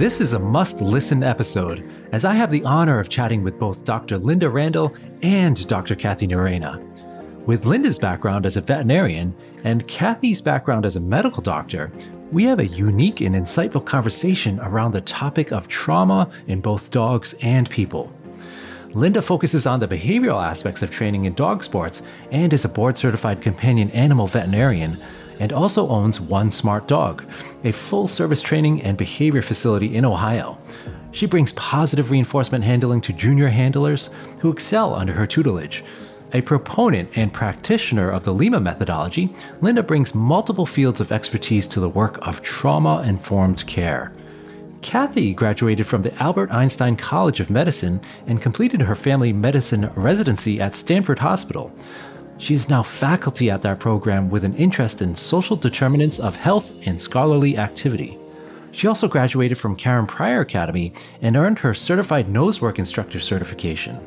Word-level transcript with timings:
This 0.00 0.22
is 0.22 0.32
a 0.32 0.38
must 0.38 0.80
listen 0.80 1.22
episode, 1.22 1.86
as 2.12 2.24
I 2.24 2.32
have 2.32 2.50
the 2.50 2.64
honor 2.64 2.98
of 3.00 3.10
chatting 3.10 3.44
with 3.44 3.58
both 3.58 3.84
Dr. 3.84 4.16
Linda 4.16 4.48
Randall 4.48 4.96
and 5.20 5.68
Dr. 5.68 5.94
Kathie 5.94 6.26
Nurena. 6.26 6.80
With 7.44 7.66
Linda's 7.66 7.98
background 7.98 8.46
as 8.46 8.56
a 8.56 8.62
veterinarian 8.62 9.34
and 9.62 9.86
Kathie's 9.86 10.40
background 10.40 10.86
as 10.86 10.96
a 10.96 11.00
medical 11.00 11.42
doctor, 11.42 11.92
we 12.32 12.44
have 12.44 12.60
a 12.60 12.66
unique 12.66 13.20
and 13.20 13.34
insightful 13.34 13.84
conversation 13.84 14.58
around 14.60 14.92
the 14.92 15.02
topic 15.02 15.52
of 15.52 15.68
trauma 15.68 16.30
in 16.46 16.62
both 16.62 16.90
dogs 16.90 17.34
and 17.42 17.68
people. 17.68 18.10
Linda 18.94 19.20
focuses 19.20 19.66
on 19.66 19.80
the 19.80 19.86
behavioral 19.86 20.42
aspects 20.42 20.80
of 20.80 20.90
training 20.90 21.26
in 21.26 21.34
dog 21.34 21.62
sports 21.62 22.00
and 22.30 22.54
is 22.54 22.64
a 22.64 22.70
board 22.70 22.96
certified 22.96 23.42
companion 23.42 23.90
animal 23.90 24.28
veterinarian 24.28 24.96
and 25.40 25.52
also 25.52 25.88
owns 25.88 26.20
One 26.20 26.52
Smart 26.52 26.86
Dog, 26.86 27.24
a 27.64 27.72
full 27.72 28.06
service 28.06 28.42
training 28.42 28.82
and 28.82 28.96
behavior 28.96 29.42
facility 29.42 29.96
in 29.96 30.04
Ohio. 30.04 30.58
She 31.10 31.26
brings 31.26 31.52
positive 31.54 32.12
reinforcement 32.12 32.62
handling 32.62 33.00
to 33.00 33.12
junior 33.12 33.48
handlers 33.48 34.10
who 34.38 34.52
excel 34.52 34.94
under 34.94 35.14
her 35.14 35.26
tutelage. 35.26 35.82
A 36.32 36.42
proponent 36.42 37.10
and 37.16 37.32
practitioner 37.32 38.08
of 38.08 38.22
the 38.22 38.32
Lima 38.32 38.60
methodology, 38.60 39.34
Linda 39.60 39.82
brings 39.82 40.14
multiple 40.14 40.66
fields 40.66 41.00
of 41.00 41.10
expertise 41.10 41.66
to 41.66 41.80
the 41.80 41.88
work 41.88 42.24
of 42.24 42.42
trauma 42.42 43.02
informed 43.02 43.66
care. 43.66 44.12
Kathie 44.82 45.34
graduated 45.34 45.86
from 45.86 46.02
the 46.02 46.14
Albert 46.22 46.52
Einstein 46.52 46.96
College 46.96 47.40
of 47.40 47.50
Medicine 47.50 48.00
and 48.26 48.40
completed 48.40 48.80
her 48.80 48.94
family 48.94 49.32
medicine 49.32 49.90
residency 49.94 50.60
at 50.60 50.76
Stanford 50.76 51.18
Hospital. 51.18 51.72
She 52.40 52.54
is 52.54 52.70
now 52.70 52.82
faculty 52.82 53.50
at 53.50 53.60
that 53.62 53.80
program 53.80 54.30
with 54.30 54.44
an 54.44 54.56
interest 54.56 55.02
in 55.02 55.14
social 55.14 55.56
determinants 55.56 56.18
of 56.18 56.36
health 56.36 56.72
and 56.86 56.98
scholarly 56.98 57.58
activity. 57.58 58.18
She 58.72 58.86
also 58.86 59.08
graduated 59.08 59.58
from 59.58 59.76
Karen 59.76 60.06
Pryor 60.06 60.40
Academy 60.40 60.94
and 61.20 61.36
earned 61.36 61.58
her 61.58 61.74
Certified 61.74 62.28
Nosework 62.28 62.78
Instructor 62.78 63.20
certification. 63.20 64.00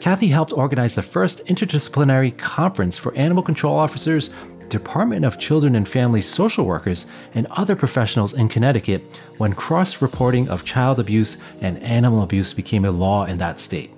Kathie 0.00 0.28
helped 0.28 0.52
organize 0.52 0.94
the 0.94 1.02
first 1.02 1.44
interdisciplinary 1.46 2.38
conference 2.38 2.96
for 2.96 3.12
animal 3.16 3.42
control 3.42 3.76
officers, 3.76 4.30
Department 4.68 5.24
of 5.24 5.40
Children 5.40 5.74
and 5.74 5.88
Families 5.88 6.28
social 6.28 6.64
workers, 6.64 7.06
and 7.34 7.48
other 7.50 7.74
professionals 7.74 8.34
in 8.34 8.48
Connecticut 8.48 9.02
when 9.38 9.52
cross 9.52 10.00
reporting 10.00 10.48
of 10.48 10.64
child 10.64 11.00
abuse 11.00 11.38
and 11.60 11.82
animal 11.82 12.22
abuse 12.22 12.52
became 12.52 12.84
a 12.84 12.90
law 12.92 13.24
in 13.24 13.38
that 13.38 13.60
state. 13.60 13.90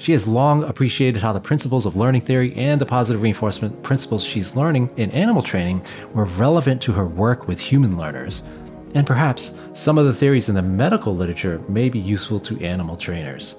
She 0.00 0.12
has 0.12 0.26
long 0.26 0.64
appreciated 0.64 1.20
how 1.20 1.34
the 1.34 1.40
principles 1.40 1.84
of 1.84 1.94
learning 1.94 2.22
theory 2.22 2.54
and 2.56 2.80
the 2.80 2.86
positive 2.86 3.20
reinforcement 3.20 3.82
principles 3.82 4.24
she's 4.24 4.56
learning 4.56 4.88
in 4.96 5.10
animal 5.10 5.42
training 5.42 5.84
were 6.14 6.24
relevant 6.24 6.80
to 6.82 6.92
her 6.92 7.04
work 7.04 7.46
with 7.46 7.60
human 7.60 7.98
learners. 7.98 8.42
And 8.94 9.06
perhaps 9.06 9.58
some 9.74 9.98
of 9.98 10.06
the 10.06 10.14
theories 10.14 10.48
in 10.48 10.54
the 10.54 10.62
medical 10.62 11.14
literature 11.14 11.58
may 11.68 11.90
be 11.90 11.98
useful 11.98 12.40
to 12.40 12.58
animal 12.64 12.96
trainers. 12.96 13.56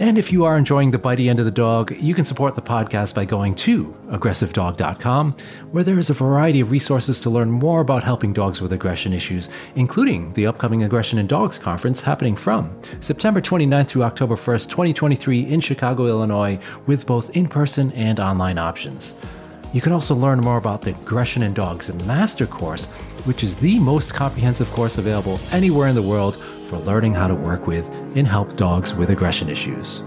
And 0.00 0.16
if 0.16 0.32
you 0.32 0.46
are 0.46 0.56
enjoying 0.56 0.92
the 0.92 0.98
bitey 0.98 1.28
end 1.28 1.40
of 1.40 1.44
the 1.44 1.50
dog, 1.50 1.94
you 2.00 2.14
can 2.14 2.24
support 2.24 2.54
the 2.54 2.62
podcast 2.62 3.14
by 3.14 3.26
going 3.26 3.54
to 3.56 3.94
aggressivedog.com, 4.08 5.36
where 5.72 5.84
there 5.84 5.98
is 5.98 6.08
a 6.08 6.14
variety 6.14 6.60
of 6.60 6.70
resources 6.70 7.20
to 7.20 7.28
learn 7.28 7.50
more 7.50 7.82
about 7.82 8.02
helping 8.02 8.32
dogs 8.32 8.62
with 8.62 8.72
aggression 8.72 9.12
issues, 9.12 9.50
including 9.74 10.32
the 10.32 10.46
upcoming 10.46 10.84
Aggression 10.84 11.18
in 11.18 11.26
Dogs 11.26 11.58
conference 11.58 12.00
happening 12.00 12.34
from 12.34 12.74
September 13.00 13.42
29th 13.42 13.88
through 13.88 14.04
October 14.04 14.36
1st, 14.36 14.70
2023 14.70 15.40
in 15.40 15.60
Chicago, 15.60 16.06
Illinois, 16.06 16.58
with 16.86 17.04
both 17.04 17.28
in 17.36 17.46
person 17.46 17.92
and 17.92 18.18
online 18.18 18.56
options. 18.56 19.12
You 19.74 19.82
can 19.82 19.92
also 19.92 20.14
learn 20.14 20.40
more 20.40 20.56
about 20.56 20.80
the 20.80 20.92
Aggression 20.92 21.42
in 21.42 21.52
Dogs 21.52 21.92
Master 22.06 22.46
Course, 22.46 22.86
which 23.26 23.44
is 23.44 23.54
the 23.54 23.78
most 23.78 24.14
comprehensive 24.14 24.70
course 24.72 24.96
available 24.96 25.38
anywhere 25.52 25.88
in 25.88 25.94
the 25.94 26.00
world 26.00 26.42
for 26.70 26.78
learning 26.78 27.12
how 27.12 27.26
to 27.26 27.34
work 27.34 27.66
with 27.66 27.88
and 28.14 28.28
help 28.28 28.56
dogs 28.56 28.94
with 28.94 29.10
aggression 29.10 29.50
issues. 29.50 30.04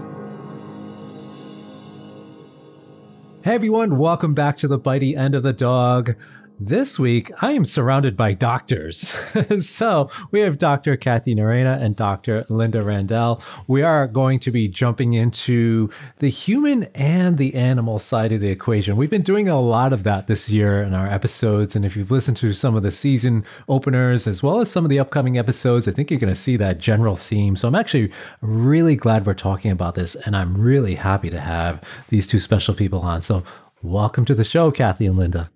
Hey 3.42 3.54
everyone, 3.54 3.98
welcome 3.98 4.32
back 4.32 4.56
to 4.56 4.68
the 4.68 4.78
bitey 4.78 5.14
end 5.14 5.34
of 5.34 5.42
the 5.42 5.52
dog. 5.52 6.16
This 6.60 7.00
week, 7.00 7.32
I 7.42 7.50
am 7.50 7.64
surrounded 7.64 8.16
by 8.16 8.32
doctors. 8.32 9.12
so 9.58 10.08
we 10.30 10.38
have 10.40 10.56
Dr. 10.56 10.96
Kathie 10.96 11.34
Nurena 11.34 11.82
and 11.82 11.96
Dr. 11.96 12.46
Linda 12.48 12.80
Randall. 12.84 13.42
We 13.66 13.82
are 13.82 14.06
going 14.06 14.38
to 14.38 14.52
be 14.52 14.68
jumping 14.68 15.14
into 15.14 15.90
the 16.20 16.28
human 16.28 16.84
and 16.94 17.38
the 17.38 17.56
animal 17.56 17.98
side 17.98 18.30
of 18.30 18.40
the 18.40 18.50
equation. 18.50 18.96
We've 18.96 19.10
been 19.10 19.22
doing 19.22 19.48
a 19.48 19.60
lot 19.60 19.92
of 19.92 20.04
that 20.04 20.28
this 20.28 20.48
year 20.48 20.80
in 20.80 20.94
our 20.94 21.08
episodes. 21.08 21.74
And 21.74 21.84
if 21.84 21.96
you've 21.96 22.12
listened 22.12 22.36
to 22.36 22.52
some 22.52 22.76
of 22.76 22.84
the 22.84 22.92
season 22.92 23.44
openers 23.68 24.28
as 24.28 24.40
well 24.40 24.60
as 24.60 24.70
some 24.70 24.84
of 24.84 24.90
the 24.90 25.00
upcoming 25.00 25.36
episodes, 25.36 25.88
I 25.88 25.90
think 25.90 26.08
you're 26.08 26.20
going 26.20 26.32
to 26.32 26.36
see 26.36 26.56
that 26.58 26.78
general 26.78 27.16
theme. 27.16 27.56
So 27.56 27.66
I'm 27.66 27.74
actually 27.74 28.12
really 28.40 28.94
glad 28.94 29.26
we're 29.26 29.34
talking 29.34 29.72
about 29.72 29.96
this. 29.96 30.14
And 30.14 30.36
I'm 30.36 30.56
really 30.56 30.94
happy 30.94 31.30
to 31.30 31.40
have 31.40 31.82
these 32.10 32.28
two 32.28 32.38
special 32.38 32.74
people 32.74 33.00
on. 33.00 33.22
So 33.22 33.42
welcome 33.82 34.24
to 34.26 34.36
the 34.36 34.44
show, 34.44 34.70
Kathie 34.70 35.06
and 35.06 35.18
Linda. 35.18 35.50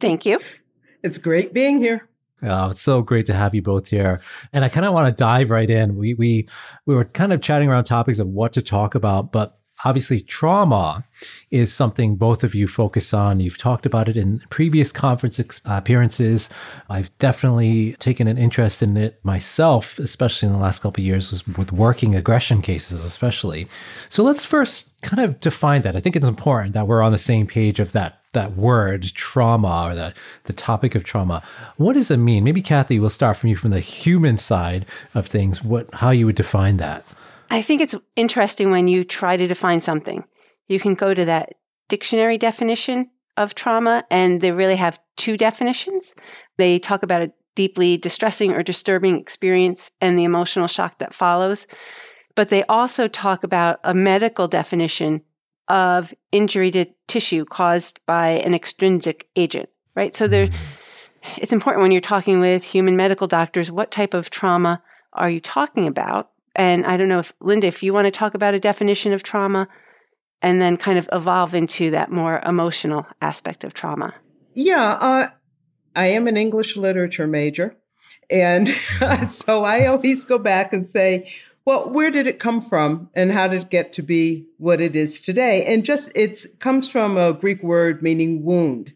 Thank 0.00 0.26
you. 0.26 0.38
It's 1.02 1.18
great 1.18 1.52
being 1.52 1.78
here. 1.78 2.08
Oh, 2.42 2.70
it's 2.70 2.80
so 2.80 3.00
great 3.00 3.26
to 3.26 3.34
have 3.34 3.54
you 3.54 3.62
both 3.62 3.88
here. 3.88 4.20
And 4.52 4.64
I 4.64 4.68
kind 4.68 4.84
of 4.84 4.92
want 4.92 5.14
to 5.14 5.18
dive 5.18 5.50
right 5.50 5.68
in. 5.68 5.96
We 5.96 6.14
we 6.14 6.46
we 6.86 6.94
were 6.94 7.04
kind 7.04 7.32
of 7.32 7.40
chatting 7.40 7.68
around 7.68 7.84
topics 7.84 8.18
of 8.18 8.28
what 8.28 8.52
to 8.52 8.62
talk 8.62 8.94
about, 8.94 9.32
but 9.32 9.58
obviously 9.84 10.20
trauma 10.20 11.04
is 11.50 11.72
something 11.72 12.16
both 12.16 12.42
of 12.42 12.54
you 12.54 12.66
focus 12.66 13.14
on. 13.14 13.40
You've 13.40 13.58
talked 13.58 13.86
about 13.86 14.08
it 14.08 14.16
in 14.16 14.42
previous 14.50 14.90
conference 14.90 15.38
ex- 15.38 15.60
appearances. 15.64 16.48
I've 16.88 17.16
definitely 17.18 17.94
taken 17.94 18.26
an 18.26 18.38
interest 18.38 18.82
in 18.82 18.96
it 18.96 19.20
myself, 19.24 19.98
especially 19.98 20.46
in 20.46 20.52
the 20.52 20.58
last 20.58 20.80
couple 20.82 21.02
of 21.02 21.06
years 21.06 21.46
with 21.46 21.72
working 21.72 22.14
aggression 22.14 22.62
cases, 22.62 23.04
especially. 23.04 23.68
So 24.08 24.22
let's 24.22 24.44
first 24.44 24.90
kind 25.02 25.22
of 25.22 25.38
define 25.40 25.82
that. 25.82 25.96
I 25.96 26.00
think 26.00 26.16
it's 26.16 26.26
important 26.26 26.74
that 26.74 26.88
we're 26.88 27.02
on 27.02 27.12
the 27.12 27.18
same 27.18 27.46
page 27.46 27.78
of 27.78 27.92
that 27.92 28.20
that 28.32 28.56
word 28.56 29.04
trauma 29.14 29.88
or 29.88 29.94
that 29.94 30.16
the 30.44 30.52
topic 30.52 30.96
of 30.96 31.04
trauma. 31.04 31.40
What 31.76 31.92
does 31.92 32.10
it 32.10 32.16
mean? 32.16 32.42
Maybe 32.42 32.62
Kathie, 32.62 32.98
we'll 32.98 33.10
start 33.10 33.36
from 33.36 33.48
you 33.48 33.54
from 33.54 33.70
the 33.70 33.78
human 33.78 34.38
side 34.38 34.86
of 35.14 35.28
things. 35.28 35.62
What 35.62 35.88
how 35.94 36.10
you 36.10 36.26
would 36.26 36.34
define 36.34 36.78
that? 36.78 37.04
I 37.54 37.62
think 37.62 37.80
it's 37.80 37.94
interesting 38.16 38.70
when 38.72 38.88
you 38.88 39.04
try 39.04 39.36
to 39.36 39.46
define 39.46 39.80
something. 39.80 40.24
You 40.66 40.80
can 40.80 40.94
go 40.94 41.14
to 41.14 41.24
that 41.26 41.54
dictionary 41.88 42.36
definition 42.36 43.10
of 43.36 43.54
trauma, 43.54 44.04
and 44.10 44.40
they 44.40 44.50
really 44.50 44.74
have 44.74 44.98
two 45.16 45.36
definitions. 45.36 46.16
They 46.56 46.80
talk 46.80 47.04
about 47.04 47.22
a 47.22 47.32
deeply 47.54 47.96
distressing 47.96 48.50
or 48.50 48.64
disturbing 48.64 49.20
experience 49.20 49.92
and 50.00 50.18
the 50.18 50.24
emotional 50.24 50.66
shock 50.66 50.98
that 50.98 51.14
follows. 51.14 51.68
But 52.34 52.48
they 52.48 52.64
also 52.64 53.06
talk 53.06 53.44
about 53.44 53.78
a 53.84 53.94
medical 53.94 54.48
definition 54.48 55.22
of 55.68 56.12
injury 56.32 56.72
to 56.72 56.86
tissue 57.06 57.44
caused 57.44 58.00
by 58.04 58.30
an 58.30 58.52
extrinsic 58.52 59.28
agent, 59.36 59.68
right? 59.94 60.12
So 60.12 60.26
there, 60.26 60.48
mm-hmm. 60.48 61.40
it's 61.40 61.52
important 61.52 61.82
when 61.82 61.92
you're 61.92 62.00
talking 62.00 62.40
with 62.40 62.64
human 62.64 62.96
medical 62.96 63.28
doctors, 63.28 63.70
what 63.70 63.92
type 63.92 64.12
of 64.12 64.30
trauma 64.30 64.82
are 65.12 65.30
you 65.30 65.40
talking 65.40 65.86
about? 65.86 66.30
And 66.54 66.86
I 66.86 66.96
don't 66.96 67.08
know 67.08 67.18
if, 67.18 67.32
Linda, 67.40 67.66
if 67.66 67.82
you 67.82 67.92
want 67.92 68.06
to 68.06 68.10
talk 68.10 68.34
about 68.34 68.54
a 68.54 68.60
definition 68.60 69.12
of 69.12 69.22
trauma 69.22 69.68
and 70.42 70.60
then 70.60 70.76
kind 70.76 70.98
of 70.98 71.08
evolve 71.12 71.54
into 71.54 71.90
that 71.90 72.12
more 72.12 72.40
emotional 72.44 73.06
aspect 73.20 73.64
of 73.64 73.74
trauma. 73.74 74.14
Yeah, 74.54 74.98
uh, 75.00 75.28
I 75.96 76.06
am 76.06 76.26
an 76.26 76.36
English 76.36 76.76
literature 76.76 77.26
major. 77.26 77.76
And 78.30 78.68
so 79.28 79.64
I 79.64 79.86
always 79.86 80.24
go 80.24 80.38
back 80.38 80.72
and 80.72 80.86
say, 80.86 81.32
well, 81.64 81.90
where 81.90 82.10
did 82.10 82.26
it 82.26 82.38
come 82.38 82.60
from 82.60 83.08
and 83.14 83.32
how 83.32 83.48
did 83.48 83.62
it 83.62 83.70
get 83.70 83.92
to 83.94 84.02
be 84.02 84.46
what 84.58 84.80
it 84.80 84.94
is 84.94 85.20
today? 85.20 85.64
And 85.64 85.84
just 85.84 86.12
it 86.14 86.44
comes 86.58 86.90
from 86.90 87.16
a 87.16 87.32
Greek 87.32 87.62
word 87.62 88.02
meaning 88.02 88.44
wound. 88.44 88.92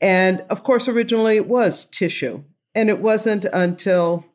And 0.00 0.44
of 0.50 0.62
course, 0.62 0.86
originally 0.86 1.36
it 1.36 1.48
was 1.48 1.86
tissue. 1.86 2.44
And 2.74 2.90
it 2.90 3.00
wasn't 3.00 3.46
until 3.46 4.26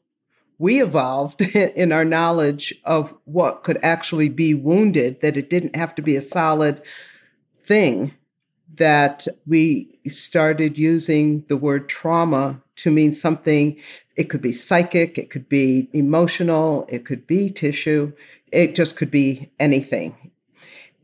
we 0.57 0.81
evolved 0.81 1.41
in 1.55 1.91
our 1.91 2.05
knowledge 2.05 2.73
of 2.83 3.13
what 3.25 3.63
could 3.63 3.79
actually 3.83 4.29
be 4.29 4.53
wounded, 4.53 5.21
that 5.21 5.37
it 5.37 5.49
didn't 5.49 5.75
have 5.75 5.95
to 5.95 6.01
be 6.01 6.15
a 6.15 6.21
solid 6.21 6.81
thing, 7.61 8.13
that 8.75 9.27
we 9.45 9.99
started 10.07 10.77
using 10.77 11.45
the 11.47 11.57
word 11.57 11.87
trauma 11.87 12.61
to 12.75 12.91
mean 12.91 13.11
something. 13.11 13.79
It 14.15 14.25
could 14.25 14.41
be 14.41 14.51
psychic, 14.51 15.17
it 15.17 15.29
could 15.29 15.47
be 15.47 15.89
emotional, 15.93 16.85
it 16.89 17.05
could 17.05 17.27
be 17.27 17.49
tissue, 17.49 18.13
it 18.51 18.75
just 18.75 18.97
could 18.97 19.11
be 19.11 19.51
anything. 19.59 20.31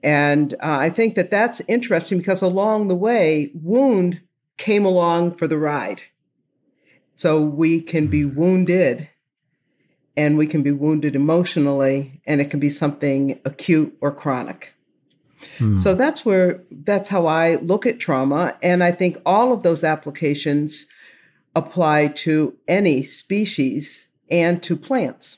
And 0.02 0.54
uh, 0.56 0.78
I 0.80 0.90
think 0.90 1.16
that 1.16 1.30
that's 1.30 1.62
interesting 1.68 2.19
because 2.19 2.42
along 2.42 2.88
the 2.88 2.95
way, 2.95 3.52
wound 3.54 4.22
came 4.57 4.86
along 4.86 5.36
for 5.36 5.48
the 5.48 5.57
ride. 5.57 6.04
So 7.16 7.42
we 7.42 7.81
can 7.81 8.07
be 8.07 8.24
wounded 8.24 9.10
and 10.19 10.38
we 10.38 10.45
can 10.45 10.62
be 10.62 10.71
wounded 10.71 11.16
emotionally 11.16 12.21
and 12.27 12.42
it 12.42 12.51
can 12.51 12.60
be 12.60 12.69
something 12.69 13.39
acute 13.45 13.98
or 14.01 14.12
chronic. 14.12 14.75
Hmm. 15.57 15.77
So 15.77 15.95
that's 15.95 16.25
where 16.25 16.62
that's 16.69 17.07
how 17.07 17.25
I 17.25 17.56
look 17.56 17.86
at 17.86 18.01
trauma 18.01 18.57
and 18.62 18.83
I 18.83 18.92
think 18.92 19.18
all 19.25 19.54
of 19.54 19.63
those 19.63 19.81
applications 19.81 20.88
apply 21.56 22.07
to 22.07 22.57
any 22.68 23.01
species 23.01 24.10
and 24.30 24.62
to 24.62 24.75
plants. 24.75 25.38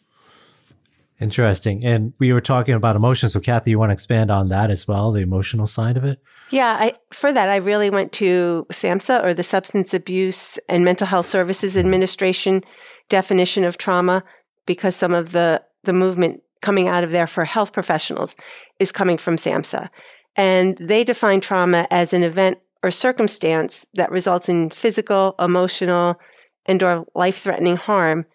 Interesting. 1.20 1.86
And 1.86 2.14
we 2.18 2.34
were 2.34 2.42
talking 2.42 2.74
about 2.74 2.96
emotions. 2.96 3.34
So, 3.34 3.40
Kathie, 3.40 3.70
you 3.70 3.78
want 3.78 3.92
to 3.92 3.94
expand 3.94 4.32
on 4.32 4.50
that 4.50 4.72
as 4.72 4.88
well, 4.88 5.12
the 5.12 5.22
emotional 5.22 5.68
side 5.68 5.96
of 5.96 6.04
it? 6.04 6.20
Yeah, 6.50 6.76
I, 6.80 6.94
for 7.14 7.32
that, 7.32 7.48
I 7.48 7.58
really 7.58 7.92
went 7.92 8.12
to 8.14 8.66
SAMHSA 8.72 9.24
or 9.24 9.36
the 9.36 9.44
Substance 9.44 9.94
Abuse 9.94 10.58
and 10.68 10.84
Mental 10.84 11.06
Health 11.06 11.28
Services 11.28 11.78
Administration 11.78 12.64
definition 13.08 13.64
of 13.64 13.78
trauma 13.78 14.24
because 14.66 14.96
some 14.96 15.14
of 15.14 15.32
the, 15.32 15.62
the 15.84 15.94
movement 15.94 16.42
coming 16.62 16.88
out 16.88 17.04
of 17.04 17.12
there 17.12 17.28
for 17.28 17.46
health 17.46 17.74
professionals 17.74 18.36
is 18.80 18.92
coming 18.92 19.18
from 19.18 19.36
SAMHSA. 19.36 19.90
And 20.36 20.78
they 20.78 21.04
define 21.04 21.42
trauma 21.42 21.88
as 21.92 22.14
an 22.14 22.24
event 22.24 22.60
or 22.84 22.92
circumstance 22.92 23.86
that 23.96 24.12
results 24.12 24.50
in 24.50 24.70
physical, 24.70 25.36
emotional, 25.40 26.20
and 26.66 26.82
or 26.82 27.06
life-threatening 27.16 27.76
harm 27.76 28.26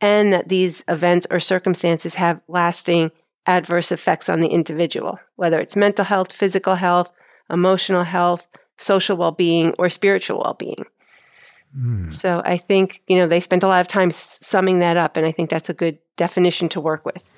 and 0.00 0.32
that 0.32 0.48
these 0.48 0.84
events 0.88 1.26
or 1.30 1.40
circumstances 1.40 2.14
have 2.14 2.40
lasting 2.48 3.10
adverse 3.46 3.92
effects 3.92 4.28
on 4.28 4.40
the 4.40 4.48
individual, 4.48 5.18
whether 5.36 5.60
it's 5.60 5.76
mental 5.76 6.04
health, 6.04 6.32
physical 6.32 6.74
health, 6.76 7.12
emotional 7.50 8.04
health, 8.04 8.46
social 8.78 9.16
well 9.16 9.32
being, 9.32 9.74
or 9.78 9.88
spiritual 9.90 10.38
well 10.38 10.54
being. 10.54 10.84
Mm. 11.76 12.12
So 12.12 12.42
I 12.44 12.56
think, 12.56 13.02
you 13.06 13.16
know, 13.16 13.28
they 13.28 13.40
spent 13.40 13.62
a 13.62 13.68
lot 13.68 13.80
of 13.80 13.88
time 13.88 14.10
summing 14.10 14.80
that 14.80 14.96
up, 14.96 15.16
and 15.16 15.24
I 15.24 15.32
think 15.32 15.50
that's 15.50 15.68
a 15.68 15.74
good 15.74 15.98
definition 16.16 16.68
to 16.70 16.80
work 16.80 17.04
with. 17.06 17.30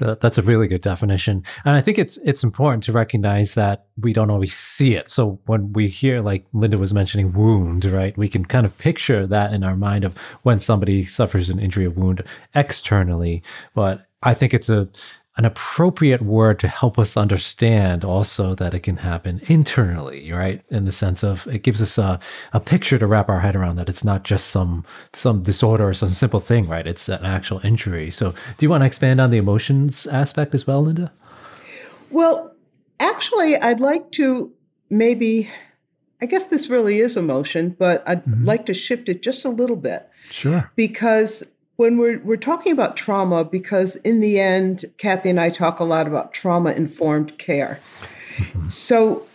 That's 0.00 0.38
a 0.38 0.42
really 0.42 0.66
good 0.66 0.80
definition, 0.80 1.44
and 1.64 1.76
I 1.76 1.80
think 1.80 2.00
it's 2.00 2.16
it's 2.24 2.42
important 2.42 2.82
to 2.84 2.92
recognize 2.92 3.54
that 3.54 3.86
we 3.96 4.12
don't 4.12 4.28
always 4.28 4.52
see 4.52 4.96
it. 4.96 5.08
So 5.08 5.38
when 5.46 5.72
we 5.72 5.88
hear, 5.88 6.20
like 6.20 6.46
Linda 6.52 6.78
was 6.78 6.92
mentioning, 6.92 7.32
wound, 7.32 7.84
right? 7.84 8.16
We 8.18 8.28
can 8.28 8.44
kind 8.44 8.66
of 8.66 8.76
picture 8.76 9.24
that 9.24 9.52
in 9.52 9.62
our 9.62 9.76
mind 9.76 10.04
of 10.04 10.18
when 10.42 10.58
somebody 10.58 11.04
suffers 11.04 11.48
an 11.48 11.60
injury 11.60 11.86
or 11.86 11.90
wound 11.90 12.24
externally. 12.56 13.44
But 13.72 14.06
I 14.20 14.34
think 14.34 14.52
it's 14.52 14.68
a 14.68 14.88
an 15.36 15.44
appropriate 15.44 16.22
word 16.22 16.60
to 16.60 16.68
help 16.68 16.98
us 16.98 17.16
understand 17.16 18.04
also 18.04 18.54
that 18.54 18.72
it 18.72 18.80
can 18.80 18.98
happen 18.98 19.40
internally, 19.48 20.30
right? 20.30 20.62
In 20.70 20.84
the 20.84 20.92
sense 20.92 21.24
of 21.24 21.46
it 21.48 21.62
gives 21.62 21.82
us 21.82 21.98
a, 21.98 22.20
a 22.52 22.60
picture 22.60 22.98
to 22.98 23.06
wrap 23.06 23.28
our 23.28 23.40
head 23.40 23.56
around 23.56 23.76
that 23.76 23.88
it's 23.88 24.04
not 24.04 24.22
just 24.22 24.46
some 24.48 24.84
some 25.12 25.42
disorder 25.42 25.88
or 25.88 25.94
some 25.94 26.10
simple 26.10 26.40
thing, 26.40 26.68
right? 26.68 26.86
It's 26.86 27.08
an 27.08 27.24
actual 27.24 27.60
injury. 27.64 28.10
So 28.10 28.30
do 28.30 28.64
you 28.64 28.70
want 28.70 28.82
to 28.82 28.86
expand 28.86 29.20
on 29.20 29.30
the 29.30 29.38
emotions 29.38 30.06
aspect 30.06 30.54
as 30.54 30.66
well, 30.66 30.82
Linda? 30.82 31.12
Well, 32.10 32.54
actually 33.00 33.56
I'd 33.56 33.80
like 33.80 34.12
to 34.12 34.52
maybe 34.88 35.50
I 36.22 36.26
guess 36.26 36.46
this 36.46 36.70
really 36.70 37.00
is 37.00 37.16
emotion, 37.16 37.76
but 37.76 38.04
I'd 38.06 38.24
mm-hmm. 38.24 38.44
like 38.44 38.66
to 38.66 38.74
shift 38.74 39.08
it 39.08 39.20
just 39.20 39.44
a 39.44 39.50
little 39.50 39.76
bit. 39.76 40.08
Sure. 40.30 40.70
Because 40.76 41.44
when 41.76 41.98
we're 41.98 42.20
we're 42.20 42.36
talking 42.36 42.72
about 42.72 42.96
trauma 42.96 43.44
because 43.44 43.96
in 43.96 44.20
the 44.20 44.38
end 44.38 44.84
Kathie 44.98 45.30
and 45.30 45.40
I 45.40 45.50
talk 45.50 45.80
a 45.80 45.84
lot 45.84 46.06
about 46.06 46.32
trauma 46.32 46.72
informed 46.72 47.38
care. 47.38 47.80
So 48.68 49.26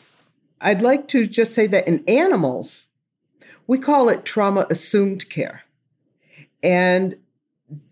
I'd 0.62 0.82
like 0.82 1.08
to 1.10 1.26
just 1.26 1.54
say 1.54 1.68
that 1.68 1.88
in 1.88 2.04
animals 2.08 2.88
we 3.68 3.78
call 3.78 4.10
it 4.10 4.26
trauma 4.26 4.66
assumed 4.72 5.30
care. 5.30 5.62
And 6.64 7.18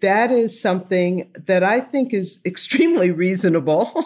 that 0.01 0.31
is 0.31 0.59
something 0.59 1.29
that 1.37 1.63
I 1.63 1.81
think 1.81 2.13
is 2.13 2.41
extremely 2.43 3.11
reasonable. 3.11 4.03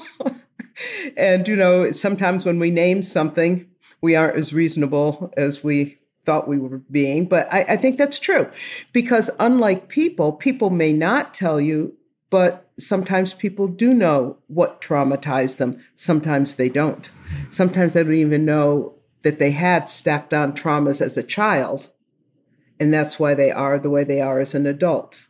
and 1.17 1.47
you 1.47 1.55
know, 1.55 1.91
sometimes 1.91 2.45
when 2.45 2.59
we 2.59 2.71
name 2.71 3.03
something, 3.03 3.67
we 4.01 4.15
aren't 4.15 4.35
as 4.35 4.51
reasonable 4.53 5.31
as 5.37 5.63
we 5.63 5.97
thought 6.25 6.47
we 6.47 6.59
were 6.59 6.79
being, 6.91 7.25
but 7.25 7.51
I, 7.51 7.65
I 7.69 7.77
think 7.77 7.97
that's 7.97 8.19
true 8.19 8.50
because 8.94 9.31
unlike 9.39 9.89
people, 9.89 10.33
people 10.33 10.69
may 10.69 10.94
not 10.94 11.33
tell 11.33 11.59
you, 11.59 11.97
but 12.29 12.69
sometimes 12.79 13.33
people 13.33 13.68
do 13.68 13.94
know 13.94 14.38
what 14.47 14.81
traumatized 14.81 15.57
them. 15.57 15.83
Sometimes 15.95 16.56
they 16.56 16.69
don't. 16.69 17.09
Sometimes 17.50 17.94
they 17.94 18.03
don't 18.03 18.13
even 18.13 18.45
know 18.45 18.95
that 19.23 19.39
they 19.39 19.51
had 19.51 19.89
stacked 19.89 20.33
on 20.33 20.53
traumas 20.53 21.01
as 21.01 21.18
a 21.18 21.23
child. 21.23 21.89
And 22.79 22.94
that's 22.94 23.19
why 23.19 23.35
they 23.35 23.51
are 23.51 23.77
the 23.77 23.89
way 23.89 24.03
they 24.03 24.21
are 24.21 24.39
as 24.39 24.56
an 24.56 24.65
adult. 24.65 25.27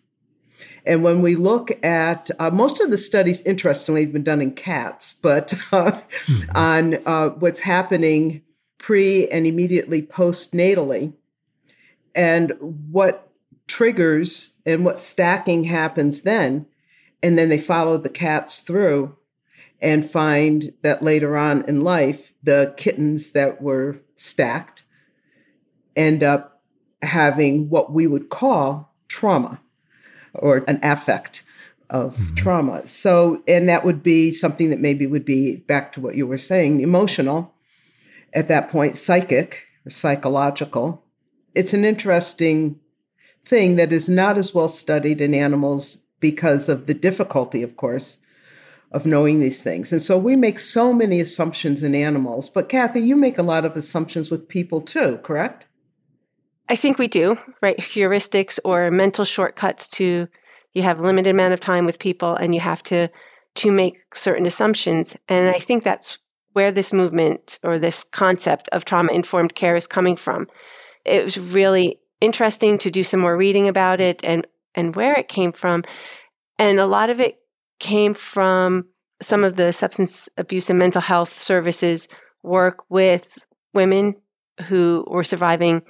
And 0.86 1.04
when 1.04 1.22
we 1.22 1.36
look 1.36 1.72
at 1.84 2.32
uh, 2.40 2.50
most 2.50 2.80
of 2.82 2.92
the 2.92 2.98
studies, 2.98 3.42
interestingly, 3.42 4.04
have 4.04 4.14
been 4.14 4.24
done 4.24 4.42
in 4.42 4.54
cats, 4.54 5.14
but 5.14 5.54
uh, 5.72 6.00
mm-hmm. 6.26 6.58
on 6.58 6.94
uh, 7.06 7.30
what's 7.32 7.62
happening 7.62 8.42
pre 8.82 9.28
and 9.30 9.46
immediately 9.46 10.02
postnatally, 10.02 11.14
and 12.16 12.54
what 12.60 13.30
triggers 13.68 14.52
and 14.66 14.84
what 14.84 15.00
stacking 15.00 15.66
happens 15.66 16.24
then. 16.24 16.66
And 17.24 17.38
then 17.38 17.50
they 17.50 17.60
follow 17.60 17.98
the 17.98 18.10
cats 18.10 18.62
through 18.62 19.16
and 19.80 20.10
find 20.10 20.74
that 20.82 21.04
later 21.04 21.38
on 21.38 21.64
in 21.68 21.84
life, 21.84 22.34
the 22.44 22.74
kittens 22.76 23.32
that 23.32 23.62
were 23.62 23.98
stacked 24.18 24.84
end 25.96 26.24
up 26.24 26.62
having 27.02 27.70
what 27.70 27.92
we 27.92 28.08
would 28.08 28.30
call 28.30 28.94
trauma 29.08 29.62
or 30.34 30.64
an 30.68 30.80
affect 30.84 31.44
of 31.90 32.16
mm-hmm. 32.16 32.36
trauma. 32.36 32.88
So, 32.88 33.44
and 33.48 33.70
that 33.70 33.86
would 33.86 34.02
be 34.02 34.32
something 34.32 34.70
that 34.70 34.80
maybe 34.80 35.06
would 35.06 35.26
be 35.26 35.58
back 35.58 35.92
to 35.94 36.02
what 36.02 36.16
you 36.16 36.26
were 36.26 36.38
saying, 36.38 36.82
emotional, 36.82 37.54
at 38.34 38.48
that 38.48 38.70
point 38.70 38.98
psychic 38.98 39.66
or 39.86 39.90
psychological. 39.90 41.04
It's 41.56 41.74
an 41.74 41.86
interesting 41.86 42.80
thing 43.44 43.76
that 43.76 43.92
is 43.92 44.08
not 44.08 44.38
as 44.38 44.54
well 44.54 44.68
studied 44.68 45.22
in 45.22 45.34
animals 45.34 46.04
because 46.20 46.70
of 46.70 46.86
the 46.86 46.94
difficulty, 46.94 47.64
of 47.64 47.76
course, 47.76 48.18
of 48.92 49.06
knowing 49.06 49.40
these 49.40 49.64
things. 49.64 49.92
And 49.92 50.02
so 50.02 50.18
we 50.18 50.36
make 50.36 50.60
so 50.60 50.94
many 50.94 51.20
assumptions 51.20 51.84
in 51.84 51.96
animals. 51.96 52.50
But 52.50 52.70
Kathie, 52.70 53.02
you 53.02 53.16
make 53.16 53.38
a 53.38 53.44
lot 53.44 53.66
of 53.66 53.76
assumptions 53.76 54.30
with 54.30 54.48
people 54.48 54.82
too, 54.82 55.18
correct? 55.24 55.66
I 56.70 56.76
think 56.76 56.98
we 56.98 57.08
do, 57.08 57.38
right? 57.62 57.78
Heuristics 57.78 58.60
or 58.64 58.92
mental 58.92 59.26
shortcuts 59.26 59.90
to 59.90 60.28
you 60.74 60.84
have 60.84 61.00
a 61.00 61.04
limited 61.04 61.32
amount 61.32 61.54
of 61.54 61.60
time 61.60 61.86
with 61.86 62.00
people 62.00 62.36
and 62.36 62.56
you 62.56 62.62
have 62.62 62.82
to 62.84 63.10
to 63.54 63.72
make 63.72 64.16
certain 64.16 64.46
assumptions. 64.46 65.18
And 65.28 65.54
I 65.54 65.60
think 65.60 65.84
that's 65.84 66.18
where 66.54 66.72
this 66.72 66.94
movement 66.94 67.60
or 67.64 67.80
this 67.80 68.04
concept 68.04 68.70
of 68.72 68.86
trauma 68.86 69.12
informed 69.12 69.56
care 69.56 69.76
is 69.76 69.88
coming 69.88 70.16
from. 70.16 70.48
It 71.06 71.24
was 71.24 71.38
really 71.38 72.00
interesting 72.20 72.78
to 72.80 72.92
do 72.92 73.04
some 73.04 73.20
more 73.20 73.38
reading 73.38 73.68
about 73.68 74.00
it 74.00 74.22
and 74.24 74.46
and 74.76 74.96
where 74.96 75.14
it 75.14 75.28
came 75.28 75.52
from. 75.52 75.84
And 76.58 76.80
a 76.80 76.86
lot 76.86 77.10
of 77.10 77.20
it 77.20 77.40
came 77.80 78.14
from 78.14 78.86
some 79.22 79.44
of 79.44 79.56
the 79.56 79.74
substance 79.74 80.30
abuse 80.38 80.70
and 80.70 80.80
mental 80.80 81.02
health 81.02 81.38
services 81.38 82.08
work 82.44 82.84
with 82.90 83.46
women 83.74 84.16
who 84.68 85.06
were 85.08 85.24
surviving 85.24 85.82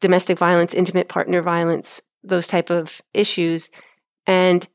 domestic 0.00 0.38
violence, 0.38 0.74
intimate 0.74 1.08
partner 1.08 1.42
violence, 1.42 2.00
those 2.22 2.46
type 2.46 2.70
of 2.70 3.00
issues. 3.14 3.70
And 4.26 4.66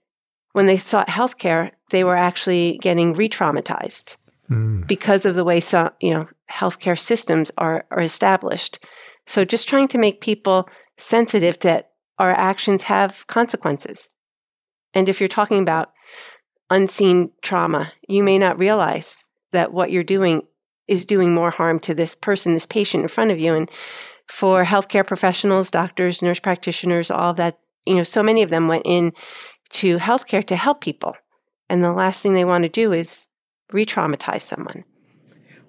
when 0.53 0.65
they 0.65 0.77
sought 0.77 1.07
healthcare, 1.07 1.71
they 1.89 2.03
were 2.03 2.15
actually 2.15 2.77
getting 2.81 3.13
re-traumatized 3.13 4.17
mm. 4.49 4.87
because 4.87 5.25
of 5.25 5.35
the 5.35 5.43
way 5.43 5.59
some, 5.59 5.89
you 5.99 6.13
know, 6.13 6.27
healthcare 6.51 6.97
systems 6.97 7.51
are, 7.57 7.85
are 7.91 8.01
established. 8.01 8.79
So 9.25 9.45
just 9.45 9.69
trying 9.69 9.87
to 9.89 9.97
make 9.97 10.21
people 10.21 10.67
sensitive 10.97 11.59
that 11.59 11.91
our 12.19 12.31
actions 12.31 12.83
have 12.83 13.25
consequences. 13.27 14.11
And 14.93 15.09
if 15.09 15.19
you're 15.19 15.29
talking 15.29 15.61
about 15.61 15.91
unseen 16.69 17.31
trauma, 17.41 17.91
you 18.07 18.23
may 18.23 18.37
not 18.37 18.59
realize 18.59 19.27
that 19.51 19.73
what 19.73 19.91
you're 19.91 20.03
doing 20.03 20.43
is 20.87 21.05
doing 21.05 21.33
more 21.33 21.51
harm 21.51 21.79
to 21.79 21.93
this 21.93 22.15
person, 22.15 22.53
this 22.53 22.65
patient 22.65 23.03
in 23.03 23.07
front 23.07 23.31
of 23.31 23.39
you. 23.39 23.55
And 23.55 23.69
for 24.27 24.65
healthcare 24.65 25.05
professionals, 25.05 25.71
doctors, 25.71 26.21
nurse 26.21 26.39
practitioners, 26.39 27.09
all 27.09 27.31
of 27.31 27.37
that, 27.37 27.59
you 27.85 27.95
know, 27.95 28.03
so 28.03 28.23
many 28.23 28.41
of 28.41 28.49
them 28.49 28.67
went 28.67 28.83
in 28.85 29.13
to 29.69 29.97
healthcare 29.97 30.45
to 30.45 30.55
help 30.55 30.81
people. 30.81 31.15
And 31.69 31.83
the 31.83 31.91
last 31.91 32.21
thing 32.21 32.33
they 32.33 32.45
want 32.45 32.63
to 32.63 32.69
do 32.69 32.91
is 32.91 33.27
re 33.73 33.85
traumatize 33.85 34.41
someone. 34.41 34.83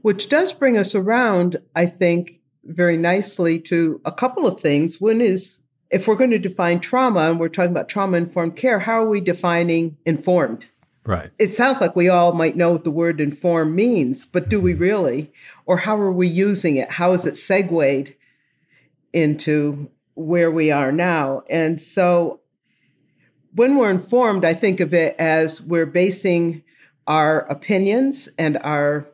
Which 0.03 0.29
does 0.29 0.53
bring 0.53 0.77
us 0.77 0.95
around, 0.95 1.57
I 1.75 1.87
think, 1.87 2.41
very 2.65 2.97
nicely 2.97 3.59
to 3.61 4.01
a 4.05 4.13
couple 4.13 4.47
of 4.47 4.61
things. 4.61 5.01
One 5.01 5.21
is 5.21 5.61
if 5.91 6.09
we're 6.09 6.17
going 6.17 6.31
to 6.31 6.39
define 6.39 6.81
trauma 6.81 7.31
and 7.31 7.39
we're 7.39 7.49
talking 7.49 7.71
about 7.71 7.89
trauma 7.89 8.17
informed 8.17 8.57
care, 8.57 8.81
how 8.81 9.03
are 9.03 9.09
we 9.09 9.21
defining 9.21 9.97
informed? 10.05 10.67
Right. 11.07 11.31
It 11.39 11.49
sounds 11.49 11.81
like 11.81 11.95
we 11.95 12.09
all 12.09 12.33
might 12.33 12.57
know 12.57 12.73
what 12.73 12.85
the 12.85 12.91
word 12.91 13.21
informed 13.21 13.75
means, 13.75 14.25
but 14.25 14.49
do 14.49 14.61
we 14.61 14.73
mm-hmm. 14.73 14.83
really? 14.83 15.33
Or 15.67 15.79
how 15.79 15.99
are 15.99 16.13
we 16.13 16.27
using 16.27 16.77
it? 16.77 16.93
How 16.93 17.13
is 17.13 17.27
it 17.27 17.37
segued 17.37 18.15
into 19.13 19.91
where 20.15 20.51
we 20.51 20.71
are 20.71 20.93
now? 20.93 21.43
And 21.51 21.81
so 21.81 22.41
when 23.55 23.77
we're 23.77 23.91
informed, 23.91 24.45
I 24.45 24.55
think 24.55 24.81
of 24.81 24.95
it 24.95 25.15
as 25.19 25.63
we're 25.63 25.87
basing 25.87 26.63
our 27.07 27.41
opinions 27.51 28.29
and 28.39 28.59
our 28.59 29.07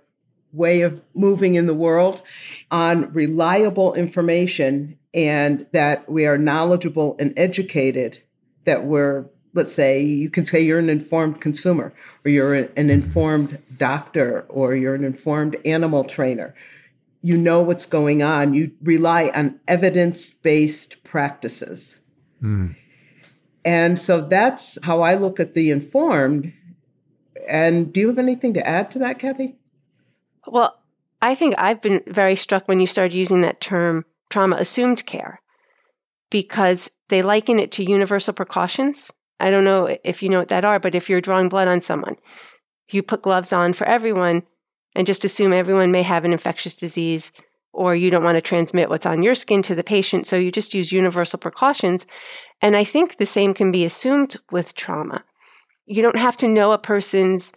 way 0.52 0.80
of 0.82 1.02
moving 1.14 1.54
in 1.54 1.66
the 1.66 1.74
world 1.74 2.22
on 2.70 3.12
reliable 3.12 3.94
information 3.94 4.98
and 5.14 5.66
that 5.72 6.08
we 6.08 6.26
are 6.26 6.38
knowledgeable 6.38 7.16
and 7.18 7.32
educated 7.36 8.18
that 8.64 8.84
we're 8.84 9.26
let's 9.52 9.72
say 9.72 10.00
you 10.00 10.30
can 10.30 10.44
say 10.44 10.60
you're 10.60 10.78
an 10.78 10.88
informed 10.88 11.40
consumer 11.40 11.92
or 12.24 12.30
you're 12.30 12.54
an 12.54 12.90
informed 12.90 13.60
doctor 13.76 14.42
or 14.48 14.76
you're 14.76 14.94
an 14.94 15.02
informed 15.02 15.56
animal 15.64 16.04
trainer. 16.04 16.54
You 17.20 17.36
know 17.36 17.60
what's 17.60 17.84
going 17.84 18.22
on. 18.22 18.54
You 18.54 18.70
rely 18.80 19.30
on 19.34 19.58
evidence-based 19.66 21.02
practices. 21.02 22.00
Mm. 22.42 22.74
and 23.66 23.98
so 23.98 24.22
that's 24.22 24.78
how 24.84 25.02
i 25.02 25.14
look 25.14 25.38
at 25.38 25.52
the 25.52 25.70
informed 25.70 26.54
and 27.48 27.92
do 27.92 28.00
you 28.00 28.08
have 28.08 28.18
anything 28.18 28.54
to 28.54 28.66
add 28.66 28.90
to 28.90 28.98
that 28.98 29.18
kathie 29.18 29.56
well 30.46 30.80
i 31.22 31.34
think 31.34 31.54
i've 31.58 31.80
been 31.80 32.02
very 32.06 32.36
struck 32.36 32.66
when 32.68 32.80
you 32.80 32.86
started 32.86 33.14
using 33.14 33.40
that 33.40 33.60
term 33.60 34.04
trauma 34.28 34.56
assumed 34.56 35.04
care 35.06 35.40
because 36.30 36.90
they 37.08 37.22
liken 37.22 37.58
it 37.58 37.72
to 37.72 37.84
universal 37.84 38.32
precautions 38.32 39.10
I 39.40 39.50
don't 39.50 39.64
know 39.64 39.96
if 40.04 40.22
you 40.22 40.28
know 40.28 40.38
what 40.38 40.48
that 40.48 40.64
are, 40.64 40.78
but 40.78 40.94
if 40.94 41.08
you're 41.08 41.22
drawing 41.22 41.48
blood 41.48 41.66
on 41.66 41.80
someone, 41.80 42.16
you 42.90 43.02
put 43.02 43.22
gloves 43.22 43.52
on 43.52 43.72
for 43.72 43.86
everyone 43.86 44.42
and 44.94 45.06
just 45.06 45.24
assume 45.24 45.52
everyone 45.52 45.90
may 45.90 46.02
have 46.02 46.24
an 46.24 46.32
infectious 46.32 46.76
disease 46.76 47.32
or 47.72 47.94
you 47.94 48.10
don't 48.10 48.24
want 48.24 48.36
to 48.36 48.42
transmit 48.42 48.90
what's 48.90 49.06
on 49.06 49.22
your 49.22 49.34
skin 49.34 49.62
to 49.62 49.74
the 49.74 49.84
patient. 49.84 50.26
So 50.26 50.36
you 50.36 50.52
just 50.52 50.74
use 50.74 50.92
universal 50.92 51.38
precautions. 51.38 52.06
And 52.60 52.76
I 52.76 52.84
think 52.84 53.16
the 53.16 53.26
same 53.26 53.54
can 53.54 53.72
be 53.72 53.84
assumed 53.84 54.36
with 54.50 54.74
trauma. 54.74 55.24
You 55.90 56.02
don't 56.02 56.18
have 56.18 56.36
to 56.38 56.48
know 56.48 56.70
a 56.70 56.78
person's 56.78 57.52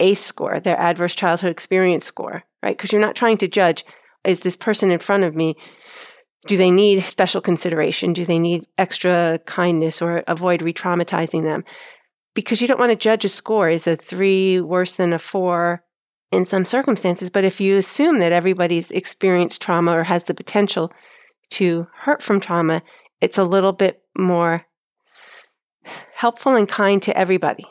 ACE 0.00 0.24
score, 0.24 0.58
their 0.58 0.78
adverse 0.78 1.14
childhood 1.14 1.50
experience 1.50 2.04
score, 2.04 2.42
right? 2.62 2.76
Because 2.76 2.92
you're 2.92 3.00
not 3.00 3.14
trying 3.14 3.36
to 3.38 3.48
judge 3.48 3.84
is 4.24 4.40
this 4.40 4.56
person 4.56 4.90
in 4.90 4.98
front 4.98 5.22
of 5.22 5.36
me 5.36 5.54
do 6.46 6.56
they 6.56 6.70
need 6.70 7.02
special 7.02 7.40
consideration? 7.40 8.12
Do 8.12 8.24
they 8.24 8.38
need 8.38 8.66
extra 8.76 9.38
kindness 9.46 10.02
or 10.02 10.22
avoid 10.26 10.60
re 10.60 10.72
traumatizing 10.72 11.42
them? 11.42 11.64
Because 12.34 12.60
you 12.60 12.68
don't 12.68 12.80
want 12.80 12.90
to 12.90 12.96
judge 12.96 13.24
a 13.24 13.28
score. 13.28 13.70
Is 13.70 13.86
a 13.86 13.96
three 13.96 14.60
worse 14.60 14.96
than 14.96 15.12
a 15.12 15.18
four 15.18 15.84
in 16.30 16.44
some 16.44 16.64
circumstances? 16.64 17.30
But 17.30 17.44
if 17.44 17.60
you 17.60 17.76
assume 17.76 18.18
that 18.20 18.32
everybody's 18.32 18.90
experienced 18.90 19.62
trauma 19.62 19.92
or 19.92 20.04
has 20.04 20.24
the 20.24 20.34
potential 20.34 20.92
to 21.52 21.86
hurt 22.00 22.22
from 22.22 22.40
trauma, 22.40 22.82
it's 23.20 23.38
a 23.38 23.44
little 23.44 23.72
bit 23.72 24.02
more 24.16 24.66
helpful 26.14 26.56
and 26.56 26.68
kind 26.68 27.00
to 27.02 27.16
everybody. 27.16 27.64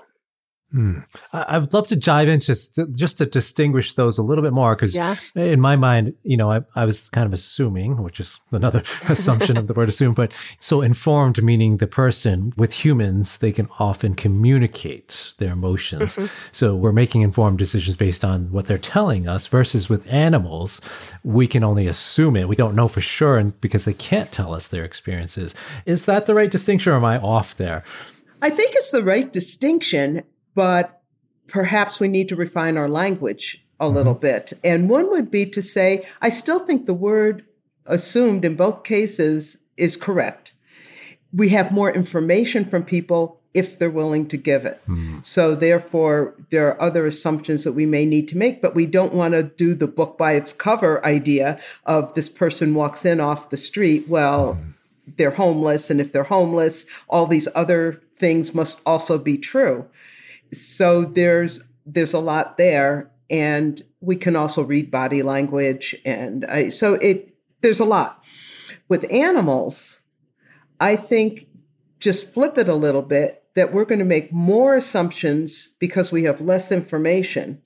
Hmm. 0.74 1.00
I 1.32 1.60
would 1.60 1.72
love 1.72 1.88
to 1.90 1.96
dive 1.96 2.28
into 2.28 2.48
just 2.48 2.74
to, 2.76 2.88
just 2.88 3.20
to 3.20 3.28
distinguish 3.28 3.94
those 3.94 4.18
a 4.18 4.24
little 4.24 4.44
bit 4.44 4.54
more 4.54 4.76
because 4.76 4.96
yeah. 4.96 5.18
in 5.36 5.62
my 5.62 5.76
mind, 5.76 6.16
you 6.24 6.36
know, 6.36 6.52
I, 6.52 6.62
I 6.76 6.86
was 6.86 7.10
kind 7.10 7.28
of 7.28 7.34
assuming, 7.34 8.02
which 8.02 8.20
is 8.20 8.40
another 8.50 8.82
assumption 9.08 9.56
of 9.56 9.68
the 9.68 9.74
word 9.74 9.88
assume, 9.88 10.16
but 10.16 10.32
so 10.58 10.82
informed 10.82 11.44
meaning 11.44 11.78
the 11.78 11.86
person 11.86 12.54
with 12.58 12.74
humans, 12.74 13.38
they 13.38 13.52
can 13.52 13.70
often 13.78 14.16
communicate 14.16 15.36
their 15.38 15.54
emotions. 15.54 16.16
Mm-hmm. 16.16 16.34
So 16.52 16.74
we're 16.74 16.92
making 16.92 17.22
informed 17.22 17.60
decisions 17.60 17.96
based 17.96 18.26
on 18.26 18.52
what 18.52 18.66
they're 18.66 18.80
telling 18.80 19.28
us 19.28 19.46
versus 19.46 19.90
with 19.90 20.12
animals, 20.12 20.82
we 21.24 21.46
can 21.46 21.64
only 21.64 21.86
assume 21.86 22.36
it. 22.36 22.48
We 22.48 22.56
don't 22.56 22.76
know 22.76 22.88
for 22.88 23.02
sure 23.02 23.38
and 23.38 23.60
because 23.62 23.86
they 23.86 23.94
can't 23.94 24.32
tell 24.32 24.56
us 24.56 24.68
their 24.68 24.84
experiences. 24.84 25.54
Is 25.86 26.08
that 26.08 26.26
the 26.26 26.34
right 26.34 26.50
distinction 26.50 26.94
or 26.94 26.96
am 26.96 27.06
I 27.06 27.20
off 27.20 27.56
there? 27.56 27.84
I 28.42 28.50
think 28.50 28.74
it's 28.74 28.92
the 28.92 29.04
right 29.04 29.32
distinction 29.32 30.24
but 30.56 31.02
perhaps 31.48 32.00
we 32.00 32.08
need 32.08 32.30
to 32.30 32.36
refine 32.36 32.78
our 32.78 32.90
language 32.90 33.64
a 33.80 33.86
mm-hmm. 33.86 33.96
little 33.96 34.14
bit. 34.14 34.54
And 34.64 34.90
one 34.90 35.10
would 35.12 35.32
be 35.32 35.46
to 35.48 35.62
say, 35.62 36.08
I 36.22 36.30
still 36.30 36.60
think 36.60 36.86
the 36.86 36.94
word 36.94 37.46
assumed 37.86 38.46
in 38.46 38.56
both 38.56 38.84
cases 38.84 39.60
is 39.78 39.98
correct. 39.98 40.54
We 41.32 41.50
have 41.50 41.72
more 41.72 41.92
information 41.92 42.66
from 42.66 42.84
people 42.84 43.40
if 43.54 43.78
they're 43.78 43.90
willing 43.90 44.28
to 44.28 44.38
give 44.38 44.66
it. 44.66 44.82
Mm. 44.88 45.24
So 45.24 45.54
therefore, 45.54 46.34
there 46.50 46.68
are 46.70 46.82
other 46.82 47.06
assumptions 47.06 47.64
that 47.64 47.74
we 47.74 47.86
may 47.86 48.06
need 48.06 48.28
to 48.30 48.38
make, 48.38 48.62
but 48.62 48.74
we 48.74 48.86
don't 48.88 49.14
want 49.14 49.36
to 49.36 49.44
do 49.44 49.76
the 49.76 49.88
book 49.88 50.18
by 50.18 50.34
its 50.34 50.52
cover 50.52 51.06
idea 51.06 51.60
of 51.86 52.14
this 52.16 52.30
person 52.30 52.74
walks 52.74 53.06
in 53.06 53.20
off 53.20 53.50
the 53.50 53.58
street. 53.58 54.08
Well, 54.08 54.56
mm. 54.56 54.74
they're 55.18 55.32
homeless. 55.32 55.92
And 55.92 56.02
if 56.02 56.12
they're 56.12 56.24
homeless, 56.24 56.86
all 57.10 57.28
these 57.28 57.48
other 57.54 58.02
things 58.16 58.56
must 58.56 58.82
also 58.86 59.18
be 59.18 59.38
true 59.38 59.88
so 60.54 61.04
there's 61.04 61.62
there's 61.86 62.14
a 62.14 62.20
lot 62.20 62.58
there 62.58 63.12
and 63.30 63.82
we 64.00 64.16
can 64.16 64.36
also 64.36 64.64
read 64.64 64.92
body 64.92 65.22
language 65.22 65.96
and 66.06 66.46
I, 66.46 66.70
so 66.70 66.96
it 66.96 67.36
there's 67.62 67.80
a 67.80 67.86
lot. 67.86 68.24
With 68.88 69.12
animals 69.12 70.02
i 70.80 70.96
think 70.96 71.48
just 72.00 72.34
flip 72.34 72.58
it 72.58 72.68
a 72.68 72.76
little 72.76 73.02
bit 73.02 73.44
that 73.56 73.74
we're 73.74 73.86
going 73.86 74.00
to 74.00 74.06
make 74.06 74.32
more 74.32 74.76
assumptions 74.76 75.70
because 75.80 76.12
we 76.12 76.24
have 76.24 76.42
less 76.42 76.72
information. 76.72 77.62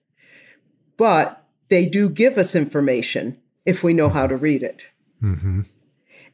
But 0.95 1.43
they 1.69 1.85
do 1.85 2.09
give 2.09 2.37
us 2.37 2.55
information 2.55 3.37
if 3.65 3.83
we 3.83 3.93
know 3.93 4.09
how 4.09 4.27
to 4.27 4.35
read 4.35 4.63
it. 4.63 4.91
Mm-hmm. 5.23 5.61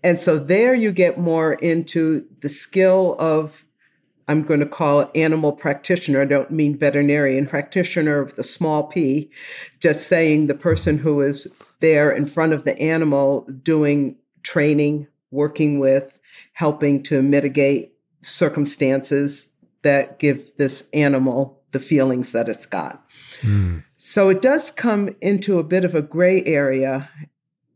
and 0.04 0.20
so 0.20 0.38
there 0.38 0.74
you 0.74 0.92
get 0.92 1.18
more 1.18 1.54
into 1.54 2.26
the 2.42 2.50
skill 2.50 3.16
of 3.18 3.64
I'm 4.28 4.44
going 4.44 4.60
to 4.60 4.66
call 4.66 5.12
animal 5.16 5.52
practitioner. 5.52 6.22
I 6.22 6.26
don't 6.26 6.52
mean 6.52 6.78
veterinarian 6.78 7.48
practitioner 7.48 8.20
of 8.20 8.36
the 8.36 8.44
small 8.44 8.84
p, 8.84 9.30
just 9.80 10.08
saying 10.08 10.48
the 10.48 10.56
person 10.56 11.00
who 11.00 11.22
is 11.22 11.48
there 11.80 12.12
in 12.12 12.26
front 12.26 12.54
of 12.54 12.64
the 12.64 12.80
animal 12.80 13.42
doing 13.62 14.18
training, 14.44 15.08
working 15.32 15.80
with, 15.80 16.20
helping 16.54 17.04
to 17.04 17.22
mitigate 17.22 17.94
circumstances 18.22 19.50
that 19.82 20.20
give 20.20 20.56
this 20.58 20.88
animal 20.94 21.62
the 21.72 21.80
feelings 21.80 22.32
that 22.32 22.48
it's 22.48 22.66
got. 22.66 23.06
Mm. 23.42 23.84
So 23.98 24.30
it 24.30 24.42
does 24.42 24.72
come 24.72 25.16
into 25.22 25.60
a 25.60 25.64
bit 25.64 25.84
of 25.84 25.96
a 25.96 26.02
gray 26.02 26.44
area. 26.46 27.10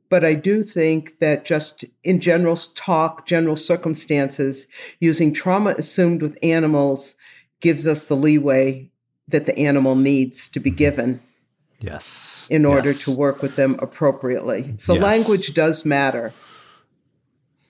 But 0.10 0.24
I 0.24 0.36
do 0.36 0.64
think 0.64 1.20
that 1.20 1.44
just 1.44 1.86
in 2.04 2.20
general 2.20 2.56
talk, 2.56 3.26
general 3.26 3.56
circumstances, 3.56 4.68
using 5.00 5.34
trauma 5.34 5.72
assumed 5.78 6.22
with 6.22 6.38
animals 6.42 7.16
gives 7.60 7.88
us 7.88 8.06
the 8.06 8.16
leeway 8.16 8.90
that 9.28 9.46
the 9.46 9.58
animal 9.58 9.96
needs 9.96 10.48
to 10.50 10.60
be 10.60 10.72
given. 10.72 11.20
Yes. 11.80 12.48
In 12.50 12.66
order 12.66 12.90
yes. 12.90 13.04
to 13.04 13.12
work 13.12 13.42
with 13.42 13.56
them 13.56 13.78
appropriately. 13.80 14.76
So 14.78 14.94
yes. 14.94 15.04
language 15.04 15.54
does 15.54 15.86
matter. 15.86 16.34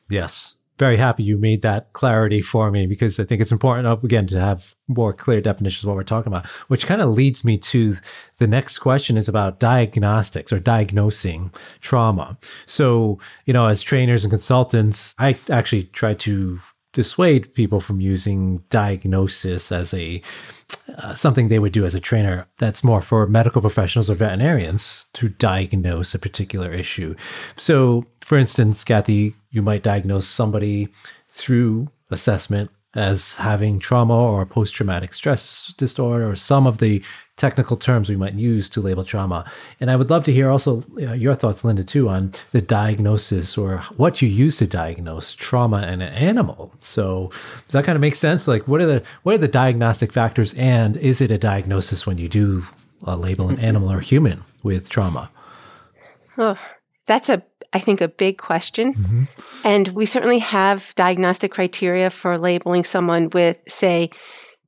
Yes 0.09 0.56
very 0.77 0.97
happy 0.97 1.23
you 1.23 1.37
made 1.37 1.61
that 1.63 1.91
clarity 1.93 2.41
for 2.41 2.69
me 2.71 2.85
because 2.85 3.19
I 3.19 3.23
think 3.23 3.41
it's 3.41 3.51
important, 3.51 3.87
uh, 3.87 3.97
again, 4.03 4.27
to 4.27 4.39
have 4.39 4.75
more 4.87 5.11
clear 5.13 5.41
definitions 5.41 5.83
of 5.83 5.87
what 5.89 5.95
we're 5.95 6.03
talking 6.03 6.31
about, 6.31 6.45
which 6.67 6.85
kind 6.85 7.01
of 7.01 7.09
leads 7.09 7.43
me 7.43 7.57
to 7.57 7.95
the 8.37 8.47
next 8.47 8.79
question 8.79 9.17
is 9.17 9.27
about 9.27 9.59
diagnostics 9.59 10.53
or 10.53 10.59
diagnosing 10.59 11.51
trauma. 11.81 12.37
So, 12.65 13.19
you 13.45 13.53
know, 13.53 13.67
as 13.67 13.81
trainers 13.81 14.23
and 14.23 14.31
consultants, 14.31 15.15
I 15.17 15.37
actually 15.49 15.85
try 15.85 16.13
to 16.13 16.59
dissuade 16.97 17.53
people 17.53 17.79
from 17.79 18.01
using 18.01 18.63
diagnosis 18.71 19.71
as 19.71 19.93
a 19.93 20.19
uh, 20.97 21.13
something 21.13 21.47
they 21.47 21.59
would 21.59 21.71
do 21.71 21.85
as 21.85 21.93
a 21.93 21.99
trainer 21.99 22.47
that's 22.57 22.83
more 22.83 23.03
for 23.03 23.27
medical 23.27 23.61
professionals 23.61 24.09
or 24.09 24.15
veterinarians 24.15 25.05
to 25.13 25.29
diagnose 25.29 26.15
a 26.15 26.19
particular 26.19 26.73
issue. 26.73 27.13
So, 27.55 28.07
for 28.21 28.35
instance, 28.35 28.83
Kathy, 28.83 29.35
you 29.51 29.61
might 29.61 29.83
diagnose 29.83 30.27
somebody 30.27 30.89
through 31.29 31.89
assessment 32.09 32.71
as 32.95 33.35
having 33.35 33.77
trauma 33.77 34.17
or 34.17 34.43
post 34.47 34.73
traumatic 34.73 35.13
stress 35.13 35.71
disorder 35.77 36.27
or 36.27 36.35
some 36.35 36.65
of 36.65 36.79
the 36.79 37.03
technical 37.37 37.77
terms 37.77 38.09
we 38.09 38.15
might 38.15 38.33
use 38.33 38.67
to 38.67 38.81
label 38.81 39.05
trauma. 39.05 39.49
And 39.79 39.89
I 39.89 39.95
would 39.95 40.09
love 40.09 40.23
to 40.25 40.33
hear 40.33 40.49
also 40.49 40.83
uh, 40.99 41.13
your 41.13 41.35
thoughts, 41.35 41.63
Linda, 41.63 41.83
too, 41.83 42.09
on 42.09 42.33
the 42.51 42.61
diagnosis 42.61 43.57
or 43.57 43.77
what 43.95 44.21
you 44.21 44.27
use 44.27 44.57
to 44.57 44.67
diagnose 44.67 45.33
trauma 45.33 45.83
in 45.83 46.01
an 46.01 46.13
animal. 46.13 46.73
So 46.79 47.31
does 47.65 47.73
that 47.73 47.85
kind 47.85 47.95
of 47.95 48.01
make 48.01 48.15
sense? 48.15 48.47
Like, 48.47 48.67
what 48.67 48.81
are 48.81 48.87
the 48.87 49.03
what 49.23 49.35
are 49.35 49.39
the 49.39 49.47
diagnostic 49.47 50.11
factors, 50.11 50.53
and 50.55 50.97
is 50.97 51.21
it 51.21 51.31
a 51.31 51.37
diagnosis 51.37 52.05
when 52.05 52.17
you 52.17 52.27
do 52.27 52.63
uh, 53.05 53.15
label 53.15 53.49
an 53.49 53.59
animal 53.59 53.91
or 53.91 53.99
human 53.99 54.43
with 54.63 54.89
trauma? 54.89 55.29
Oh, 56.37 56.57
that's 57.05 57.29
a 57.29 57.43
I 57.73 57.79
think 57.79 58.01
a 58.01 58.07
big 58.07 58.37
question. 58.37 58.93
Mm-hmm. 58.93 59.23
And 59.63 59.89
we 59.89 60.05
certainly 60.05 60.39
have 60.39 60.95
diagnostic 60.95 61.51
criteria 61.51 62.09
for 62.09 62.37
labeling 62.37 62.83
someone 62.83 63.29
with, 63.33 63.61
say, 63.67 64.09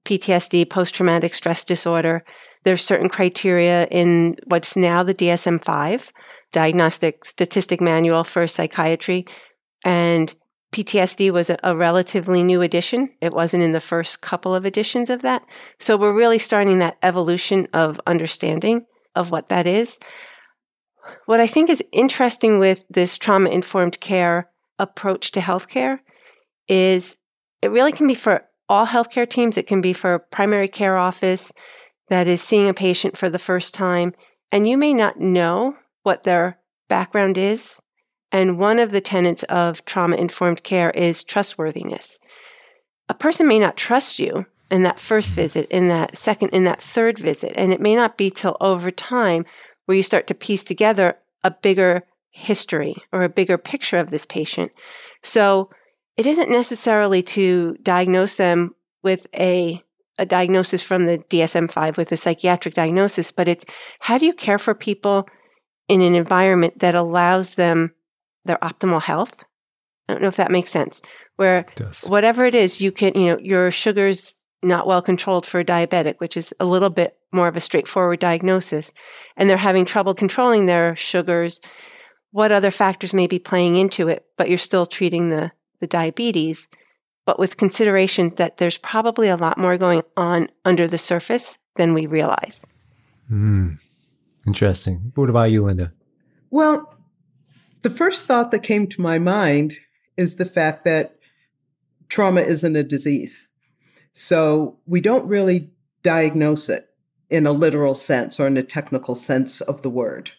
PTSD, 0.05 0.69
post 0.69 0.95
traumatic 0.95 1.33
stress 1.33 1.63
disorder, 1.63 2.23
there's 2.69 2.85
certain 2.85 3.09
criteria 3.09 3.87
in 3.87 4.35
what's 4.45 4.77
now 4.77 5.01
the 5.01 5.15
DSM 5.15 5.65
5, 5.65 6.11
Diagnostic 6.51 7.25
Statistic 7.25 7.81
Manual 7.81 8.23
for 8.23 8.45
Psychiatry. 8.45 9.25
And 9.83 10.35
PTSD 10.71 11.31
was 11.31 11.49
a, 11.49 11.57
a, 11.63 11.75
relatively 11.75 12.43
new 12.43 12.61
addition. 12.61 13.09
It 13.21 13.33
wasn't 13.33 13.63
in 13.63 13.71
the 13.71 13.79
first 13.79 14.21
couple 14.21 14.53
of 14.53 14.67
editions 14.67 15.09
of 15.09 15.23
that. 15.23 15.41
So 15.79 15.97
we're 15.97 16.13
really 16.13 16.37
starting 16.37 16.77
that 16.77 16.99
evolution 17.01 17.67
of 17.73 17.99
understanding 18.05 18.85
of 19.15 19.31
what 19.31 19.47
that 19.47 19.65
is. 19.65 19.97
What 21.25 21.39
I 21.39 21.47
think 21.47 21.71
is 21.71 21.83
interesting 21.91 22.59
with 22.59 22.85
this 22.87 23.17
trauma 23.17 23.49
informed 23.49 23.99
care 23.99 24.47
approach 24.77 25.31
to 25.31 25.39
healthcare 25.39 26.01
is 26.67 27.17
it 27.63 27.71
really 27.71 27.93
can 27.93 28.05
be 28.05 28.13
for 28.13 28.43
all 28.69 28.85
healthcare 28.85 29.27
teams. 29.27 29.57
It 29.57 29.65
can 29.65 29.81
be 29.81 29.91
for 29.91 30.19
primary 30.19 30.67
care 30.67 30.97
office 30.97 31.51
that 32.09 32.27
is 32.27 32.41
seeing 32.41 32.67
a 32.67 32.73
patient 32.73 33.17
for 33.17 33.29
the 33.29 33.39
first 33.39 33.73
time. 33.73 34.13
And 34.51 34.67
you 34.67 34.77
may 34.77 34.93
not 34.93 35.19
know 35.19 35.75
what 36.03 36.23
their 36.23 36.59
background 36.87 37.37
is. 37.37 37.81
And 38.31 38.59
one 38.59 38.79
of 38.79 38.91
the 38.91 39.01
tenets 39.01 39.43
of 39.43 39.85
trauma 39.85 40.15
informed 40.15 40.63
care 40.63 40.91
is 40.91 41.23
trustworthiness. 41.23 42.19
A 43.07 43.13
person 43.13 43.47
may 43.47 43.59
not 43.59 43.77
trust 43.77 44.19
you 44.19 44.45
in 44.69 44.83
that 44.83 44.99
first 44.99 45.33
visit, 45.33 45.67
in 45.71 45.87
that 45.87 46.15
second, 46.15 46.49
in 46.49 46.63
that 46.65 46.81
third 46.81 47.17
visit. 47.17 47.53
And 47.55 47.73
it 47.73 47.81
may 47.81 47.95
not 47.95 48.17
be 48.17 48.29
till 48.29 48.55
over 48.61 48.91
time 48.91 49.45
where 49.85 49.95
you 49.95 50.03
start 50.03 50.27
to 50.27 50.35
piece 50.35 50.63
together 50.63 51.17
a 51.43 51.49
bigger 51.49 52.03
history 52.29 52.95
or 53.11 53.23
a 53.23 53.29
bigger 53.29 53.57
picture 53.57 53.97
of 53.97 54.11
this 54.11 54.25
patient. 54.25 54.71
So 55.23 55.69
it 56.17 56.27
isn't 56.27 56.51
necessarily 56.51 57.23
to 57.23 57.77
diagnose 57.81 58.35
them 58.35 58.75
with 59.01 59.25
a 59.33 59.83
a 60.19 60.25
diagnosis 60.25 60.83
from 60.83 61.05
the 61.05 61.17
DSM 61.29 61.71
5 61.71 61.97
with 61.97 62.11
a 62.11 62.17
psychiatric 62.17 62.75
diagnosis, 62.75 63.31
but 63.31 63.47
it's 63.47 63.65
how 63.99 64.17
do 64.17 64.25
you 64.25 64.33
care 64.33 64.59
for 64.59 64.75
people 64.75 65.25
in 65.87 66.01
an 66.01 66.13
environment 66.13 66.77
that 66.79 66.93
allows 66.93 67.55
them 67.55 67.91
their 68.45 68.57
optimal 68.57 69.01
health? 69.01 69.45
I 70.07 70.13
don't 70.13 70.21
know 70.21 70.27
if 70.27 70.35
that 70.35 70.51
makes 70.51 70.71
sense. 70.71 71.01
Where 71.37 71.65
whatever 72.05 72.45
it 72.45 72.53
is, 72.53 72.81
you 72.81 72.91
can, 72.91 73.13
you 73.15 73.27
know, 73.27 73.37
your 73.39 73.71
sugars 73.71 74.35
not 74.61 74.85
well 74.85 75.01
controlled 75.01 75.45
for 75.45 75.61
a 75.61 75.65
diabetic, 75.65 76.15
which 76.17 76.35
is 76.35 76.53
a 76.59 76.65
little 76.65 76.89
bit 76.89 77.17
more 77.31 77.47
of 77.47 77.55
a 77.55 77.61
straightforward 77.61 78.19
diagnosis, 78.19 78.93
and 79.37 79.49
they're 79.49 79.55
having 79.55 79.85
trouble 79.85 80.13
controlling 80.13 80.65
their 80.65 80.97
sugars, 80.97 81.61
what 82.31 82.51
other 82.51 82.71
factors 82.71 83.13
may 83.13 83.25
be 83.25 83.39
playing 83.39 83.77
into 83.77 84.09
it, 84.09 84.25
but 84.37 84.49
you're 84.49 84.57
still 84.57 84.85
treating 84.85 85.29
the, 85.29 85.51
the 85.79 85.87
diabetes, 85.87 86.67
but 87.29 87.37
with 87.37 87.57
consideration 87.57 88.33
that 88.37 88.57
there's 88.57 88.79
probably 88.79 89.27
a 89.27 89.37
lot 89.37 89.55
more 89.55 89.77
going 89.77 90.01
on 90.17 90.49
under 90.65 90.87
the 90.87 90.97
surface 90.97 91.59
than 91.75 91.93
we 91.93 92.07
realize. 92.07 92.65
Mm, 93.31 93.77
interesting. 94.47 95.11
What 95.13 95.29
about 95.29 95.51
you, 95.51 95.63
Linda? 95.63 95.93
Well, 96.49 96.91
the 97.83 97.91
first 97.91 98.25
thought 98.25 98.49
that 98.49 98.63
came 98.63 98.87
to 98.87 99.01
my 99.01 99.19
mind 99.19 99.75
is 100.17 100.37
the 100.37 100.45
fact 100.45 100.85
that 100.85 101.19
trauma 102.07 102.41
isn't 102.41 102.75
a 102.75 102.83
disease. 102.83 103.47
So 104.11 104.79
we 104.87 104.99
don't 104.99 105.27
really 105.27 105.69
diagnose 106.01 106.67
it 106.67 106.87
in 107.29 107.45
a 107.45 107.51
literal 107.51 107.93
sense 107.93 108.39
or 108.39 108.47
in 108.47 108.57
a 108.57 108.63
technical 108.63 109.13
sense 109.13 109.61
of 109.61 109.83
the 109.83 109.91
word, 109.91 110.31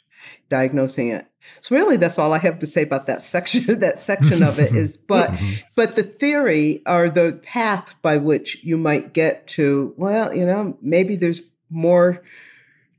diagnosing 0.48 1.08
it. 1.08 1.26
So 1.60 1.74
really 1.74 1.96
that's 1.96 2.18
all 2.18 2.32
I 2.32 2.38
have 2.38 2.58
to 2.58 2.66
say 2.66 2.82
about 2.82 3.06
that 3.06 3.22
section 3.22 3.78
that 3.80 3.98
section 3.98 4.42
of 4.42 4.58
it 4.58 4.74
is 4.74 4.96
but 4.98 5.30
mm-hmm. 5.32 5.52
but 5.74 5.96
the 5.96 6.02
theory 6.02 6.82
or 6.86 7.08
the 7.08 7.40
path 7.42 7.96
by 8.02 8.16
which 8.18 8.62
you 8.62 8.76
might 8.76 9.14
get 9.14 9.46
to 9.48 9.94
well, 9.96 10.34
you 10.34 10.44
know, 10.44 10.76
maybe 10.82 11.16
there's 11.16 11.42
more 11.70 12.22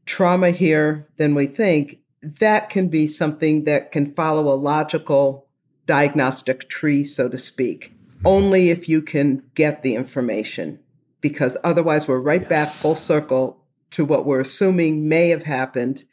trauma 0.05 0.51
here 0.51 1.07
than 1.17 1.35
we 1.35 1.45
think, 1.45 1.99
that 2.23 2.69
can 2.69 2.87
be 2.87 3.05
something 3.07 3.65
that 3.65 3.91
can 3.91 4.11
follow 4.11 4.51
a 4.51 4.55
logical 4.55 5.47
diagnostic 5.85 6.67
tree 6.69 7.03
so 7.03 7.27
to 7.29 7.37
speak 7.37 7.93
only 8.25 8.69
if 8.69 8.87
you 8.87 9.01
can 9.01 9.43
get 9.55 9.83
the 9.83 9.95
information, 9.95 10.79
because 11.21 11.57
otherwise 11.63 12.07
we're 12.07 12.19
right 12.19 12.41
yes. 12.41 12.49
back 12.49 12.67
full 12.67 12.95
circle 12.95 13.63
to 13.91 14.05
what 14.05 14.25
we're 14.25 14.39
assuming 14.39 15.07
may 15.07 15.29
have 15.29 15.43
happened, 15.43 16.05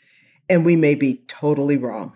and 0.48 0.64
we 0.64 0.76
may 0.76 0.94
be 0.94 1.22
totally 1.26 1.76
wrong. 1.76 2.12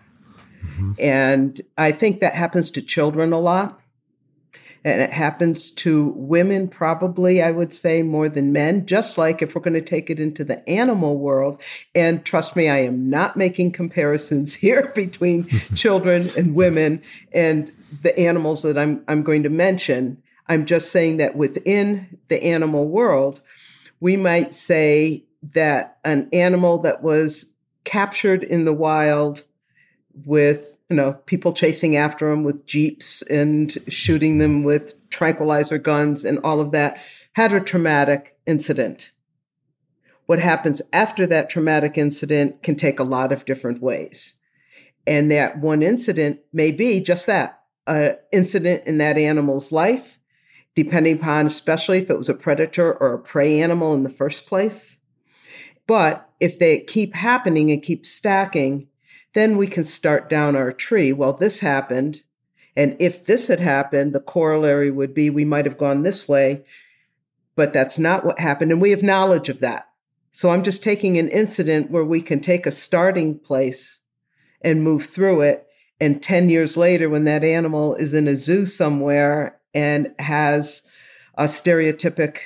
Mm-hmm. 0.65 0.91
And 0.99 1.61
I 1.77 1.91
think 1.91 2.19
that 2.19 2.35
happens 2.35 2.71
to 2.71 2.81
children 2.81 3.33
a 3.33 3.39
lot. 3.39 3.79
And 4.85 5.01
it 5.01 5.11
happens 5.11 5.71
to 5.71 6.13
women, 6.15 6.67
probably, 6.67 7.41
I 7.41 7.51
would 7.51 7.71
say, 7.71 8.03
more 8.03 8.27
than 8.27 8.51
men, 8.51 8.85
just 8.85 9.17
like 9.17 9.41
if 9.41 9.55
we're 9.55 9.61
going 9.61 9.75
to 9.75 9.81
take 9.81 10.09
it 10.09 10.19
into 10.19 10.43
the 10.43 10.67
animal 10.67 11.17
world. 11.17 11.61
And 11.95 12.25
trust 12.25 12.57
me, 12.57 12.67
I 12.67 12.79
am 12.79 13.09
not 13.09 13.37
making 13.37 13.71
comparisons 13.71 14.55
here 14.57 14.91
between 14.93 15.47
children 15.75 16.31
and 16.35 16.53
women. 16.53 17.01
And 17.33 17.71
the 18.01 18.17
animals 18.19 18.63
that 18.63 18.77
I'm, 18.77 19.03
I'm 19.07 19.23
going 19.23 19.43
to 19.43 19.49
mention. 19.49 20.21
I'm 20.49 20.65
just 20.65 20.91
saying 20.91 21.17
that 21.17 21.35
within 21.35 22.17
the 22.27 22.43
animal 22.43 22.87
world, 22.87 23.39
we 24.01 24.17
might 24.17 24.53
say 24.53 25.23
that 25.53 25.97
an 26.03 26.27
animal 26.33 26.79
that 26.79 27.01
was 27.01 27.52
captured 27.83 28.43
in 28.43 28.65
the 28.65 28.73
wild 28.73 29.43
with 30.25 30.77
you 30.89 30.95
know 30.95 31.13
people 31.25 31.53
chasing 31.53 31.95
after 31.95 32.29
them 32.29 32.43
with 32.43 32.65
jeeps 32.65 33.21
and 33.23 33.77
shooting 33.87 34.37
them 34.37 34.63
with 34.63 34.93
tranquilizer 35.09 35.77
guns 35.77 36.23
and 36.23 36.39
all 36.43 36.59
of 36.59 36.71
that 36.71 37.01
had 37.33 37.51
a 37.51 37.59
traumatic 37.59 38.37
incident 38.45 39.11
what 40.27 40.39
happens 40.39 40.81
after 40.93 41.25
that 41.25 41.49
traumatic 41.49 41.97
incident 41.97 42.61
can 42.61 42.75
take 42.75 42.99
a 42.99 43.03
lot 43.03 43.31
of 43.31 43.45
different 43.45 43.81
ways 43.81 44.35
and 45.07 45.31
that 45.31 45.57
one 45.57 45.81
incident 45.81 46.39
may 46.53 46.71
be 46.71 47.01
just 47.01 47.25
that 47.25 47.63
a 47.87 48.15
incident 48.31 48.83
in 48.85 48.97
that 48.97 49.17
animal's 49.17 49.71
life, 49.71 50.17
depending 50.75 51.17
upon, 51.17 51.45
especially 51.45 51.99
if 51.99 52.09
it 52.09 52.17
was 52.17 52.29
a 52.29 52.33
predator 52.33 52.93
or 52.93 53.13
a 53.13 53.19
prey 53.19 53.61
animal 53.61 53.93
in 53.93 54.03
the 54.03 54.09
first 54.09 54.47
place. 54.47 54.97
But 55.87 56.29
if 56.39 56.59
they 56.59 56.79
keep 56.79 57.15
happening 57.15 57.71
and 57.71 57.81
keep 57.81 58.05
stacking, 58.05 58.87
then 59.33 59.57
we 59.57 59.67
can 59.67 59.83
start 59.83 60.29
down 60.29 60.55
our 60.55 60.71
tree. 60.71 61.11
Well, 61.11 61.33
this 61.33 61.59
happened. 61.59 62.23
And 62.75 62.95
if 62.99 63.25
this 63.25 63.47
had 63.47 63.59
happened, 63.59 64.13
the 64.13 64.19
corollary 64.19 64.91
would 64.91 65.13
be 65.13 65.29
we 65.29 65.45
might 65.45 65.65
have 65.65 65.77
gone 65.77 66.03
this 66.03 66.27
way, 66.27 66.63
but 67.55 67.73
that's 67.73 67.99
not 67.99 68.25
what 68.25 68.39
happened. 68.39 68.71
And 68.71 68.81
we 68.81 68.91
have 68.91 69.03
knowledge 69.03 69.49
of 69.49 69.59
that. 69.59 69.87
So 70.31 70.49
I'm 70.49 70.63
just 70.63 70.81
taking 70.83 71.17
an 71.17 71.29
incident 71.29 71.91
where 71.91 72.05
we 72.05 72.21
can 72.21 72.39
take 72.39 72.65
a 72.65 72.71
starting 72.71 73.37
place 73.37 73.99
and 74.61 74.83
move 74.83 75.05
through 75.05 75.41
it 75.41 75.67
and 76.03 76.21
10 76.21 76.49
years 76.49 76.75
later, 76.75 77.09
when 77.09 77.23
that 77.25 77.45
animal 77.45 77.95
is 77.95 78.13
in 78.13 78.27
a 78.27 78.35
zoo 78.35 78.65
somewhere 78.65 79.57
and 79.73 80.13
has 80.19 80.83
stereotypic 81.37 82.39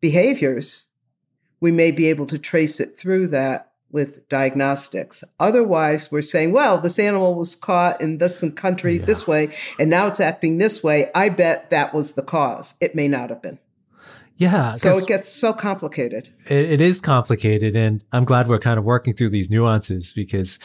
behaviors, 0.00 0.86
we 1.62 1.70
may 1.70 1.92
be 1.92 2.08
able 2.08 2.26
to 2.26 2.38
trace 2.38 2.80
it 2.80 2.98
through 2.98 3.28
that 3.28 3.70
with 3.92 4.28
diagnostics. 4.28 5.22
Otherwise, 5.38 6.10
we're 6.10 6.20
saying, 6.20 6.50
well, 6.50 6.78
this 6.78 6.98
animal 6.98 7.34
was 7.36 7.54
caught 7.54 8.00
in 8.00 8.18
this 8.18 8.44
country 8.56 8.98
yeah. 8.98 9.04
this 9.04 9.28
way, 9.28 9.54
and 9.78 9.88
now 9.88 10.08
it's 10.08 10.18
acting 10.18 10.58
this 10.58 10.82
way. 10.82 11.10
I 11.14 11.28
bet 11.28 11.70
that 11.70 11.94
was 11.94 12.14
the 12.14 12.22
cause. 12.22 12.74
It 12.80 12.96
may 12.96 13.06
not 13.06 13.30
have 13.30 13.40
been. 13.40 13.60
Yeah. 14.36 14.74
So 14.74 14.98
it 14.98 15.06
gets 15.06 15.28
so 15.28 15.52
complicated. 15.52 16.30
It, 16.46 16.72
it 16.72 16.80
is 16.80 17.00
complicated. 17.00 17.76
And 17.76 18.02
I'm 18.12 18.24
glad 18.24 18.48
we're 18.48 18.58
kind 18.58 18.78
of 18.78 18.84
working 18.84 19.14
through 19.14 19.28
these 19.28 19.50
nuances 19.50 20.12
because 20.12 20.58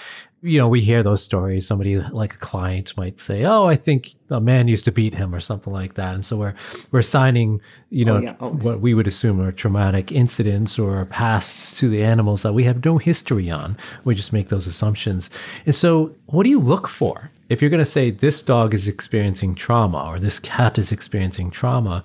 you 0.44 0.60
know, 0.60 0.68
we 0.68 0.82
hear 0.82 1.02
those 1.02 1.24
stories. 1.24 1.66
Somebody 1.66 1.98
like 1.98 2.36
a 2.36 2.38
client 2.38 2.96
might 2.96 3.20
say, 3.20 3.44
"Oh, 3.44 3.66
I 3.66 3.76
think 3.76 4.16
a 4.30 4.40
man 4.40 4.68
used 4.68 4.86
to 4.86 4.92
beat 4.92 5.16
him," 5.16 5.34
or 5.34 5.40
something 5.40 5.74
like 5.74 5.96
that. 5.96 6.14
And 6.14 6.24
so 6.24 6.38
we're 6.38 6.54
we're 6.92 7.00
assigning, 7.00 7.60
you 7.90 8.06
oh, 8.06 8.20
know, 8.20 8.36
oh, 8.40 8.52
yeah, 8.52 8.64
what 8.64 8.80
we 8.80 8.94
would 8.94 9.08
assume 9.08 9.42
are 9.42 9.52
traumatic 9.52 10.12
incidents 10.12 10.78
or 10.78 11.06
pasts 11.06 11.78
to 11.80 11.90
the 11.90 12.04
animals 12.04 12.44
that 12.44 12.54
we 12.54 12.66
have 12.66 12.86
no 12.86 13.00
history 13.00 13.50
on. 13.50 13.78
We 14.04 14.14
just 14.14 14.32
make 14.32 14.50
those 14.50 14.68
assumptions. 14.68 15.32
And 15.66 15.74
so, 15.74 16.14
what 16.28 16.44
do 16.44 16.52
you 16.52 16.60
look 16.60 16.88
for 16.88 17.32
if 17.50 17.62
you're 17.62 17.72
going 17.72 17.80
to 17.80 17.86
say 17.86 18.12
this 18.12 18.44
dog 18.44 18.76
is 18.76 18.88
experiencing 18.88 19.56
trauma 19.56 20.08
or 20.08 20.20
this 20.20 20.40
cat 20.40 20.78
is 20.78 20.92
experiencing 20.92 21.50
trauma? 21.50 22.04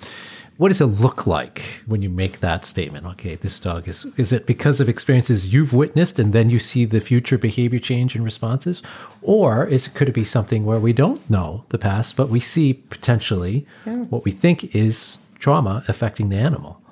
What 0.59 0.69
does 0.69 0.81
it 0.81 0.87
look 0.87 1.27
like 1.27 1.63
when 1.87 2.03
you 2.03 2.11
make 2.11 2.41
that 2.41 2.65
statement? 2.65 3.07
Okay, 3.07 3.37
this 3.37 3.59
dog 3.59 3.89
is, 3.89 4.07
is 4.17 4.33
it 4.33 4.47
because 4.47 4.81
of 4.81 4.89
experiences 4.89 5.53
you've 5.53 5.73
witnessed 5.73 6.19
and 6.19 6.33
then 6.33 6.51
you 6.51 6.59
see 6.59 6.85
the 6.85 7.01
future 7.01 7.39
behavior 7.39 7.79
change 7.79 8.15
and 8.15 8.23
responses? 8.23 8.83
Or 9.23 9.67
is 9.67 9.87
it, 9.87 9.95
could 9.95 10.09
it 10.09 10.15
be 10.15 10.25
something 10.25 10.65
where 10.65 10.79
we 10.79 10.93
don't 10.93 11.29
know 11.31 11.65
the 11.71 11.79
past, 11.79 12.17
but 12.17 12.29
we 12.29 12.39
see 12.39 12.75
potentially 12.75 13.67
yeah. 13.87 13.97
what 14.05 14.25
we 14.25 14.31
think 14.31 14.75
is 14.75 15.19
trauma 15.39 15.85
affecting 15.89 16.29
the 16.29 16.37
animal? 16.37 16.83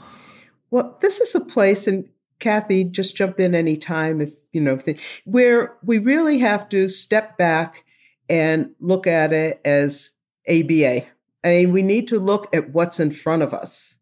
Well, 0.70 0.96
this 1.00 1.20
is 1.20 1.34
a 1.34 1.40
place, 1.40 1.86
and 1.86 2.08
Kathie, 2.38 2.84
just 2.84 3.16
jump 3.16 3.40
in 3.40 3.54
anytime 3.54 4.20
if, 4.20 4.30
you 4.52 4.60
know, 4.60 4.78
where 5.24 5.76
we 5.82 5.98
really 5.98 6.38
have 6.38 6.68
to 6.70 6.88
step 6.88 7.36
back 7.36 7.84
and 8.28 8.70
look 8.80 9.06
at 9.06 9.32
it 9.32 9.60
as 9.64 10.12
ABA, 10.48 11.06
I 11.42 11.48
mean, 11.48 11.72
we 11.72 11.82
need 11.82 12.08
to 12.08 12.18
look 12.20 12.54
at 12.54 12.70
what's 12.70 13.00
in 13.00 13.12
front 13.12 13.42
of 13.42 13.54
us 13.54 13.96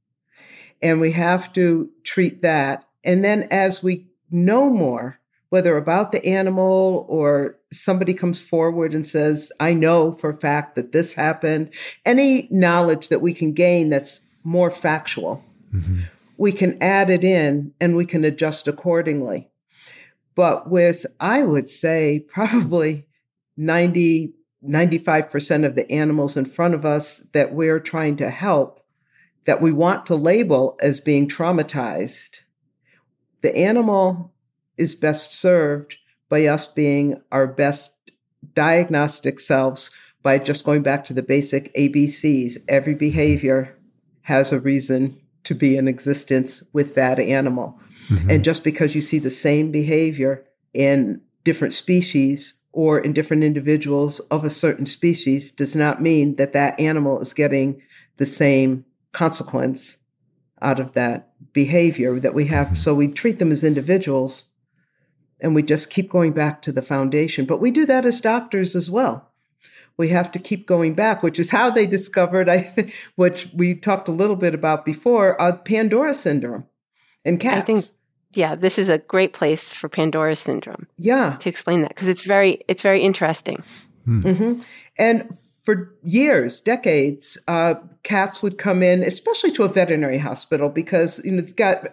and 0.82 1.00
we 1.00 1.12
have 1.12 1.52
to 1.54 1.90
treat 2.04 2.42
that. 2.42 2.84
And 3.04 3.24
then 3.24 3.46
as 3.50 3.82
we 3.82 4.06
know 4.30 4.70
more, 4.70 5.20
whether 5.50 5.76
about 5.76 6.12
the 6.12 6.24
animal 6.26 7.06
or 7.08 7.56
somebody 7.72 8.12
comes 8.12 8.40
forward 8.40 8.92
and 8.92 9.06
says, 9.06 9.52
I 9.58 9.72
know 9.72 10.12
for 10.12 10.30
a 10.30 10.36
fact 10.36 10.74
that 10.74 10.92
this 10.92 11.14
happened, 11.14 11.70
any 12.04 12.48
knowledge 12.50 13.08
that 13.08 13.22
we 13.22 13.32
can 13.32 13.52
gain 13.52 13.88
that's 13.88 14.22
more 14.44 14.70
factual, 14.70 15.42
mm-hmm. 15.72 16.02
we 16.36 16.52
can 16.52 16.80
add 16.82 17.08
it 17.08 17.24
in 17.24 17.72
and 17.80 17.96
we 17.96 18.04
can 18.04 18.24
adjust 18.24 18.68
accordingly. 18.68 19.48
But 20.34 20.70
with, 20.70 21.06
I 21.18 21.42
would 21.42 21.70
say, 21.70 22.20
probably 22.28 23.06
90 23.56 24.34
95% 24.66 25.64
of 25.64 25.74
the 25.74 25.90
animals 25.90 26.36
in 26.36 26.44
front 26.44 26.74
of 26.74 26.84
us 26.84 27.18
that 27.32 27.52
we're 27.52 27.80
trying 27.80 28.16
to 28.16 28.30
help 28.30 28.84
that 29.46 29.62
we 29.62 29.72
want 29.72 30.04
to 30.06 30.14
label 30.14 30.76
as 30.82 31.00
being 31.00 31.26
traumatized, 31.26 32.40
the 33.40 33.56
animal 33.56 34.32
is 34.76 34.94
best 34.94 35.32
served 35.32 35.96
by 36.28 36.44
us 36.44 36.66
being 36.66 37.22
our 37.32 37.46
best 37.46 37.94
diagnostic 38.54 39.40
selves 39.40 39.90
by 40.22 40.38
just 40.38 40.66
going 40.66 40.82
back 40.82 41.04
to 41.04 41.14
the 41.14 41.22
basic 41.22 41.74
ABCs. 41.74 42.58
Every 42.68 42.94
behavior 42.94 43.74
has 44.22 44.52
a 44.52 44.60
reason 44.60 45.18
to 45.44 45.54
be 45.54 45.76
in 45.76 45.88
existence 45.88 46.62
with 46.74 46.94
that 46.94 47.18
animal. 47.18 47.80
Mm-hmm. 48.08 48.30
And 48.30 48.44
just 48.44 48.62
because 48.64 48.94
you 48.94 49.00
see 49.00 49.18
the 49.18 49.30
same 49.30 49.70
behavior 49.70 50.44
in 50.74 51.22
different 51.44 51.72
species 51.72 52.57
or 52.72 52.98
in 52.98 53.12
different 53.12 53.44
individuals 53.44 54.20
of 54.30 54.44
a 54.44 54.50
certain 54.50 54.86
species 54.86 55.50
does 55.50 55.74
not 55.74 56.02
mean 56.02 56.36
that 56.36 56.52
that 56.52 56.78
animal 56.78 57.20
is 57.20 57.32
getting 57.32 57.80
the 58.16 58.26
same 58.26 58.84
consequence 59.12 59.98
out 60.60 60.80
of 60.80 60.92
that 60.92 61.32
behavior 61.52 62.20
that 62.20 62.34
we 62.34 62.46
have. 62.46 62.66
Mm-hmm. 62.66 62.74
So 62.76 62.94
we 62.94 63.08
treat 63.08 63.38
them 63.38 63.52
as 63.52 63.64
individuals 63.64 64.46
and 65.40 65.54
we 65.54 65.62
just 65.62 65.90
keep 65.90 66.10
going 66.10 66.32
back 66.32 66.62
to 66.62 66.72
the 66.72 66.82
foundation. 66.82 67.46
But 67.46 67.60
we 67.60 67.70
do 67.70 67.86
that 67.86 68.04
as 68.04 68.20
doctors 68.20 68.74
as 68.74 68.90
well. 68.90 69.30
We 69.96 70.08
have 70.10 70.30
to 70.32 70.38
keep 70.38 70.66
going 70.66 70.94
back, 70.94 71.22
which 71.22 71.40
is 71.40 71.50
how 71.50 71.70
they 71.70 71.86
discovered, 71.86 72.48
I, 72.48 72.92
which 73.16 73.50
we 73.52 73.74
talked 73.74 74.08
a 74.08 74.12
little 74.12 74.36
bit 74.36 74.54
about 74.54 74.84
before, 74.84 75.40
uh, 75.40 75.56
Pandora 75.56 76.14
syndrome 76.14 76.66
in 77.24 77.38
cats. 77.38 77.56
I 77.56 77.60
think, 77.62 77.84
yeah, 78.32 78.54
this 78.54 78.78
is 78.78 78.88
a 78.88 78.98
great 78.98 79.32
place 79.32 79.72
for 79.72 79.88
Pandora 79.88 80.36
syndrome. 80.36 80.86
Yeah, 80.96 81.36
to 81.40 81.48
explain 81.48 81.82
that 81.82 81.90
because 81.90 82.08
it's 82.08 82.22
very, 82.22 82.62
it's 82.68 82.82
very 82.82 83.00
interesting. 83.00 83.62
Hmm. 84.04 84.22
Mm-hmm. 84.22 84.60
And 84.98 85.38
for 85.62 85.94
years, 86.02 86.60
decades, 86.60 87.38
uh, 87.46 87.74
cats 88.02 88.42
would 88.42 88.58
come 88.58 88.82
in, 88.82 89.02
especially 89.02 89.50
to 89.52 89.64
a 89.64 89.68
veterinary 89.68 90.18
hospital, 90.18 90.68
because 90.68 91.22
you 91.24 91.32
know 91.32 91.42
you've 91.42 91.56
got 91.56 91.92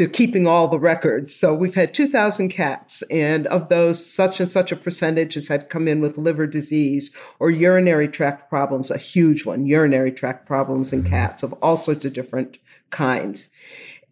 they're 0.00 0.08
keeping 0.08 0.46
all 0.46 0.66
the 0.66 0.78
records. 0.78 1.34
So 1.34 1.52
we've 1.52 1.74
had 1.74 1.92
2,000 1.92 2.48
cats, 2.48 3.02
and 3.10 3.46
of 3.48 3.68
those, 3.68 4.04
such 4.04 4.40
and 4.40 4.50
such 4.50 4.72
a 4.72 4.76
percentage 4.76 5.34
has 5.34 5.48
had 5.48 5.68
come 5.68 5.86
in 5.86 6.00
with 6.00 6.16
liver 6.16 6.46
disease 6.46 7.14
or 7.38 7.50
urinary 7.50 8.08
tract 8.08 8.48
problems, 8.48 8.90
a 8.90 8.96
huge 8.96 9.44
one, 9.44 9.66
urinary 9.66 10.10
tract 10.10 10.46
problems 10.46 10.94
in 10.94 11.04
cats 11.04 11.42
of 11.42 11.52
all 11.60 11.76
sorts 11.76 12.06
of 12.06 12.14
different 12.14 12.56
kinds. 12.88 13.50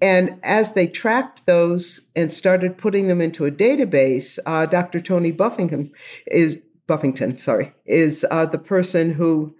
And 0.00 0.38
as 0.42 0.74
they 0.74 0.86
tracked 0.86 1.46
those 1.46 2.02
and 2.14 2.30
started 2.30 2.78
putting 2.78 3.08
them 3.08 3.20
into 3.20 3.46
a 3.46 3.50
database, 3.50 4.38
uh, 4.46 4.66
Dr. 4.66 5.00
Tony 5.00 5.32
Buffington 5.32 5.92
is 6.26 6.58
Buffington, 6.86 7.36
sorry, 7.36 7.74
is 7.84 8.24
uh, 8.30 8.46
the 8.46 8.58
person 8.58 9.12
who 9.12 9.54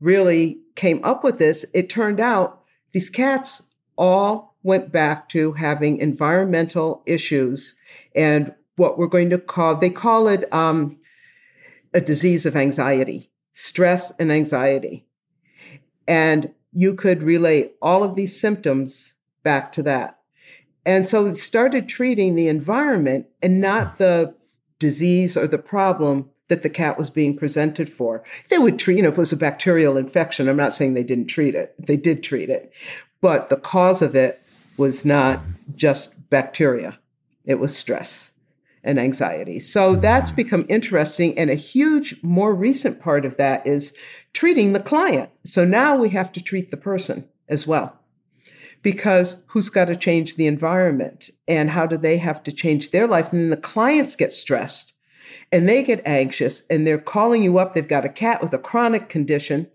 really 0.00 0.58
came 0.74 1.00
up 1.04 1.22
with 1.22 1.38
this. 1.38 1.64
It 1.72 1.88
turned 1.88 2.20
out 2.20 2.62
these 2.92 3.10
cats 3.10 3.62
all 3.96 4.56
went 4.62 4.90
back 4.90 5.28
to 5.28 5.52
having 5.52 5.98
environmental 5.98 7.02
issues 7.06 7.76
and 8.14 8.54
what 8.76 8.98
we're 8.98 9.06
going 9.06 9.30
to 9.30 9.38
call, 9.38 9.76
they 9.76 9.90
call 9.90 10.26
it 10.26 10.52
um, 10.52 10.96
a 11.92 12.00
disease 12.00 12.44
of 12.44 12.56
anxiety, 12.56 13.30
stress 13.52 14.12
and 14.18 14.32
anxiety. 14.32 15.06
And 16.08 16.52
you 16.72 16.94
could 16.94 17.22
relate 17.22 17.74
all 17.80 18.02
of 18.02 18.16
these 18.16 18.38
symptoms 18.38 19.13
back 19.44 19.70
to 19.72 19.82
that. 19.84 20.18
And 20.86 21.06
so 21.06 21.26
it 21.26 21.36
started 21.36 21.88
treating 21.88 22.34
the 22.34 22.48
environment 22.48 23.26
and 23.42 23.60
not 23.60 23.94
mm. 23.94 23.96
the 23.98 24.34
disease 24.78 25.36
or 25.36 25.46
the 25.46 25.58
problem 25.58 26.30
that 26.48 26.62
the 26.62 26.70
cat 26.70 26.98
was 26.98 27.08
being 27.08 27.36
presented 27.36 27.88
for. 27.88 28.22
They 28.50 28.58
would 28.58 28.78
treat, 28.78 28.98
you 28.98 29.02
know, 29.02 29.08
if 29.08 29.14
it 29.14 29.18
was 29.18 29.32
a 29.32 29.36
bacterial 29.36 29.96
infection, 29.96 30.48
I'm 30.48 30.56
not 30.56 30.74
saying 30.74 30.92
they 30.92 31.02
didn't 31.02 31.28
treat 31.28 31.54
it. 31.54 31.74
They 31.78 31.96
did 31.96 32.22
treat 32.22 32.50
it. 32.50 32.70
But 33.22 33.48
the 33.48 33.56
cause 33.56 34.02
of 34.02 34.14
it 34.14 34.42
was 34.76 35.06
not 35.06 35.40
just 35.74 36.28
bacteria, 36.28 36.98
it 37.46 37.58
was 37.58 37.76
stress 37.76 38.32
and 38.82 39.00
anxiety. 39.00 39.58
So 39.58 39.96
that's 39.96 40.32
mm. 40.32 40.36
become 40.36 40.66
interesting. 40.68 41.38
And 41.38 41.48
a 41.48 41.54
huge, 41.54 42.22
more 42.22 42.54
recent 42.54 43.00
part 43.00 43.24
of 43.24 43.38
that 43.38 43.66
is 43.66 43.96
treating 44.34 44.74
the 44.74 44.82
client. 44.82 45.30
So 45.44 45.64
now 45.64 45.96
we 45.96 46.10
have 46.10 46.30
to 46.32 46.42
treat 46.42 46.70
the 46.70 46.76
person 46.76 47.26
as 47.48 47.66
well. 47.66 47.98
Because 48.84 49.42
who's 49.48 49.70
got 49.70 49.86
to 49.86 49.96
change 49.96 50.36
the 50.36 50.46
environment 50.46 51.30
and 51.48 51.70
how 51.70 51.86
do 51.86 51.96
they 51.96 52.18
have 52.18 52.42
to 52.44 52.52
change 52.52 52.90
their 52.90 53.08
life? 53.08 53.32
And 53.32 53.40
then 53.40 53.50
the 53.50 53.56
clients 53.56 54.14
get 54.14 54.32
stressed 54.32 54.92
and 55.50 55.68
they 55.68 55.82
get 55.82 56.02
anxious 56.04 56.62
and 56.68 56.86
they're 56.86 56.98
calling 56.98 57.42
you 57.42 57.58
up. 57.58 57.72
They've 57.72 57.88
got 57.88 58.04
a 58.04 58.10
cat 58.10 58.42
with 58.42 58.52
a 58.52 58.58
chronic 58.58 59.08
condition 59.08 59.68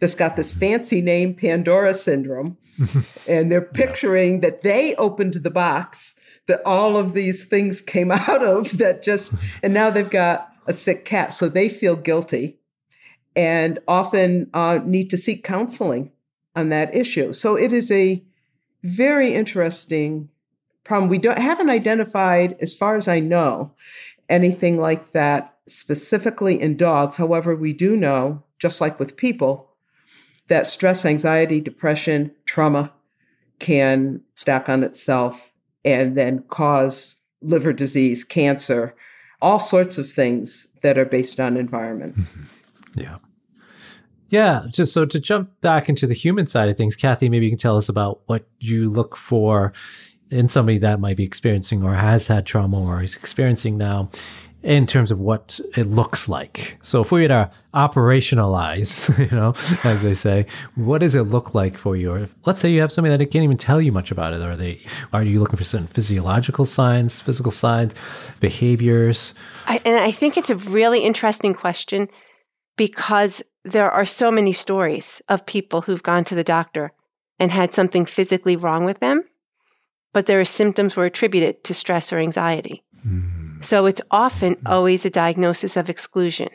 that's 0.00 0.16
got 0.16 0.36
this 0.36 0.52
fancy 0.52 1.00
name, 1.00 1.34
Pandora 1.34 1.94
syndrome. 1.94 2.58
and 3.28 3.50
they're 3.50 3.60
picturing 3.60 4.34
yeah. 4.34 4.50
that 4.50 4.62
they 4.62 4.94
opened 4.96 5.34
the 5.34 5.50
box 5.50 6.14
that 6.46 6.60
all 6.64 6.96
of 6.96 7.12
these 7.12 7.46
things 7.46 7.80
came 7.80 8.10
out 8.12 8.44
of 8.44 8.78
that 8.78 9.02
just, 9.02 9.32
and 9.62 9.72
now 9.72 9.88
they've 9.88 10.10
got 10.10 10.52
a 10.66 10.72
sick 10.72 11.04
cat. 11.04 11.32
So 11.32 11.48
they 11.48 11.68
feel 11.68 11.94
guilty 11.94 12.58
and 13.36 13.78
often 13.86 14.50
uh, 14.52 14.80
need 14.84 15.10
to 15.10 15.16
seek 15.16 15.44
counseling 15.44 16.10
on 16.56 16.70
that 16.70 16.92
issue. 16.92 17.32
So 17.32 17.54
it 17.54 17.72
is 17.72 17.90
a 17.92 18.24
very 18.82 19.34
interesting 19.34 20.28
problem. 20.84 21.10
We 21.10 21.18
don't 21.18 21.38
haven't 21.38 21.70
identified, 21.70 22.56
as 22.60 22.74
far 22.74 22.96
as 22.96 23.08
I 23.08 23.20
know, 23.20 23.72
anything 24.28 24.78
like 24.78 25.12
that 25.12 25.54
specifically 25.66 26.60
in 26.60 26.76
dogs. 26.76 27.16
However, 27.16 27.54
we 27.54 27.72
do 27.72 27.96
know, 27.96 28.42
just 28.58 28.80
like 28.80 28.98
with 28.98 29.16
people, 29.16 29.70
that 30.48 30.66
stress, 30.66 31.04
anxiety, 31.04 31.60
depression, 31.60 32.32
trauma 32.46 32.92
can 33.58 34.22
stack 34.34 34.68
on 34.68 34.82
itself 34.82 35.52
and 35.84 36.16
then 36.16 36.42
cause 36.48 37.16
liver 37.42 37.72
disease, 37.72 38.24
cancer, 38.24 38.94
all 39.40 39.58
sorts 39.58 39.98
of 39.98 40.10
things 40.10 40.68
that 40.82 40.98
are 40.98 41.04
based 41.04 41.38
on 41.38 41.56
environment. 41.56 42.18
Mm-hmm. 42.18 43.00
Yeah. 43.00 43.18
Yeah, 44.28 44.64
just 44.70 44.92
so 44.92 45.06
to 45.06 45.18
jump 45.18 45.60
back 45.60 45.88
into 45.88 46.06
the 46.06 46.14
human 46.14 46.46
side 46.46 46.68
of 46.68 46.76
things, 46.76 46.96
Kathie, 46.96 47.28
maybe 47.28 47.46
you 47.46 47.50
can 47.50 47.58
tell 47.58 47.76
us 47.76 47.88
about 47.88 48.20
what 48.26 48.46
you 48.60 48.90
look 48.90 49.16
for 49.16 49.72
in 50.30 50.48
somebody 50.48 50.78
that 50.78 51.00
might 51.00 51.16
be 51.16 51.24
experiencing 51.24 51.82
or 51.82 51.94
has 51.94 52.28
had 52.28 52.44
trauma 52.44 52.78
or 52.78 53.02
is 53.02 53.16
experiencing 53.16 53.78
now 53.78 54.10
in 54.62 54.86
terms 54.86 55.10
of 55.10 55.20
what 55.20 55.60
it 55.76 55.84
looks 55.84 56.28
like. 56.28 56.76
So 56.82 57.00
if 57.00 57.12
we 57.12 57.22
were 57.22 57.28
to 57.28 57.50
operationalize, 57.74 59.16
you 59.30 59.36
know, 59.36 59.54
as 59.88 60.02
they 60.02 60.14
say, 60.14 60.46
what 60.74 60.98
does 60.98 61.14
it 61.14 61.22
look 61.22 61.54
like 61.54 61.78
for 61.78 61.96
you? 61.96 62.12
Or 62.12 62.18
if, 62.18 62.34
let's 62.44 62.60
say 62.60 62.70
you 62.70 62.80
have 62.80 62.90
somebody 62.90 63.16
that 63.16 63.30
can't 63.30 63.44
even 63.44 63.56
tell 63.56 63.80
you 63.80 63.92
much 63.92 64.10
about 64.10 64.34
it. 64.34 64.42
Are 64.42 64.56
they, 64.56 64.84
are 65.12 65.22
you 65.22 65.38
looking 65.38 65.56
for 65.56 65.64
certain 65.64 65.86
physiological 65.86 66.66
signs, 66.66 67.20
physical 67.20 67.52
signs, 67.52 67.94
behaviors? 68.40 69.32
I, 69.66 69.80
and 69.84 69.96
I 69.96 70.10
think 70.10 70.36
it's 70.36 70.50
a 70.50 70.56
really 70.56 71.00
interesting 71.00 71.54
question 71.54 72.08
because 72.76 73.42
there 73.64 73.90
are 73.90 74.06
so 74.06 74.30
many 74.30 74.52
stories 74.52 75.20
of 75.28 75.46
people 75.46 75.82
who've 75.82 76.02
gone 76.02 76.24
to 76.24 76.34
the 76.34 76.44
doctor 76.44 76.92
and 77.38 77.50
had 77.50 77.72
something 77.72 78.06
physically 78.06 78.56
wrong 78.56 78.84
with 78.84 79.00
them, 79.00 79.22
but 80.12 80.26
their 80.26 80.44
symptoms 80.44 80.96
were 80.96 81.04
attributed 81.04 81.62
to 81.64 81.74
stress 81.74 82.12
or 82.12 82.18
anxiety. 82.18 82.82
Mm. 83.06 83.64
So 83.64 83.86
it's 83.86 84.00
often 84.10 84.56
always 84.66 85.04
a 85.04 85.10
diagnosis 85.10 85.76
of 85.76 85.90
exclusion. 85.90 86.48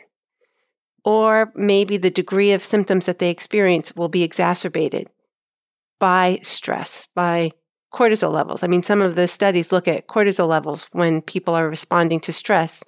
Or 1.04 1.52
maybe 1.54 1.96
the 1.98 2.10
degree 2.10 2.52
of 2.52 2.62
symptoms 2.62 3.06
that 3.06 3.18
they 3.18 3.30
experience 3.30 3.94
will 3.94 4.08
be 4.08 4.22
exacerbated 4.22 5.08
by 6.00 6.38
stress, 6.42 7.08
by 7.14 7.52
cortisol 7.92 8.32
levels. 8.32 8.62
I 8.62 8.66
mean, 8.66 8.82
some 8.82 9.00
of 9.00 9.14
the 9.14 9.28
studies 9.28 9.70
look 9.70 9.86
at 9.86 10.08
cortisol 10.08 10.48
levels 10.48 10.88
when 10.92 11.22
people 11.22 11.54
are 11.54 11.68
responding 11.68 12.20
to 12.20 12.32
stress. 12.32 12.82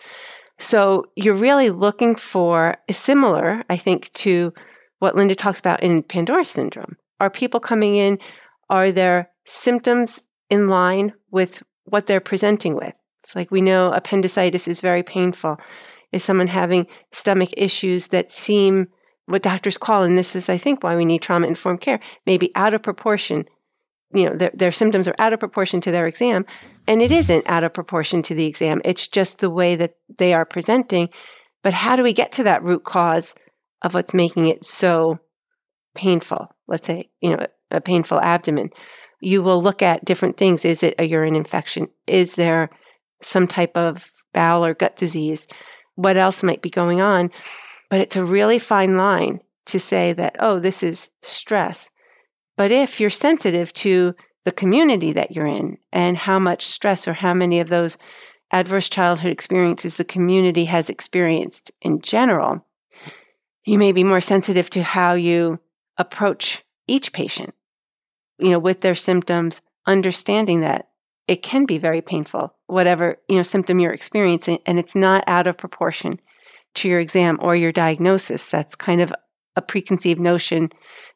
So 0.59 1.05
you're 1.16 1.35
really 1.35 1.71
looking 1.71 2.14
for 2.14 2.77
similar, 2.90 3.62
I 3.69 3.77
think, 3.77 4.12
to 4.14 4.53
what 4.99 5.14
Linda 5.14 5.35
talks 5.35 5.61
about 5.61 5.83
in 5.83 6.03
Pandora 6.03 6.45
syndrome. 6.45 6.97
Are 7.21 7.31
people 7.31 7.61
coming 7.61 7.97
in? 7.97 8.19
Are 8.71 8.90
their 8.90 9.31
symptoms 9.45 10.27
in 10.49 10.69
line 10.69 11.12
with 11.31 11.62
what 11.85 12.07
they're 12.07 12.21
presenting 12.21 12.75
with? 12.75 12.95
It's 13.23 13.37
like 13.37 13.51
we 13.51 13.61
know 13.61 13.92
appendicitis 13.92 14.69
is 14.69 14.81
very 14.81 15.03
painful. 15.03 15.59
Is 16.12 16.25
someone 16.25 16.47
having 16.47 16.87
stomach 17.12 17.51
issues 17.57 18.09
that 18.09 18.31
seem 18.31 18.88
what 19.27 19.42
doctors 19.42 19.77
call, 19.77 20.05
and 20.05 20.16
this 20.16 20.37
is, 20.37 20.49
I 20.49 20.57
think, 20.57 20.83
why 20.83 20.97
we 20.97 21.05
need 21.05 21.21
trauma 21.21 21.49
informed 21.49 21.81
care, 21.81 22.01
maybe 22.27 22.53
out 22.55 22.75
of 22.75 22.83
proportion. 22.83 23.45
You 24.12 24.31
know, 24.31 24.37
their, 24.37 24.51
their 24.55 24.73
symptoms 24.73 25.09
are 25.09 25.14
out 25.19 25.33
of 25.33 25.40
proportion 25.40 25.81
to 25.83 25.90
their 25.90 26.07
exam, 26.07 26.45
and 26.87 27.03
it 27.03 27.12
isn't 27.12 27.49
out 27.49 27.64
of 27.64 27.75
proportion 27.75 28.23
to 28.23 28.35
the 28.35 28.47
exam. 28.47 28.81
It's 28.85 29.09
just 29.09 29.40
the 29.40 29.51
way 29.51 29.77
that 29.77 29.95
they 30.19 30.33
are 30.33 30.45
presenting. 30.45 31.09
But 31.62 31.75
how 31.75 31.97
do 31.97 32.03
we 32.03 32.12
get 32.12 32.33
to 32.33 32.45
that 32.45 32.62
root 32.62 32.85
cause 32.85 33.35
of 33.83 33.95
what's 33.95 34.14
making 34.14 34.47
it 34.47 34.64
so 34.64 35.19
painful? 35.95 36.49
Let's 36.69 36.87
say, 36.87 37.11
you 37.21 37.31
know, 37.31 37.47
a 37.71 37.81
painful 37.81 38.21
abdomen. 38.21 38.71
You 39.21 39.42
will 39.42 39.62
look 39.62 39.83
at 39.83 40.05
different 40.05 40.37
things. 40.37 40.64
Is 40.64 40.83
it 40.83 40.95
a 40.99 41.05
urine 41.05 41.35
infection? 41.35 41.88
Is 42.07 42.37
there 42.37 42.71
some 43.23 43.47
type 43.47 43.77
of 43.77 44.12
bowel 44.33 44.64
or 44.64 44.75
gut 44.75 44.97
disease, 44.97 45.49
what 45.95 46.16
else 46.16 46.42
might 46.42 46.62
be 46.62 46.71
going 46.71 47.01
on. 47.01 47.31
But 47.90 48.01
it's 48.01 48.16
a 48.16 48.25
really 48.25 48.59
fine 48.59 48.97
line 48.97 49.40
to 49.66 49.79
say 49.79 50.12
that, 50.12 50.37
oh, 50.38 50.61
this 50.61 50.83
is 50.83 51.11
stress. 51.23 51.90
But 52.57 52.73
if 52.73 53.01
you're 53.01 53.11
sensitive 53.11 53.73
to 53.75 54.14
the 54.45 54.53
community 54.53 55.12
that 55.12 55.33
you're 55.33 55.47
in 55.47 55.79
and 55.92 56.16
how 56.16 56.38
much 56.38 56.66
stress 56.66 57.07
or 57.07 57.14
how 57.14 57.35
many 57.35 57.61
of 57.61 57.69
those 57.69 57.99
adverse 58.53 58.88
childhood 58.88 59.33
experiences 59.33 59.97
the 59.97 60.05
community 60.05 60.66
has 60.66 60.88
experienced 60.88 61.73
in 61.83 62.01
general, 62.01 62.64
you 63.64 63.79
may 63.79 63.92
be 63.92 64.05
more 64.05 64.21
sensitive 64.21 64.71
to 64.71 64.83
how 64.83 65.14
you 65.14 65.59
approach 65.99 66.62
each 66.87 67.12
patient, 67.12 67.55
you 68.38 68.51
know, 68.51 68.59
with 68.59 68.81
their 68.81 68.95
symptoms, 68.95 69.61
understanding 69.87 70.61
that 70.61 70.88
it 71.27 71.42
can 71.42 71.66
be 71.66 71.79
very 71.79 72.01
painful, 72.01 72.55
whatever, 72.66 73.16
you 73.29 73.37
know, 73.37 73.42
symptom 73.42 73.81
you're 73.81 73.92
experiencing, 73.92 74.59
and 74.64 74.79
it's 74.79 74.95
not 74.95 75.25
out 75.27 75.49
of 75.49 75.59
proportion 75.59 76.21
to 76.75 76.88
your 76.88 77.01
exam 77.01 77.38
or 77.40 77.57
your 77.57 77.73
diagnosis. 77.73 78.49
That's 78.49 78.77
kind 78.77 79.01
of 79.01 79.12
a 79.57 79.62
preconceived 79.62 80.21
notion 80.21 80.71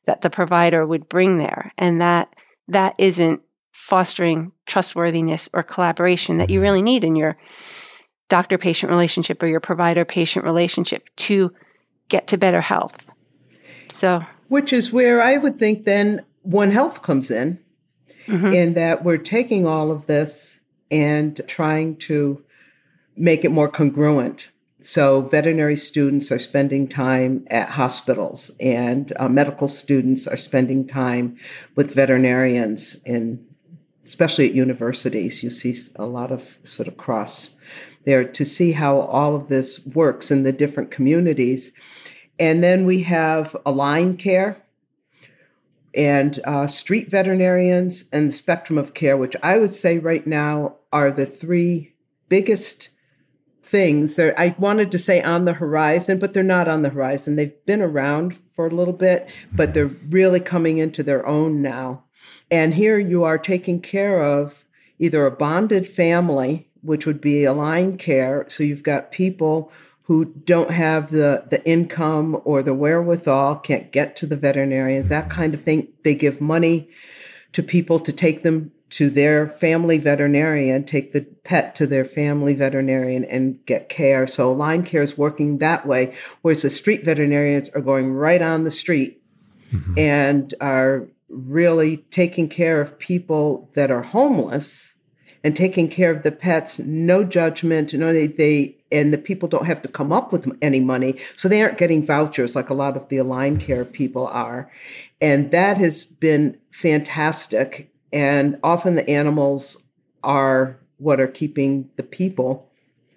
that 0.07 0.23
the 0.23 0.31
provider 0.31 0.87
would 0.87 1.09
bring 1.09 1.39
there. 1.39 1.73
And 1.79 2.01
that 2.01 2.35
that 2.69 2.95
isn't 2.99 3.43
fostering 3.73 4.53
trustworthiness 4.67 5.49
or 5.53 5.63
collaboration 5.63 6.39
that 6.39 6.51
you 6.51 6.57
mm-hmm. 6.57 6.63
really 6.63 6.83
need 6.83 7.05
in 7.05 7.17
your 7.17 7.37
doctor 8.29 8.59
patient 8.59 8.91
relationship 8.91 9.43
or 9.43 9.47
your 9.47 9.61
provider 9.61 10.05
patient 10.05 10.45
relationship 10.45 11.09
to 11.17 11.53
get 12.09 12.27
to 12.29 12.39
better 12.39 12.61
health. 12.61 13.11
So, 13.89 14.23
which 14.49 14.73
is 14.73 14.93
where 14.93 15.21
I 15.21 15.37
would 15.37 15.59
think 15.59 15.85
then 15.85 16.25
One 16.43 16.71
Health 16.71 17.03
comes 17.03 17.31
in, 17.31 17.59
mm-hmm. 18.27 18.53
in 18.53 18.75
that 18.75 19.05
we're 19.05 19.19
taking 19.19 19.67
all 19.67 19.91
of 19.91 20.07
this 20.07 20.61
and 20.91 21.41
trying 21.47 21.97
to 21.97 22.43
make 23.17 23.45
it 23.45 23.51
more 23.51 23.69
congruent. 23.69 24.51
So, 24.83 25.23
veterinary 25.23 25.77
students 25.77 26.33
are 26.33 26.39
spending 26.39 26.89
time 26.89 27.47
at 27.51 27.71
hospitals, 27.71 28.51
and 28.61 29.13
uh, 29.19 29.29
medical 29.29 29.69
students 29.69 30.27
are 30.27 30.37
spending 30.37 30.87
time 30.87 31.37
with 31.77 31.95
veterinarians 31.95 33.03
in 33.05 33.45
especially 34.05 34.49
at 34.49 34.55
universities, 34.55 35.43
you 35.43 35.51
see 35.51 35.75
a 35.97 36.07
lot 36.07 36.33
of 36.33 36.59
sort 36.63 36.89
of 36.89 36.97
cross 36.97 37.55
there 38.05 38.25
to 38.25 38.45
see 38.45 38.73
how 38.73 38.99
all 38.99 39.37
of 39.37 39.49
this 39.49 39.85
works 39.87 40.31
in 40.31 40.43
the 40.43 40.53
different 40.53 40.91
communities. 40.91 41.73
And 42.39 42.65
then 42.65 42.87
we 42.87 43.03
have 43.03 43.55
Align 43.67 44.17
Care 44.17 44.63
and 45.95 46.41
uh, 46.45 46.67
street 46.67 47.11
veterinarians 47.11 48.09
and 48.13 48.29
the 48.29 48.33
spectrum 48.33 48.79
of 48.79 48.95
care, 48.95 49.17
which 49.17 49.37
I 49.43 49.59
would 49.59 49.75
say 49.75 49.99
right 49.99 50.27
now 50.27 50.77
are 50.93 51.11
the 51.11 51.27
three 51.27 51.95
biggest 52.29 52.89
things. 53.71 54.17
They're, 54.17 54.39
I 54.39 54.57
wanted 54.59 54.91
to 54.91 54.99
say 54.99 55.23
on 55.23 55.45
the 55.45 55.55
horizon, 55.55 56.19
but 56.19 56.35
they're 56.35 56.43
not 56.43 56.67
on 56.67 56.83
the 56.83 56.91
horizon. 56.91 57.37
They've 57.37 57.65
been 57.67 57.81
around 57.81 58.37
for 58.53 58.67
a 58.67 58.75
little 58.75 58.93
bit, 58.93 59.29
but 59.53 59.69
mm-hmm. 59.69 59.73
they're 59.73 59.87
really 60.09 60.41
coming 60.41 60.79
into 60.79 61.03
their 61.03 61.25
own 61.27 61.63
now. 61.63 62.05
And 62.51 62.75
here 62.75 62.99
you 62.99 63.23
are 63.23 63.39
taking 63.39 63.81
care 63.81 64.23
of 64.23 64.65
either 64.99 65.25
a 65.25 65.31
bonded 65.31 65.87
family, 65.87 66.69
which 66.83 67.07
would 67.07 67.21
be 67.21 67.45
Align 67.45 67.97
Care. 67.97 68.45
So 68.49 68.65
you've 68.65 68.83
got 68.83 69.13
people 69.13 69.73
who 70.03 70.25
don't 70.25 70.73
have 70.73 71.13
the, 71.13 71.45
the 71.49 71.65
income 71.65 72.41
or 72.45 72.65
the 72.65 72.75
wherewithal, 72.75 73.57
can't 73.61 73.93
get 73.93 74.17
to 74.17 74.27
the 74.27 74.37
veterinarians, 74.37 75.09
that 75.09 75.31
kind 75.31 75.55
of 75.55 75.63
thing. 75.63 75.87
They 76.03 76.17
give 76.17 76.41
money 76.41 76.91
to 77.53 77.63
people 77.63 78.01
to 78.01 78.13
take 78.13 78.43
them 78.43 78.73
to 78.91 79.09
their 79.09 79.49
family 79.49 79.99
veterinarian, 79.99 80.85
take 80.85 81.13
the 81.13 81.23
pet 81.23 81.75
to 81.77 81.87
their 81.87 82.05
family 82.05 82.55
veterinarian 82.55 83.25
and 83.25 83.65
get 83.65 83.89
care. 83.89 84.27
So 84.27 84.53
Align 84.53 84.83
Care 84.83 85.03
is 85.03 85.17
working 85.17 85.59
that 85.59 85.87
way, 85.87 86.15
whereas 86.43 86.63
the 86.63 86.71
street 86.71 87.05
veterinarians 87.05 87.69
are 87.71 87.81
going 87.81 88.13
right 88.13 88.43
on 88.43 88.65
the 88.65 88.71
street 88.71 89.23
mm-hmm. 89.73 89.95
and 89.97 90.55
are 90.61 91.07
really 91.29 91.99
taking 92.11 92.49
care 92.49 92.81
of 92.81 92.99
people 92.99 93.71
that 93.75 93.91
are 93.91 94.03
homeless 94.03 94.95
and 95.43 95.57
taking 95.57 95.89
care 95.89 96.11
of 96.11 96.23
the 96.23 96.33
pets, 96.33 96.79
no 96.81 97.25
judgment, 97.25 97.95
no, 97.95 98.13
they, 98.13 98.27
they, 98.27 98.77
and 98.93 99.13
the 99.13 99.19
people 99.19 99.49
don't 99.49 99.67
have 99.67 99.81
to 99.83 99.89
come 99.89 100.13
up 100.13 100.33
with 100.33 100.53
any 100.61 100.81
money. 100.81 101.19
So 101.35 101.49
they 101.49 101.63
aren't 101.63 101.79
getting 101.79 102.05
vouchers 102.05 102.55
like 102.55 102.69
a 102.69 102.75
lot 102.75 102.97
of 102.97 103.09
the 103.09 103.17
Align 103.19 103.59
Care 103.59 103.85
people 103.85 104.27
are. 104.27 104.71
And 105.21 105.51
that 105.53 105.79
has 105.79 106.05
been 106.05 106.59
fantastic. 106.71 107.91
And 108.13 108.59
often 108.63 108.95
the 108.95 109.09
animals 109.09 109.77
are 110.23 110.79
what 110.99 111.21
are 111.21 111.29
keeping 111.29 111.89
the 111.97 112.03
people 112.03 112.69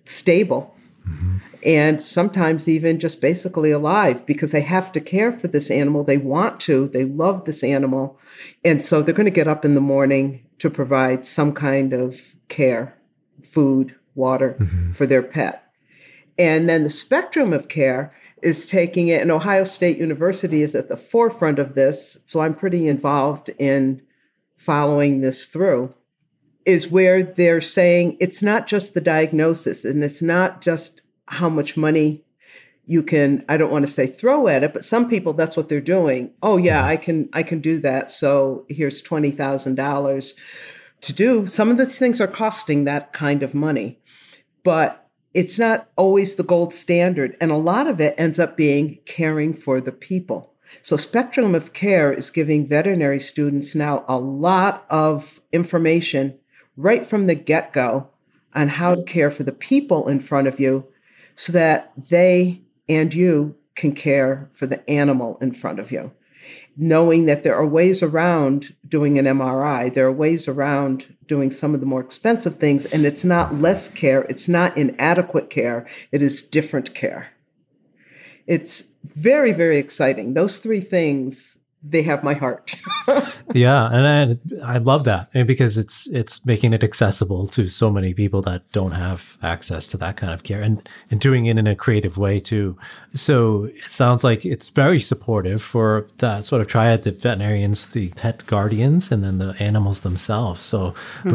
stable. 0.06 0.76
Mm-hmm 1.08 1.38
and 1.66 2.02
sometimes 2.02 2.68
even 2.68 3.00
just 3.00 3.22
basically 3.22 3.72
alive 3.72 4.26
because 4.26 4.52
they 4.52 4.62
have 4.62 4.92
to 4.92 5.00
care 5.00 5.32
for 5.32 5.48
this 5.48 5.72
animal. 5.72 6.04
They 6.04 6.18
want 6.18 6.60
to, 6.62 6.90
they 6.90 7.06
love 7.06 7.46
this 7.46 7.64
animal. 7.64 8.20
And 8.66 8.84
so 8.84 9.02
they're 9.02 9.14
going 9.14 9.26
to 9.26 9.32
get 9.32 9.48
up 9.48 9.64
in 9.64 9.76
the 9.76 9.82
morning 9.82 10.46
to 10.60 10.70
provide 10.70 11.26
some 11.26 11.54
kind 11.54 11.94
of 11.94 12.36
care, 12.50 12.98
food, 13.44 13.96
water 14.14 14.58
mm-hmm. 14.60 14.92
for 14.92 15.06
their 15.06 15.24
pet. 15.24 15.72
And 16.38 16.70
then 16.70 16.84
the 16.84 16.90
spectrum 16.90 17.54
of 17.54 17.70
care 17.70 18.14
is 18.42 18.68
taking 18.68 19.08
it, 19.08 19.22
and 19.22 19.32
Ohio 19.32 19.64
State 19.64 19.98
University 19.98 20.64
is 20.64 20.76
at 20.76 20.90
the 20.90 20.98
forefront 20.98 21.60
of 21.60 21.76
this. 21.76 22.20
So 22.26 22.42
I'm 22.42 22.56
pretty 22.56 22.88
involved 22.88 23.50
in 23.58 24.02
following 24.56 25.22
this 25.22 25.48
through 25.48 25.94
is 26.66 26.90
where 26.90 27.24
they're 27.24 27.62
saying 27.62 28.18
it's 28.20 28.42
not 28.42 28.68
just 28.68 28.94
the 28.94 29.02
diagnosis 29.02 29.84
and 29.84 30.04
it's 30.04 30.22
not 30.22 30.62
just 30.62 31.02
how 31.28 31.50
much 31.50 31.76
money 31.76 32.24
you 32.86 33.02
can 33.02 33.44
i 33.50 33.58
don't 33.58 33.72
want 33.72 33.86
to 33.86 33.92
say 33.92 34.08
throw 34.08 34.48
at 34.48 34.64
it 34.64 34.74
but 34.74 34.84
some 34.84 35.10
people 35.10 35.34
that's 35.34 35.58
what 35.58 35.70
they're 35.70 35.82
doing. 35.82 36.32
Oh 36.42 36.58
yeah 36.58 36.86
i 36.86 36.98
can 36.98 37.30
i 37.34 37.44
can 37.44 37.60
do 37.60 37.80
that. 37.80 38.12
So 38.12 38.66
here's 38.70 39.02
$20000 39.02 40.34
to 41.02 41.14
do. 41.14 41.46
Some 41.46 41.70
of 41.70 41.78
these 41.78 41.98
things 41.98 42.22
are 42.22 42.28
costing 42.28 42.84
that 42.86 43.14
kind 43.14 43.44
of 43.44 43.54
money 43.54 44.00
but 44.64 45.10
it's 45.34 45.58
not 45.58 45.90
always 45.96 46.36
the 46.36 46.44
gold 46.44 46.74
standard. 46.74 47.36
And 47.42 47.52
a 47.52 47.58
lot 47.58 47.88
of 47.88 48.00
it 48.00 48.16
ends 48.18 48.40
up 48.40 48.56
being 48.56 49.00
caring 49.06 49.54
for 49.54 49.82
the 49.82 49.92
people 49.92 50.53
so 50.82 50.98
spectrum 50.98 51.56
of 51.56 51.74
care 51.74 52.12
is 52.12 52.30
giving 52.30 52.68
veterinary 52.68 53.20
students 53.20 53.76
now 53.76 54.04
a 54.08 54.18
lot 54.18 54.86
of 54.90 55.42
information 55.52 56.38
right 56.76 57.06
from 57.06 57.28
the 57.28 57.36
get-go 57.36 58.10
on 58.54 58.68
how 58.68 58.96
to 58.96 59.04
care 59.04 59.32
for 59.32 59.44
the 59.44 59.52
people 59.52 60.08
in 60.08 60.20
front 60.20 60.48
of 60.48 60.60
you 60.60 60.88
so 61.36 61.52
that 61.52 61.92
they 61.98 62.62
and 62.88 63.14
you 63.14 63.56
can 63.76 63.94
care 63.94 64.50
for 64.52 64.68
the 64.68 64.88
animal 64.90 65.38
in 65.42 65.52
front 65.52 65.80
of 65.80 65.92
you. 65.92 66.12
Knowing 66.76 67.26
that 67.26 67.44
there 67.44 67.56
are 67.56 67.66
ways 67.66 68.04
around 68.04 68.76
doing 68.88 69.18
an 69.18 69.26
MRI, 69.26 69.92
there 69.94 70.08
are 70.08 70.12
ways 70.12 70.48
around 70.48 71.16
doing 71.26 71.50
some 71.50 71.74
of 71.74 71.80
the 71.80 71.86
more 71.86 72.02
expensive 72.02 72.58
things, 72.58 72.86
and 72.86 73.06
it's 73.06 73.24
not 73.24 73.56
less 73.56 73.88
care, 73.88 74.24
it's 74.24 74.50
not 74.50 74.78
inadequate 74.78 75.50
care, 75.50 75.88
it 76.12 76.22
is 76.22 76.42
different 76.42 76.94
care. 76.94 77.33
It's 78.48 78.90
very, 79.04 79.52
very 79.52 79.78
exciting. 79.78 80.34
Those 80.34 80.60
three 80.60 80.82
things 80.82 81.58
they 81.84 82.02
have 82.04 82.24
my 82.24 82.34
heart. 82.34 82.74
yeah, 83.54 83.90
and 83.92 84.40
I 84.64 84.76
I 84.76 84.78
love 84.78 85.04
that 85.04 85.32
because 85.46 85.78
it's 85.78 86.08
it's 86.08 86.46
making 86.46 86.72
it 86.72 86.84
accessible 86.84 87.46
to 87.48 87.68
so 87.68 87.90
many 87.92 88.14
people 88.14 88.42
that 88.44 88.72
don't 88.72 88.94
have 88.94 89.38
access 89.44 89.88
to 89.90 89.98
that 89.98 90.16
kind 90.16 90.34
of 90.34 90.44
care 90.44 90.62
and 90.62 90.88
and 91.12 91.20
doing 91.20 91.46
it 91.46 91.58
in 91.58 91.68
a 91.68 91.76
creative 91.76 92.18
way 92.18 92.40
too. 92.40 92.78
So 93.14 93.66
it 93.66 93.92
sounds 93.92 94.24
like 94.24 94.46
it's 94.46 94.70
very 94.70 95.00
supportive 95.00 95.62
for 95.62 96.08
that 96.20 96.46
sort 96.46 96.62
of 96.62 96.68
triad: 96.68 97.04
the 97.04 97.12
veterinarians, 97.12 97.90
the 97.90 98.10
pet 98.12 98.46
guardians, 98.46 99.12
and 99.12 99.22
then 99.22 99.40
the 99.40 99.56
animals 99.60 100.02
themselves. 100.02 100.62
So 100.62 100.92
mm-hmm. 100.92 101.30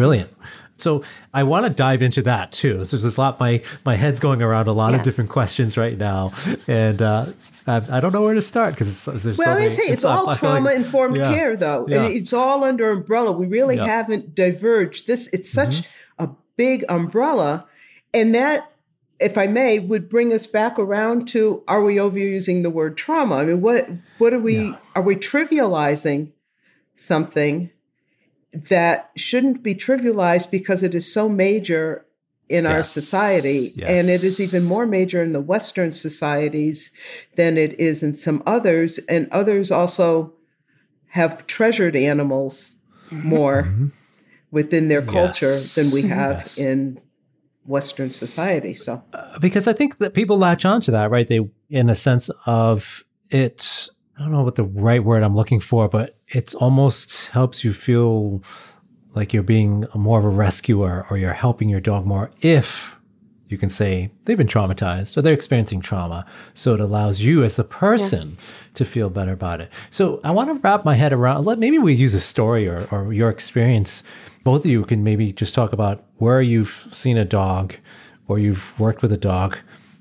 Brilliant. 0.82 1.04
So 1.04 1.10
I 1.34 1.42
want 1.42 1.66
to 1.66 1.70
dive 1.70 2.02
into 2.02 2.22
that 2.22 2.52
too. 2.52 2.84
So 2.84 2.96
there's 2.96 3.16
a 3.16 3.20
lot. 3.20 3.40
My 3.40 3.62
my 3.84 3.96
head's 3.96 4.20
going 4.20 4.42
around 4.42 4.68
a 4.68 4.72
lot 4.72 4.92
yeah. 4.92 4.98
of 4.98 5.02
different 5.02 5.30
questions 5.30 5.76
right 5.76 5.96
now, 5.96 6.32
and 6.66 7.00
uh, 7.00 7.26
I, 7.66 7.76
I, 7.90 8.00
don't 8.00 8.12
know 8.12 8.22
where 8.22 8.34
to 8.34 8.42
start 8.42 8.74
because 8.74 9.04
there's 9.04 9.38
well, 9.38 9.48
so 9.48 9.54
many, 9.54 9.66
I 9.66 9.68
say 9.68 9.82
it's, 9.84 9.92
it's 9.92 10.04
all 10.04 10.32
trauma 10.34 10.72
informed 10.72 11.18
like, 11.18 11.26
yeah, 11.26 11.34
care 11.34 11.56
though, 11.56 11.86
yeah. 11.88 12.04
and 12.04 12.14
it's 12.14 12.32
all 12.32 12.64
under 12.64 12.90
umbrella. 12.90 13.32
We 13.32 13.46
really 13.46 13.76
haven't 13.76 14.34
diverged. 14.34 15.06
This 15.06 15.28
it's 15.32 15.50
such 15.50 15.82
mm-hmm. 15.82 16.24
a 16.24 16.36
big 16.56 16.84
umbrella, 16.88 17.66
and 18.14 18.34
that. 18.34 18.72
If 19.20 19.36
I 19.36 19.48
may, 19.48 19.80
would 19.80 20.08
bring 20.08 20.32
us 20.32 20.46
back 20.46 20.78
around 20.78 21.26
to: 21.30 21.64
Are 21.66 21.82
we 21.82 21.96
overusing 21.96 22.62
the 22.62 22.70
word 22.70 22.96
trauma? 22.96 23.38
I 23.38 23.46
mean, 23.46 23.60
what 23.60 23.90
what 24.18 24.32
are 24.32 24.38
we? 24.38 24.72
Are 24.94 25.02
we 25.02 25.16
trivializing 25.16 26.30
something 26.94 27.72
that 28.52 29.10
shouldn't 29.16 29.62
be 29.62 29.74
trivialized 29.74 30.50
because 30.50 30.82
it 30.82 30.94
is 30.94 31.12
so 31.12 31.28
major 31.28 32.06
in 32.48 32.64
yes. 32.64 32.72
our 32.72 32.82
society. 32.82 33.72
Yes. 33.76 33.88
And 33.88 34.08
it 34.08 34.24
is 34.24 34.40
even 34.40 34.64
more 34.64 34.86
major 34.86 35.22
in 35.22 35.32
the 35.32 35.40
Western 35.40 35.92
societies 35.92 36.90
than 37.36 37.58
it 37.58 37.78
is 37.78 38.02
in 38.02 38.14
some 38.14 38.42
others. 38.46 38.98
And 39.08 39.28
others 39.30 39.70
also 39.70 40.32
have 41.08 41.46
treasured 41.46 41.94
animals 41.94 42.74
mm-hmm. 43.10 43.28
more 43.28 43.62
mm-hmm. 43.64 43.86
within 44.50 44.88
their 44.88 45.02
culture 45.02 45.46
yes. 45.46 45.74
than 45.74 45.90
we 45.90 46.02
have 46.02 46.54
in 46.56 46.98
Western 47.66 48.10
society. 48.10 48.72
So, 48.72 49.02
uh, 49.12 49.38
because 49.38 49.68
I 49.68 49.74
think 49.74 49.98
that 49.98 50.14
people 50.14 50.38
latch 50.38 50.64
onto 50.64 50.90
that, 50.92 51.10
right? 51.10 51.28
They, 51.28 51.50
in 51.68 51.90
a 51.90 51.94
sense 51.94 52.30
of 52.46 53.04
it 53.30 53.90
I 54.18 54.22
don't 54.22 54.32
know 54.32 54.42
what 54.42 54.56
the 54.56 54.64
right 54.64 55.02
word 55.02 55.22
I'm 55.22 55.36
looking 55.36 55.60
for, 55.60 55.88
but 55.88 56.17
it 56.30 56.54
almost 56.54 57.28
helps 57.28 57.64
you 57.64 57.72
feel 57.72 58.42
like 59.14 59.32
you're 59.32 59.42
being 59.42 59.86
more 59.94 60.18
of 60.18 60.24
a 60.24 60.28
rescuer 60.28 61.06
or 61.10 61.16
you're 61.16 61.32
helping 61.32 61.68
your 61.68 61.80
dog 61.80 62.06
more 62.06 62.30
if 62.40 62.98
you 63.48 63.56
can 63.56 63.70
say 63.70 64.10
they've 64.24 64.36
been 64.36 64.46
traumatized 64.46 65.16
or 65.16 65.22
they're 65.22 65.32
experiencing 65.32 65.80
trauma. 65.80 66.26
So 66.52 66.74
it 66.74 66.80
allows 66.80 67.20
you 67.20 67.42
as 67.44 67.56
the 67.56 67.64
person 67.64 68.36
yeah. 68.38 68.46
to 68.74 68.84
feel 68.84 69.08
better 69.08 69.32
about 69.32 69.62
it. 69.62 69.72
So 69.90 70.20
I 70.22 70.30
want 70.32 70.50
to 70.50 70.54
wrap 70.54 70.84
my 70.84 70.96
head 70.96 71.12
around, 71.14 71.46
let 71.46 71.58
maybe 71.58 71.78
we 71.78 71.94
use 71.94 72.12
a 72.12 72.20
story 72.20 72.68
or, 72.68 72.86
or 72.90 73.12
your 73.12 73.30
experience. 73.30 74.02
Both 74.44 74.64
of 74.64 74.70
you 74.70 74.84
can 74.84 75.02
maybe 75.02 75.32
just 75.32 75.54
talk 75.54 75.72
about 75.72 76.04
where 76.18 76.42
you've 76.42 76.88
seen 76.92 77.16
a 77.16 77.24
dog 77.24 77.74
or 78.26 78.38
you've 78.38 78.78
worked 78.78 79.00
with 79.00 79.12
a 79.12 79.16
dog 79.16 79.58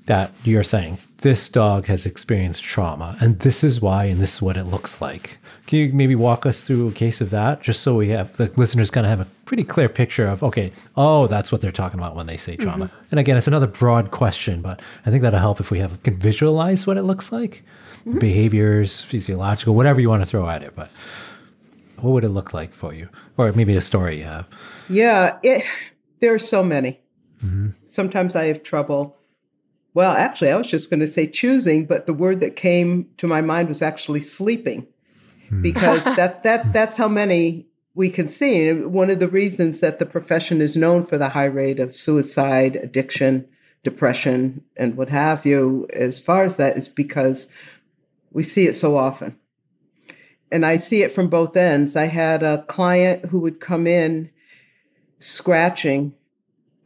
that 0.08 0.32
you're 0.42 0.62
saying 0.62 0.96
this 1.18 1.48
dog 1.50 1.86
has 1.86 2.06
experienced 2.06 2.64
trauma 2.64 3.16
and 3.20 3.40
this 3.40 3.62
is 3.62 3.80
why 3.80 4.04
and 4.04 4.20
this 4.20 4.36
is 4.36 4.42
what 4.42 4.56
it 4.56 4.64
looks 4.64 5.00
like 5.02 5.36
can 5.66 5.78
you 5.78 5.92
maybe 5.92 6.14
walk 6.14 6.46
us 6.46 6.66
through 6.66 6.88
a 6.88 6.92
case 6.92 7.20
of 7.20 7.28
that 7.28 7.62
just 7.62 7.82
so 7.82 7.94
we 7.94 8.08
have 8.08 8.34
the 8.38 8.50
listeners 8.56 8.90
kind 8.90 9.04
of 9.04 9.10
have 9.10 9.20
a 9.20 9.26
pretty 9.44 9.62
clear 9.64 9.88
picture 9.88 10.26
of 10.26 10.42
okay 10.42 10.72
oh 10.96 11.26
that's 11.26 11.52
what 11.52 11.60
they're 11.60 11.70
talking 11.70 12.00
about 12.00 12.16
when 12.16 12.26
they 12.26 12.38
say 12.38 12.56
trauma 12.56 12.86
mm-hmm. 12.86 13.04
and 13.10 13.20
again 13.20 13.36
it's 13.36 13.46
another 13.46 13.66
broad 13.66 14.10
question 14.10 14.62
but 14.62 14.80
i 15.04 15.10
think 15.10 15.22
that'll 15.22 15.38
help 15.38 15.60
if 15.60 15.70
we 15.70 15.78
have 15.78 16.02
can 16.02 16.16
visualize 16.16 16.86
what 16.86 16.96
it 16.96 17.02
looks 17.02 17.30
like 17.30 17.62
mm-hmm. 18.06 18.18
behaviors 18.18 19.02
physiological 19.02 19.74
whatever 19.74 20.00
you 20.00 20.08
want 20.08 20.22
to 20.22 20.26
throw 20.26 20.48
at 20.48 20.62
it 20.62 20.74
but 20.74 20.90
what 22.00 22.12
would 22.12 22.24
it 22.24 22.30
look 22.30 22.54
like 22.54 22.72
for 22.72 22.94
you 22.94 23.10
or 23.36 23.52
maybe 23.52 23.76
a 23.76 23.80
story 23.80 24.18
you 24.18 24.24
have 24.24 24.48
yeah 24.88 25.36
it, 25.42 25.66
there 26.20 26.32
are 26.32 26.38
so 26.38 26.64
many 26.64 26.98
mm-hmm. 27.44 27.70
sometimes 27.84 28.34
i 28.34 28.44
have 28.44 28.62
trouble 28.62 29.17
well, 29.98 30.12
actually, 30.12 30.52
I 30.52 30.56
was 30.56 30.68
just 30.68 30.90
going 30.90 31.00
to 31.00 31.08
say 31.08 31.26
choosing, 31.26 31.84
but 31.84 32.06
the 32.06 32.14
word 32.14 32.38
that 32.38 32.54
came 32.54 33.08
to 33.16 33.26
my 33.26 33.40
mind 33.40 33.66
was 33.66 33.82
actually 33.82 34.20
sleeping, 34.20 34.86
hmm. 35.48 35.60
because 35.60 36.04
that 36.16 36.44
that 36.44 36.72
that's 36.72 36.96
how 36.96 37.08
many 37.08 37.66
we 37.96 38.08
can 38.08 38.28
see. 38.28 38.72
One 38.72 39.10
of 39.10 39.18
the 39.18 39.26
reasons 39.26 39.80
that 39.80 39.98
the 39.98 40.06
profession 40.06 40.60
is 40.60 40.76
known 40.76 41.04
for 41.04 41.18
the 41.18 41.30
high 41.30 41.46
rate 41.46 41.80
of 41.80 41.96
suicide, 41.96 42.76
addiction, 42.76 43.48
depression, 43.82 44.62
and 44.76 44.96
what 44.96 45.08
have 45.08 45.44
you, 45.44 45.88
as 45.92 46.20
far 46.20 46.44
as 46.44 46.58
that, 46.58 46.76
is 46.76 46.88
because 46.88 47.48
we 48.30 48.44
see 48.44 48.68
it 48.68 48.74
so 48.74 48.96
often. 48.96 49.36
And 50.52 50.64
I 50.64 50.76
see 50.76 51.02
it 51.02 51.10
from 51.10 51.28
both 51.28 51.56
ends. 51.56 51.96
I 51.96 52.04
had 52.04 52.44
a 52.44 52.62
client 52.68 53.26
who 53.30 53.40
would 53.40 53.58
come 53.58 53.88
in 53.88 54.30
scratching 55.18 56.14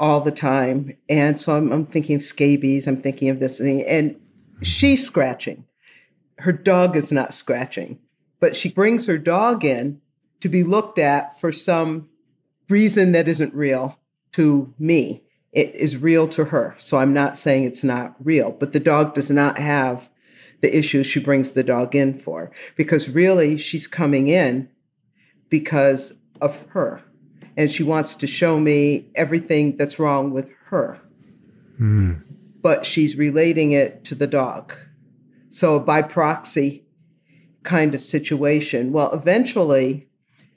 all 0.03 0.21
the 0.21 0.33
time. 0.33 0.97
And 1.09 1.41
so 1.41 1.57
I'm, 1.57 1.71
I'm 1.73 1.87
thinking 1.87 2.17
of 2.17 2.25
scabies, 2.25 2.88
I'm 2.88 3.01
thinking 3.01 3.29
of 3.29 3.38
this 3.38 3.59
thing. 3.59 3.85
And 3.85 4.21
she's 4.61 5.07
scratching. 5.07 5.65
Her 6.38 6.51
dog 6.51 6.97
is 6.97 7.12
not 7.12 7.33
scratching, 7.33 8.01
but 8.41 8.57
she 8.57 8.69
brings 8.69 9.07
her 9.07 9.17
dog 9.17 9.65
in 9.65 10.01
to 10.41 10.49
be 10.49 10.65
looked 10.65 10.99
at 10.99 11.38
for 11.38 11.53
some 11.53 12.09
reason 12.69 13.12
that 13.12 13.29
isn't 13.29 13.55
real 13.55 13.97
to 14.33 14.75
me. 14.77 15.23
It 15.53 15.73
is 15.77 15.97
real 15.97 16.27
to 16.29 16.47
her. 16.47 16.75
So 16.79 16.99
I'm 16.99 17.12
not 17.12 17.38
saying 17.38 17.62
it's 17.62 17.85
not 17.85 18.17
real, 18.19 18.51
but 18.51 18.73
the 18.73 18.81
dog 18.81 19.15
does 19.15 19.31
not 19.31 19.57
have 19.59 20.11
the 20.62 20.77
issues 20.77 21.07
she 21.07 21.21
brings 21.21 21.53
the 21.53 21.62
dog 21.62 21.95
in 21.95 22.19
for 22.19 22.51
because 22.75 23.09
really 23.09 23.57
she's 23.57 23.87
coming 23.87 24.27
in 24.27 24.69
because 25.49 26.17
of 26.41 26.62
her 26.71 27.05
and 27.57 27.71
she 27.71 27.83
wants 27.83 28.15
to 28.17 28.27
show 28.27 28.59
me 28.59 29.11
everything 29.15 29.77
that's 29.77 29.99
wrong 29.99 30.31
with 30.31 30.51
her. 30.67 31.01
Mm. 31.81 32.23
But 32.61 32.87
she's 32.87 33.17
relating 33.17 33.73
it 33.73 34.05
to 34.05 34.15
the 34.15 34.27
dog. 34.27 34.75
So, 35.49 35.79
by 35.79 36.03
proxy 36.03 36.87
kind 37.62 37.95
of 37.95 38.01
situation. 38.01 38.93
Well, 38.93 39.12
eventually, 39.12 40.09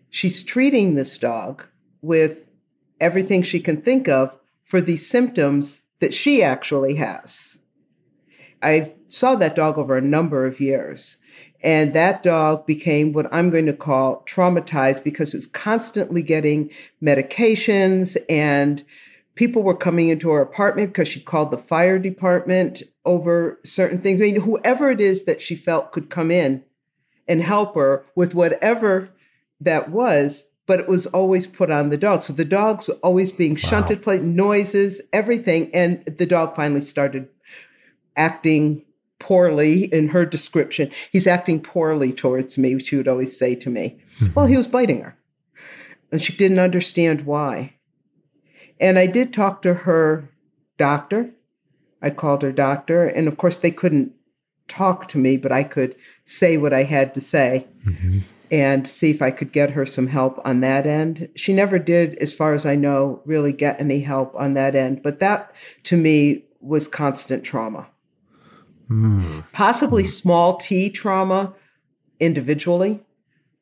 she's 0.10 0.44
treating 0.44 0.96
this 0.96 1.18
dog 1.18 1.66
with 2.02 2.48
everything 3.00 3.44
she 3.44 3.60
can 3.60 3.82
think 3.82 4.08
of 4.08 4.38
for 4.64 4.82
the 4.82 4.98
symptoms 4.98 5.84
that 6.00 6.14
she 6.14 6.42
actually 6.42 6.96
has. 6.96 7.60
I 8.62 8.94
saw 9.08 9.36
that 9.36 9.56
dog 9.56 9.78
over 9.78 9.98
a 9.98 10.02
number 10.02 10.46
of 10.46 10.60
years. 10.60 11.18
And 11.66 11.96
that 11.96 12.22
dog 12.22 12.68
became 12.68 13.12
what 13.12 13.28
I'm 13.34 13.50
going 13.50 13.66
to 13.66 13.74
call 13.74 14.24
traumatized 14.28 15.04
because 15.04 15.34
it 15.34 15.38
was 15.38 15.48
constantly 15.48 16.22
getting 16.22 16.70
medications 17.02 18.16
and 18.30 18.84
people 19.34 19.64
were 19.64 19.76
coming 19.76 20.10
into 20.10 20.30
her 20.30 20.42
apartment 20.42 20.90
because 20.90 21.08
she 21.08 21.20
called 21.20 21.50
the 21.50 21.58
fire 21.58 21.98
department 21.98 22.84
over 23.04 23.60
certain 23.66 24.00
things. 24.00 24.22
I 24.22 24.26
mean, 24.26 24.42
whoever 24.42 24.92
it 24.92 25.02
is 25.02 25.26
that 25.26 25.42
she 25.42 25.56
felt 25.56 25.92
could 25.92 26.12
come 26.12 26.30
in 26.30 26.64
and 27.28 27.42
help 27.42 27.74
her 27.74 28.06
with 28.14 28.36
whatever 28.36 29.10
that 29.60 29.90
was, 29.90 30.46
but 30.68 30.80
it 30.80 30.88
was 30.88 31.08
always 31.08 31.48
put 31.48 31.72
on 31.72 31.90
the 31.90 31.98
dog. 31.98 32.22
So 32.22 32.34
the 32.34 32.46
dog's 32.46 32.90
always 32.90 33.32
being 33.32 33.56
shunted, 33.56 33.98
wow. 34.00 34.04
play 34.04 34.20
noises, 34.20 35.02
everything. 35.12 35.74
And 35.74 36.06
the 36.06 36.28
dog 36.28 36.56
finally 36.56 36.82
started 36.82 37.28
acting 38.16 38.85
poorly 39.20 39.86
in 39.86 40.10
her 40.10 40.26
description. 40.26 40.92
He's 41.12 41.28
acting 41.28 41.62
poorly 41.62 42.14
towards 42.14 42.58
me, 42.58 42.80
she 42.80 42.98
would 42.98 43.08
always 43.08 43.38
say 43.38 43.56
to 43.56 43.70
me. 43.70 44.00
Mm-hmm. 44.20 44.34
Well, 44.34 44.46
he 44.46 44.58
was 44.58 44.68
biting 44.68 45.02
her. 45.02 45.18
And 46.12 46.22
she 46.22 46.36
didn't 46.36 46.60
understand 46.60 47.26
why. 47.26 47.74
And 48.80 49.00
I 49.00 49.08
did 49.08 49.34
talk 49.34 49.62
to 49.62 49.74
her 49.74 50.30
doctor. 50.78 51.32
I 52.02 52.10
called 52.10 52.42
her 52.42 52.52
doctor. 52.52 53.06
And 53.06 53.28
of 53.28 53.38
course, 53.38 53.58
they 53.58 53.72
couldn't 53.72 54.14
talk 54.68 55.08
to 55.10 55.18
me, 55.18 55.38
but 55.38 55.52
I 55.52 55.64
could 55.64 55.96
say 56.24 56.58
what 56.58 56.74
I 56.74 56.84
had 56.84 57.14
to 57.14 57.22
say 57.22 57.68
mm-hmm. 57.86 58.20
and 58.52 58.88
see 58.88 59.12
if 59.12 59.22
I 59.22 59.32
could 59.32 59.52
get 59.52 59.72
her 59.72 59.86
some 59.86 60.08
help 60.08 60.40
on 60.46 60.62
that 60.62 60.86
end. 60.86 61.30
She 61.36 61.54
never 61.54 61.80
did, 61.80 62.16
as 62.16 62.34
far 62.34 62.54
as 62.54 62.66
I 62.66 62.76
know, 62.76 63.22
really 63.26 63.54
get 63.54 63.80
any 63.80 64.02
help 64.02 64.36
on 64.36 64.54
that 64.54 64.76
end. 64.76 65.02
But 65.04 65.20
that 65.20 65.54
to 65.84 65.98
me 65.98 66.46
was 66.60 66.88
constant 66.88 67.44
trauma. 67.44 67.88
Mm. 68.90 69.44
Possibly 69.52 70.04
mm. 70.04 70.08
small 70.08 70.58
t 70.58 70.90
trauma 70.90 71.54
individually, 72.20 73.00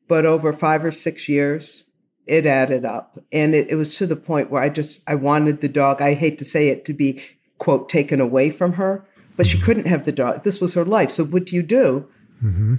but 0.08 0.26
over 0.26 0.52
five 0.52 0.84
or 0.84 0.90
six 0.90 1.28
years, 1.28 1.84
it 2.26 2.46
added 2.46 2.84
up. 2.84 3.18
And 3.32 3.54
it, 3.54 3.70
it, 3.70 3.76
was 3.76 3.96
to 3.98 4.06
the 4.06 4.16
point 4.16 4.50
where 4.50 4.62
I 4.62 4.68
just, 4.68 5.02
I 5.06 5.14
wanted 5.14 5.60
the 5.60 5.68
dog, 5.68 6.00
I 6.00 6.14
hate 6.14 6.38
to 6.38 6.44
say 6.44 6.68
it, 6.68 6.84
to 6.86 6.92
be, 6.92 7.22
quote, 7.58 7.88
taken 7.88 8.20
away 8.20 8.50
from 8.50 8.74
her, 8.74 9.06
but 9.36 9.46
she 9.46 9.56
mm-hmm. 9.56 9.64
couldn't 9.64 9.86
have 9.86 10.04
the 10.04 10.12
dog. 10.12 10.42
This 10.42 10.60
was 10.60 10.74
her 10.74 10.84
life. 10.84 11.10
So 11.10 11.24
what 11.24 11.46
do 11.46 11.56
you 11.56 11.62
do 11.62 12.08
mm-hmm. 12.42 12.76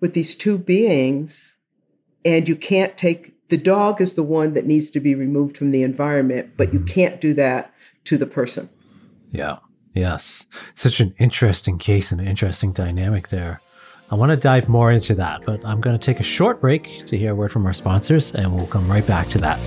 with 0.00 0.14
these 0.14 0.34
two 0.34 0.58
beings? 0.58 1.56
And 2.24 2.48
you 2.48 2.56
can't 2.56 2.96
take, 2.96 3.34
the 3.48 3.56
dog 3.56 4.00
is 4.00 4.14
the 4.14 4.22
one 4.22 4.54
that 4.54 4.66
needs 4.66 4.90
to 4.90 5.00
be 5.00 5.14
removed 5.14 5.56
from 5.56 5.70
the 5.70 5.82
environment, 5.82 6.52
but 6.56 6.68
mm-hmm. 6.68 6.78
you 6.78 6.84
can't 6.84 7.20
do 7.20 7.34
that 7.34 7.72
to 8.04 8.16
the 8.16 8.26
person. 8.26 8.68
Yeah. 9.30 9.58
Yes. 9.94 10.46
Such 10.74 11.00
an 11.00 11.14
interesting 11.18 11.78
case 11.78 12.12
and 12.12 12.20
an 12.20 12.26
interesting 12.26 12.72
dynamic 12.72 13.28
there. 13.28 13.60
I 14.10 14.14
want 14.14 14.30
to 14.30 14.36
dive 14.36 14.68
more 14.68 14.90
into 14.90 15.14
that, 15.14 15.42
but 15.44 15.64
I'm 15.64 15.80
going 15.80 15.98
to 15.98 16.04
take 16.04 16.20
a 16.20 16.24
short 16.24 16.60
break 16.60 17.04
to 17.06 17.16
hear 17.16 17.32
a 17.32 17.34
word 17.34 17.52
from 17.52 17.64
our 17.66 17.72
sponsors, 17.72 18.34
and 18.34 18.54
we'll 18.54 18.66
come 18.66 18.90
right 18.90 19.06
back 19.06 19.28
to 19.28 19.38
that. 19.38 19.58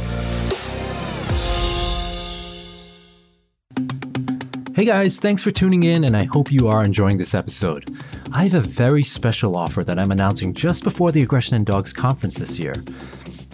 Hey 4.76 4.86
guys, 4.86 5.20
thanks 5.20 5.42
for 5.42 5.52
tuning 5.52 5.84
in, 5.84 6.04
and 6.04 6.18
I 6.18 6.26
hope 6.26 6.52
you 6.52 6.68
are 6.68 6.84
enjoying 6.84 7.18
this 7.18 7.34
episode. 7.34 7.90
I 8.34 8.44
have 8.44 8.54
a 8.54 8.60
very 8.60 9.04
special 9.04 9.56
offer 9.56 9.84
that 9.86 9.98
I'm 9.98 10.12
announcing 10.12 10.54
just 10.54 10.84
before 10.84 11.12
the 11.12 11.22
Aggression 11.22 11.56
in 11.56 11.64
Dogs 11.64 11.94
conference 11.94 12.36
this 12.36 12.60
year. 12.60 12.74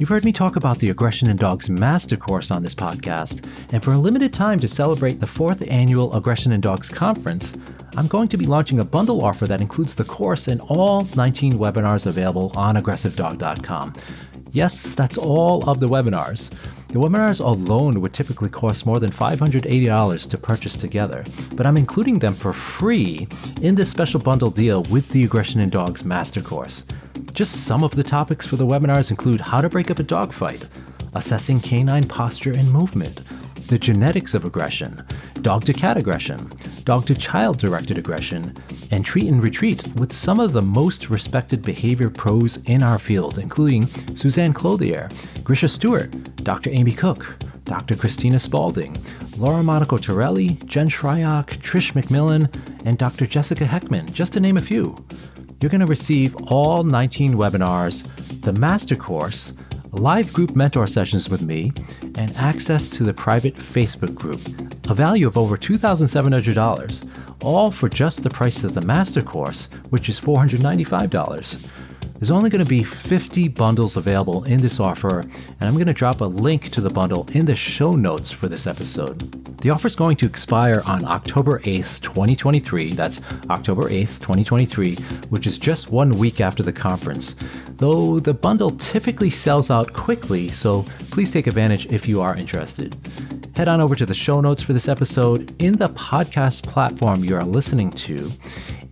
You've 0.02 0.10
heard 0.10 0.26
me 0.26 0.32
talk 0.34 0.56
about 0.56 0.80
the 0.80 0.90
Aggression 0.90 1.30
in 1.30 1.38
Dogs 1.38 1.70
Master 1.70 2.18
Course 2.18 2.50
on 2.50 2.64
this 2.64 2.74
podcast, 2.74 3.46
and 3.72 3.84
for 3.84 3.94
a 3.94 4.00
limited 4.00 4.34
time 4.34 4.60
to 4.62 4.68
celebrate 4.68 5.20
the 5.20 5.28
fourth 5.28 5.62
annual 5.70 6.12
Aggression 6.16 6.54
in 6.54 6.60
Dogs 6.60 6.90
Conference, 6.90 7.54
I'm 7.96 8.08
going 8.08 8.28
to 8.30 8.38
be 8.38 8.48
launching 8.48 8.80
a 8.80 8.84
bundle 8.84 9.24
offer 9.24 9.46
that 9.46 9.62
includes 9.62 9.94
the 9.94 10.04
course 10.04 10.48
and 10.48 10.60
all 10.60 11.08
19 11.16 11.54
webinars 11.54 12.08
available 12.08 12.52
on 12.56 12.78
aggressivedog.com. 12.78 13.94
Yes, 14.52 14.96
that's 14.96 15.20
all 15.20 15.70
of 15.70 15.80
the 15.80 15.88
webinars. 15.88 16.50
The 16.88 17.00
webinars 17.00 17.40
alone 17.40 18.02
would 18.02 18.14
typically 18.14 18.50
cost 18.50 18.88
more 18.88 19.00
than 19.00 19.12
$580 19.12 20.30
to 20.32 20.38
purchase 20.40 20.78
together, 20.78 21.24
but 21.54 21.68
I'm 21.68 21.78
including 21.78 22.18
them 22.18 22.34
for 22.34 22.54
free 22.54 23.28
in 23.62 23.76
this 23.76 23.92
special 23.92 24.20
bundle 24.20 24.50
deal 24.50 24.82
with 24.90 25.10
the 25.10 25.24
Aggression 25.24 25.62
in 25.62 25.70
Dogs 25.70 26.04
Master 26.04 26.42
Course. 26.42 26.86
Just 27.34 27.66
some 27.66 27.84
of 27.84 27.96
the 27.96 28.04
topics 28.04 28.46
for 28.46 28.58
the 28.58 28.66
webinars 28.66 29.10
include 29.10 29.40
how 29.40 29.62
to 29.62 29.70
break 29.70 29.90
up 29.90 30.00
a 30.00 30.04
dogfight, 30.04 30.68
assessing 31.14 31.62
canine 31.62 32.08
posture 32.08 32.52
and 32.52 32.72
movement, 32.72 33.22
the 33.68 33.80
genetics 33.80 34.34
of 34.34 34.44
aggression, 34.44 35.06
dog 35.42 35.64
to 35.64 35.74
cat 35.74 35.96
aggression, 35.96 36.52
dog 36.84 37.06
to 37.06 37.16
child 37.16 37.58
directed 37.58 37.98
aggression, 37.98 38.54
and 38.92 39.06
treat 39.06 39.28
and 39.28 39.42
retreat 39.42 39.88
with 39.96 40.12
some 40.12 40.42
of 40.42 40.52
the 40.52 40.62
most 40.62 41.10
respected 41.10 41.62
behavior 41.64 42.10
pros 42.10 42.58
in 42.66 42.84
our 42.84 43.00
field, 43.00 43.38
including 43.38 43.88
Suzanne 44.16 44.54
Clothier, 44.54 45.10
Grisha 45.44 45.70
Stewart, 45.70 46.12
Dr. 46.44 46.70
Amy 46.72 46.92
Cook, 46.92 47.38
Dr. 47.64 47.96
Kristina 47.96 48.42
Spaulding, 48.42 48.96
Laura 49.38 49.64
Monaco 49.64 49.98
Torelli, 49.98 50.60
Jen 50.66 50.90
Shryock, 50.90 51.48
Trish 51.62 51.94
McMillan, 51.94 52.54
and 52.86 52.98
Dr. 52.98 53.26
Jessica 53.26 53.64
Hekman, 53.64 54.12
just 54.12 54.34
to 54.34 54.42
name 54.42 54.58
a 54.58 54.62
few. 54.62 54.98
You're 55.62 55.70
going 55.70 55.80
to 55.80 55.86
receive 55.86 56.36
all 56.52 56.84
19 56.84 57.36
webinars, 57.36 58.04
the 58.42 58.52
master 58.52 58.96
course, 58.96 59.54
live 59.92 60.34
group 60.34 60.56
mentor 60.56 60.88
sessions 60.88 61.30
with 61.30 61.44
me, 61.44 61.72
and 62.16 62.36
access 62.36 62.90
to 62.90 63.04
the 63.04 63.14
private 63.14 63.56
Facebook 63.56 64.16
group, 64.16 64.42
a 64.90 64.94
value 64.96 65.28
of 65.28 65.38
over 65.38 65.58
$2,700, 65.58 67.44
all 67.44 67.70
for 67.70 67.90
just 67.90 68.24
the 68.24 68.30
price 68.30 68.64
of 68.64 68.74
the 68.74 68.82
master 68.82 69.22
course, 69.22 69.68
which 69.92 70.10
is 70.10 70.20
$495. 70.20 71.70
There's 72.22 72.30
only 72.30 72.52
going 72.52 72.64
to 72.64 72.70
be 72.70 72.84
50 72.84 73.48
bundles 73.48 73.98
available 73.98 74.44
in 74.44 74.62
this 74.62 74.80
offer, 74.80 75.22
and 75.22 75.64
I'm 75.64 75.74
going 75.74 75.88
to 75.88 75.94
drop 75.94 76.22
a 76.22 76.26
link 76.26 76.70
to 76.70 76.80
the 76.80 76.92
bundle 76.92 77.28
in 77.32 77.48
the 77.48 77.56
show 77.56 77.94
notes 77.94 78.30
for 78.30 78.48
this 78.48 78.68
episode. 78.68 79.22
The 79.62 79.72
offer 79.72 79.88
is 79.88 79.96
going 79.96 80.18
to 80.18 80.28
expire 80.28 80.84
on 80.86 81.04
October 81.04 81.62
8th, 81.62 82.00
2023. 82.02 82.94
That's 82.94 83.22
October 83.50 83.90
8th, 83.90 84.20
2023, 84.20 84.98
which 85.30 85.48
is 85.48 85.58
just 85.58 85.92
one 85.92 86.12
week 86.12 86.42
after 86.42 86.62
the 86.62 86.72
conference. 86.72 87.36
Though 87.78 88.20
the 88.20 88.36
bundle 88.36 88.70
typically 88.70 89.32
sells 89.32 89.72
out 89.72 89.92
quickly, 89.92 90.50
so 90.50 90.84
please 91.10 91.32
take 91.32 91.48
advantage 91.48 91.88
if 91.88 92.08
you 92.08 92.22
are 92.22 92.38
interested. 92.38 92.96
Head 93.56 93.68
on 93.68 93.82
over 93.82 93.96
to 93.96 94.06
the 94.06 94.14
show 94.14 94.42
notes 94.42 94.62
for 94.62 94.74
this 94.74 94.88
episode 94.88 95.56
in 95.60 95.74
the 95.74 95.90
podcast 95.90 96.62
platform 96.64 97.24
you 97.24 97.36
are 97.36 97.44
listening 97.44 97.90
to 97.92 98.32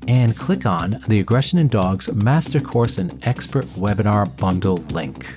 and 0.10 0.36
click 0.36 0.66
on 0.66 1.00
the 1.08 1.20
Aggression 1.20 1.60
in 1.60 1.68
Dogs 1.68 2.12
Master 2.12 2.60
Course 2.60 2.98
and 2.98 3.16
Expert 3.28 3.66
Webinar 3.66 4.36
Bundle 4.38 4.78
link. 4.90 5.28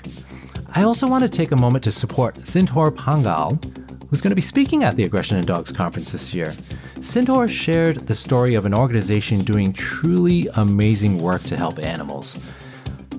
I 0.71 0.83
also 0.83 1.07
want 1.07 1.23
to 1.25 1.29
take 1.29 1.53
a 1.53 1.57
moment 1.57 1.85
to 1.85 1.93
support 1.93 2.37
Sindhoor 2.37 2.91
Pangal, 2.97 3.63
who's 4.09 4.23
going 4.23 4.31
to 4.31 4.35
be 4.35 4.41
speaking 4.41 4.83
at 4.83 4.97
the 4.97 5.05
Aggression 5.05 5.37
in 5.37 5.45
Dogs 5.45 5.73
conference 5.73 6.11
this 6.11 6.33
year. 6.33 6.55
Sindhoor 6.97 7.51
shared 7.51 7.99
the 8.01 8.15
story 8.15 8.55
of 8.55 8.65
an 8.65 8.73
organization 8.73 9.45
doing 9.45 9.75
truly 9.75 10.49
amazing 10.57 11.21
work 11.21 11.43
to 11.43 11.57
help 11.59 11.79
animals. 11.79 12.39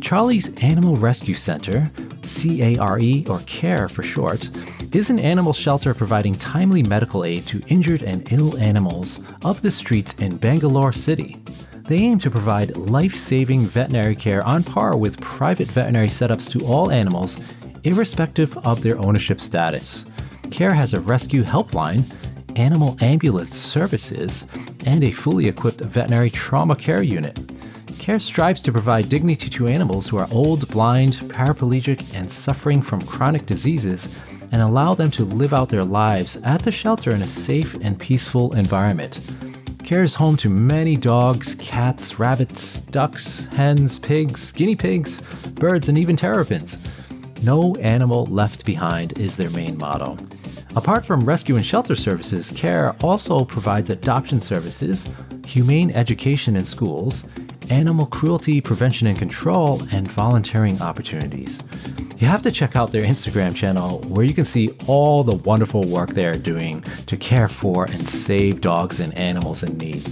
Charlie's 0.02 0.56
Animal 0.56 0.96
Rescue 0.96 1.36
Center, 1.36 1.92
CARE 2.24 3.30
or 3.30 3.40
CARE 3.46 3.88
for 3.90 4.02
short, 4.02 4.50
is 4.94 5.10
an 5.10 5.18
animal 5.18 5.54
shelter 5.54 5.92
providing 5.92 6.36
timely 6.36 6.84
medical 6.84 7.26
aid 7.26 7.48
to 7.48 7.60
injured 7.68 8.04
and 8.04 8.32
ill 8.32 8.56
animals 8.60 9.20
of 9.44 9.60
the 9.64 9.72
streets 9.72 10.14
in 10.16 10.38
Bangalore 10.38 10.94
City. 10.94 11.36
They 11.88 11.98
aim 11.98 12.20
to 12.20 12.30
provide 12.30 12.78
life 12.78 13.16
saving 13.16 13.66
veterinary 13.66 14.16
care 14.16 14.46
on 14.46 14.64
par 14.64 14.96
with 14.96 15.20
private 15.20 15.68
veterinary 15.68 16.10
setups 16.10 16.50
to 16.52 16.66
all 16.66 16.92
animals, 16.92 17.40
irrespective 17.84 18.56
of 18.60 18.84
their 18.84 19.00
ownership 19.00 19.42
status. 19.42 20.06
CARE 20.52 20.74
has 20.74 20.94
a 20.94 21.02
rescue 21.02 21.44
helpline, 21.44 22.04
animal 22.56 22.96
ambulance 23.02 23.58
services, 23.58 24.46
and 24.86 25.04
a 25.04 25.12
fully 25.12 25.48
equipped 25.48 25.82
veterinary 25.82 26.30
trauma 26.30 26.76
care 26.76 27.02
unit. 27.02 27.40
CARE 27.98 28.20
strives 28.20 28.62
to 28.62 28.72
provide 28.72 29.10
dignity 29.10 29.50
to 29.50 29.68
animals 29.68 30.08
who 30.08 30.18
are 30.18 30.28
old, 30.32 30.70
blind, 30.70 31.14
paraplegic, 31.30 32.14
and 32.14 32.32
suffering 32.32 32.82
from 32.82 33.02
chronic 33.02 33.48
diseases 33.48 34.16
and 34.54 34.62
allow 34.62 34.94
them 34.94 35.10
to 35.10 35.26
live 35.26 35.52
out 35.52 35.68
their 35.68 35.84
lives 35.84 36.38
at 36.44 36.62
the 36.62 36.72
shelter 36.72 37.10
in 37.10 37.24
a 37.24 37.28
safe 37.28 37.74
and 37.82 38.00
peaceful 38.00 38.56
environment. 38.56 39.20
CARE 39.84 40.04
is 40.04 40.14
home 40.14 40.38
to 40.38 40.50
many 40.50 40.96
dogs, 40.96 41.56
cats, 41.56 42.20
rabbits, 42.20 42.80
ducks, 42.92 43.46
hens, 43.46 43.98
pigs, 43.98 44.52
guinea 44.52 44.76
pigs, 44.76 45.22
birds, 45.56 45.90
and 45.90 45.98
even 45.98 46.16
terrapins. 46.16 46.78
No 47.42 47.76
animal 47.78 48.28
left 48.28 48.64
behind 48.64 49.20
is 49.20 49.36
their 49.36 49.50
main 49.50 49.76
motto. 49.78 50.18
Apart 50.76 51.04
from 51.04 51.26
rescue 51.26 51.56
and 51.56 51.66
shelter 51.66 51.96
services, 51.96 52.52
CARE 52.56 52.96
also 53.02 53.44
provides 53.44 53.90
adoption 53.90 54.40
services, 54.40 55.10
humane 55.46 55.92
education 55.92 56.56
in 56.56 56.66
schools, 56.66 57.26
animal 57.74 58.06
cruelty 58.06 58.62
prevention 58.62 59.08
and 59.08 59.18
control, 59.18 59.82
and 59.92 60.10
volunteering 60.12 60.80
opportunities. 60.80 61.64
You 62.20 62.28
have 62.28 62.44
to 62.44 62.52
check 62.52 62.76
out 62.76 62.92
their 62.92 63.02
Instagram 63.02 63.56
channel 63.56 64.00
where 64.08 64.24
you 64.24 64.34
can 64.34 64.46
see 64.46 64.78
all 64.86 65.24
the 65.24 65.38
wonderful 65.38 65.82
work 65.88 66.12
they 66.12 66.28
are 66.28 66.36
doing 66.36 66.84
to 67.08 67.18
care 67.18 67.48
for 67.48 67.86
and 67.86 68.08
save 68.08 68.62
dogs 68.62 69.00
and 69.00 69.12
animals 69.18 69.64
in 69.64 69.76
need. 69.80 70.04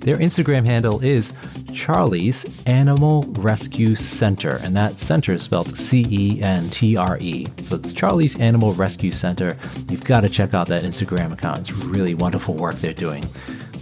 Their 0.00 0.16
Instagram 0.16 0.64
handle 0.64 1.00
is 1.00 1.34
Charlie's 1.74 2.46
Animal 2.66 3.22
Rescue 3.36 3.96
Center, 3.96 4.60
and 4.62 4.76
that 4.76 5.00
center 5.00 5.32
is 5.32 5.42
spelled 5.42 5.76
C 5.76 6.06
E 6.08 6.40
N 6.40 6.70
T 6.70 6.96
R 6.96 7.18
E. 7.18 7.48
So 7.64 7.76
it's 7.76 7.92
Charlie's 7.92 8.38
Animal 8.38 8.74
Rescue 8.74 9.10
Center. 9.10 9.58
You've 9.90 10.04
got 10.04 10.20
to 10.20 10.28
check 10.28 10.54
out 10.54 10.68
that 10.68 10.84
Instagram 10.84 11.32
account. 11.32 11.58
It's 11.58 11.72
really 11.72 12.14
wonderful 12.14 12.54
work 12.54 12.76
they're 12.76 12.94
doing 12.94 13.24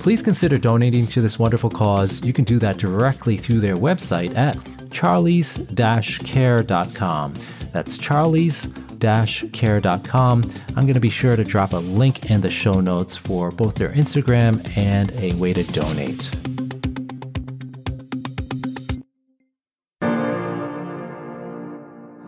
please 0.06 0.22
consider 0.22 0.56
donating 0.56 1.04
to 1.04 1.20
this 1.20 1.36
wonderful 1.36 1.68
cause. 1.68 2.24
You 2.24 2.32
can 2.32 2.44
do 2.44 2.60
that 2.60 2.78
directly 2.78 3.36
through 3.36 3.58
their 3.58 3.74
website 3.74 4.36
at 4.36 4.54
charlies-care.com. 4.90 7.34
That's 7.72 7.98
charlies-care.com. 7.98 10.42
I'm 10.76 10.82
going 10.82 10.94
to 10.94 11.00
be 11.00 11.10
sure 11.10 11.34
to 11.34 11.42
drop 11.42 11.72
a 11.72 11.78
link 11.78 12.30
in 12.30 12.40
the 12.40 12.48
show 12.48 12.80
notes 12.80 13.16
for 13.16 13.50
both 13.50 13.74
their 13.74 13.90
Instagram 13.90 14.64
and 14.76 15.10
a 15.18 15.34
way 15.40 15.52
to 15.52 15.64
donate. 15.72 16.55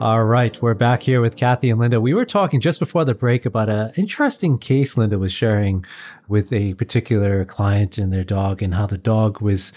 All 0.01 0.25
right, 0.25 0.63
we're 0.63 0.75
back 0.75 1.03
here 1.03 1.21
with 1.21 1.37
Kathie 1.37 1.71
and 1.71 1.81
Linda. 1.81 2.01
We 2.01 2.15
were 2.15 2.25
talking 2.25 2.61
just 2.61 2.79
before 2.79 3.05
the 3.05 3.17
break 3.17 3.45
about 3.45 3.69
an 3.69 3.91
interesting 3.97 4.57
case 4.57 4.97
Linda 4.97 5.19
was 5.19 5.33
sharing 5.33 5.85
with 6.29 6.53
a 6.53 6.75
particular 6.75 7.45
client 7.45 7.99
and 7.99 8.13
their 8.13 8.23
dog, 8.23 8.63
and 8.63 8.75
how 8.75 8.87
the 8.87 8.97
dog 8.97 9.41
was. 9.41 9.73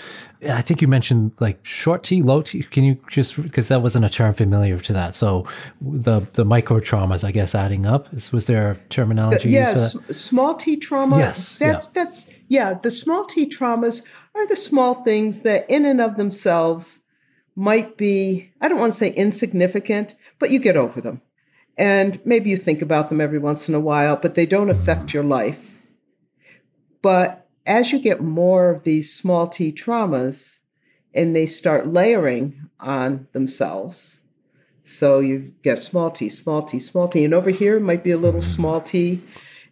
I 0.47 0.61
think 0.61 0.79
you 0.79 0.87
mentioned 0.87 1.31
like 1.39 1.65
short 1.65 2.03
T, 2.03 2.21
low 2.21 2.43
T. 2.43 2.61
Can 2.61 2.83
you 2.83 2.99
just 3.09 3.41
because 3.41 3.69
that 3.69 3.81
wasn't 3.81 4.05
a 4.05 4.09
term 4.09 4.35
familiar 4.35 4.79
to 4.81 4.93
that? 4.93 5.15
So 5.15 5.47
the 5.81 6.27
the 6.33 6.45
micro 6.45 6.79
traumas, 6.79 7.23
I 7.23 7.31
guess, 7.31 7.55
adding 7.55 7.87
up. 7.87 8.13
Was 8.31 8.45
there 8.45 8.79
terminology? 8.89 9.49
yes, 9.49 9.97
small 10.15 10.53
T 10.53 10.77
trauma. 10.77 11.17
Yes, 11.17 11.55
that's 11.55 11.87
yeah. 11.87 12.03
that's 12.03 12.27
yeah. 12.47 12.73
The 12.75 12.91
small 12.91 13.25
T 13.25 13.49
traumas 13.49 14.05
are 14.35 14.47
the 14.47 14.55
small 14.55 15.03
things 15.03 15.41
that, 15.41 15.67
in 15.67 15.83
and 15.83 15.99
of 15.99 16.17
themselves 16.17 17.01
might 17.55 17.97
be, 17.97 18.51
I 18.61 18.67
don't 18.67 18.79
want 18.79 18.93
to 18.93 18.97
say 18.97 19.11
insignificant, 19.11 20.15
but 20.39 20.51
you 20.51 20.59
get 20.59 20.77
over 20.77 21.01
them. 21.01 21.21
And 21.77 22.19
maybe 22.25 22.49
you 22.49 22.57
think 22.57 22.81
about 22.81 23.09
them 23.09 23.21
every 23.21 23.39
once 23.39 23.67
in 23.67 23.75
a 23.75 23.79
while, 23.79 24.15
but 24.15 24.35
they 24.35 24.45
don't 24.45 24.69
affect 24.69 25.13
your 25.13 25.23
life. 25.23 25.81
But 27.01 27.47
as 27.65 27.91
you 27.91 27.99
get 27.99 28.21
more 28.21 28.69
of 28.69 28.83
these 28.83 29.13
small 29.13 29.47
t 29.47 29.71
traumas 29.71 30.61
and 31.13 31.35
they 31.35 31.45
start 31.45 31.87
layering 31.87 32.69
on 32.79 33.27
themselves, 33.31 34.21
so 34.83 35.19
you 35.19 35.53
get 35.63 35.79
small 35.79 36.11
t, 36.11 36.29
small 36.29 36.63
t, 36.63 36.79
small 36.79 37.07
t, 37.07 37.23
and 37.23 37.33
over 37.33 37.49
here 37.49 37.79
might 37.79 38.03
be 38.03 38.11
a 38.11 38.17
little 38.17 38.41
small 38.41 38.81
t, 38.81 39.21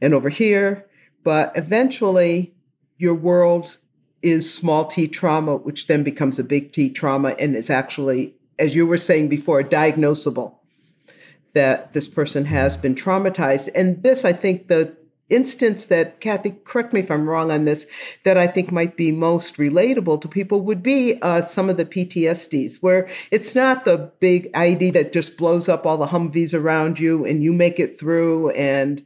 and 0.01 0.13
over 0.13 0.29
here, 0.29 0.87
but 1.23 1.51
eventually 1.55 2.53
your 2.97 3.15
world 3.15 3.77
is 4.21 4.53
small 4.53 4.85
t 4.85 5.07
trauma, 5.07 5.55
which 5.55 5.87
then 5.87 6.03
becomes 6.03 6.39
a 6.39 6.43
big 6.43 6.71
T 6.71 6.89
trauma 6.89 7.29
and 7.39 7.55
is 7.55 7.69
actually, 7.69 8.35
as 8.57 8.75
you 8.75 8.85
were 8.85 8.97
saying 8.97 9.29
before, 9.29 9.63
diagnosable 9.63 10.55
that 11.53 11.93
this 11.93 12.07
person 12.07 12.45
has 12.45 12.77
been 12.77 12.95
traumatized. 12.95 13.69
And 13.73 14.03
this, 14.03 14.25
I 14.25 14.33
think, 14.33 14.67
the 14.67 14.95
instance 15.29 15.85
that 15.87 16.19
Kathie, 16.19 16.55
correct 16.63 16.91
me 16.91 16.99
if 16.99 17.11
I'm 17.11 17.29
wrong 17.29 17.51
on 17.51 17.65
this, 17.65 17.87
that 18.23 18.37
I 18.37 18.47
think 18.47 18.71
might 18.71 18.97
be 18.97 19.11
most 19.11 19.57
relatable 19.57 20.21
to 20.21 20.27
people 20.27 20.61
would 20.61 20.83
be 20.83 21.19
uh, 21.21 21.41
some 21.41 21.69
of 21.69 21.77
the 21.77 21.85
PTSDs, 21.85 22.81
where 22.81 23.07
it's 23.31 23.55
not 23.55 23.85
the 23.85 24.11
big 24.19 24.51
IED 24.53 24.93
that 24.93 25.13
just 25.13 25.37
blows 25.37 25.69
up 25.69 25.85
all 25.85 25.97
the 25.97 26.07
Humvees 26.07 26.59
around 26.59 26.99
you 26.99 27.25
and 27.25 27.43
you 27.43 27.53
make 27.53 27.79
it 27.79 27.97
through, 27.99 28.49
and 28.51 29.05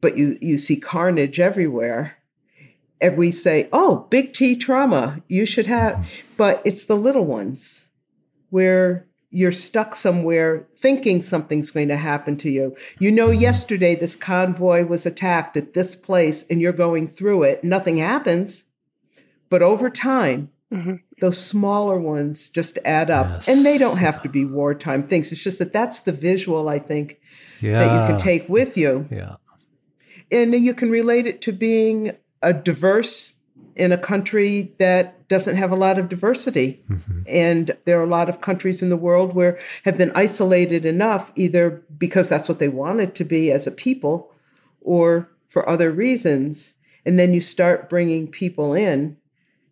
but 0.00 0.16
you 0.16 0.38
you 0.40 0.58
see 0.58 0.78
carnage 0.78 1.40
everywhere 1.40 2.15
and 3.00 3.16
we 3.16 3.30
say, 3.30 3.68
oh, 3.72 4.06
big 4.10 4.32
T 4.32 4.56
trauma, 4.56 5.22
you 5.28 5.46
should 5.46 5.66
have, 5.66 6.06
but 6.36 6.62
it's 6.64 6.84
the 6.84 6.96
little 6.96 7.24
ones 7.24 7.88
where 8.50 9.06
you're 9.30 9.52
stuck 9.52 9.94
somewhere 9.94 10.66
thinking 10.74 11.20
something's 11.20 11.70
going 11.70 11.88
to 11.88 11.96
happen 11.96 12.36
to 12.38 12.50
you. 12.50 12.74
You 12.98 13.10
know, 13.10 13.30
yesterday 13.30 13.94
this 13.94 14.16
convoy 14.16 14.86
was 14.86 15.04
attacked 15.04 15.56
at 15.56 15.74
this 15.74 15.94
place 15.94 16.46
and 16.48 16.60
you're 16.60 16.72
going 16.72 17.08
through 17.08 17.42
it. 17.42 17.62
Nothing 17.62 17.98
happens. 17.98 18.64
But 19.50 19.62
over 19.62 19.90
time, 19.90 20.50
mm-hmm. 20.72 20.94
those 21.20 21.38
smaller 21.38 21.98
ones 21.98 22.48
just 22.48 22.78
add 22.84 23.10
up. 23.10 23.26
Yes. 23.26 23.48
And 23.48 23.66
they 23.66 23.78
don't 23.78 23.98
have 23.98 24.22
to 24.22 24.28
be 24.28 24.44
wartime 24.44 25.06
things. 25.06 25.30
It's 25.32 25.42
just 25.42 25.58
that 25.58 25.72
that's 25.72 26.00
the 26.00 26.12
visual, 26.12 26.68
I 26.68 26.78
think, 26.78 27.20
yeah. 27.60 27.80
that 27.80 28.00
you 28.00 28.08
can 28.08 28.18
take 28.18 28.48
with 28.48 28.76
you. 28.78 29.06
Yeah. 29.10 29.36
And 30.32 30.54
you 30.54 30.72
can 30.72 30.90
relate 30.90 31.26
it 31.26 31.42
to 31.42 31.52
being 31.52 32.12
a 32.46 32.52
diverse 32.52 33.34
in 33.74 33.92
a 33.92 33.98
country 33.98 34.72
that 34.78 35.28
doesn't 35.28 35.56
have 35.56 35.72
a 35.72 35.76
lot 35.76 35.98
of 35.98 36.08
diversity. 36.08 36.80
Mm-hmm. 36.88 37.22
And 37.26 37.76
there 37.84 37.98
are 38.00 38.04
a 38.04 38.08
lot 38.08 38.28
of 38.28 38.40
countries 38.40 38.82
in 38.82 38.88
the 38.88 38.96
world 38.96 39.34
where 39.34 39.58
have 39.84 39.98
been 39.98 40.12
isolated 40.14 40.84
enough, 40.84 41.32
either 41.34 41.82
because 41.98 42.28
that's 42.28 42.48
what 42.48 42.60
they 42.60 42.68
wanted 42.68 43.14
to 43.16 43.24
be 43.24 43.50
as 43.50 43.66
a 43.66 43.72
people 43.72 44.32
or 44.80 45.28
for 45.48 45.68
other 45.68 45.90
reasons. 45.90 46.76
And 47.04 47.18
then 47.18 47.34
you 47.34 47.40
start 47.40 47.90
bringing 47.90 48.28
people 48.28 48.72
in 48.72 49.16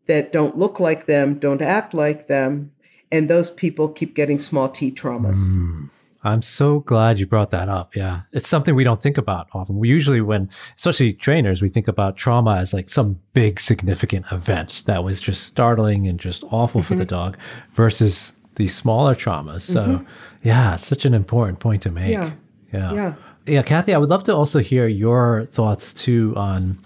that 0.07 0.33
don't 0.33 0.59
look 0.59 0.81
like 0.81 1.07
them, 1.07 1.39
don't 1.39 1.63
act 1.63 1.95
like 1.95 2.27
them, 2.27 2.73
and 3.13 3.31
those 3.31 3.51
people 3.51 3.89
keep 3.89 4.15
getting 4.15 4.39
small 4.39 4.69
t 4.69 4.91
traumas. 4.91 5.39
Mm. 5.55 5.89
I'm 6.25 6.41
so 6.41 6.81
glad 6.81 7.21
you 7.21 7.27
brought 7.27 7.51
that 7.51 7.69
up. 7.69 7.95
Yeah. 7.95 8.23
It's 8.33 8.49
something 8.49 8.75
we 8.75 8.83
don't 8.83 9.01
think 9.01 9.19
about 9.19 9.49
often. 9.53 9.79
We 9.79 9.89
usually, 9.91 10.23
when, 10.23 10.49
especially 10.77 11.13
trainers, 11.13 11.61
we 11.61 11.69
think 11.69 11.87
about 11.87 12.17
trauma 12.17 12.57
as 12.57 12.73
like 12.73 12.89
some 12.89 13.21
big 13.35 13.61
significant 13.61 14.25
event 14.33 14.85
that 14.87 15.05
was 15.05 15.21
just 15.21 15.43
startling 15.43 16.09
and 16.09 16.19
just 16.19 16.43
awful 16.45 16.81
mm-hmm. 16.81 16.89
for 16.89 16.95
the 16.95 17.05
mm-hmm. 17.05 17.33
dog 17.33 17.37
versus 17.75 18.33
these 18.57 18.75
smaller 18.75 19.15
traumas. 19.15 19.61
So, 19.61 19.87
mm-hmm. 19.87 20.05
yeah, 20.43 20.75
it's 20.75 20.87
such 20.87 21.05
an 21.05 21.13
important 21.13 21.61
point 21.61 21.83
to 21.83 21.91
make. 21.91 22.11
Yeah. 22.11 22.33
Yeah. 22.73 22.93
Yeah. 22.93 23.15
Yeah. 23.47 23.63
Kathie, 23.63 23.95
I 23.95 23.99
would 23.99 24.11
love 24.11 24.25
to 24.25 24.35
also 24.35 24.61
hear 24.61 24.87
your 24.87 25.47
thoughts 25.53 25.93
too 25.93 26.33
on 26.37 26.79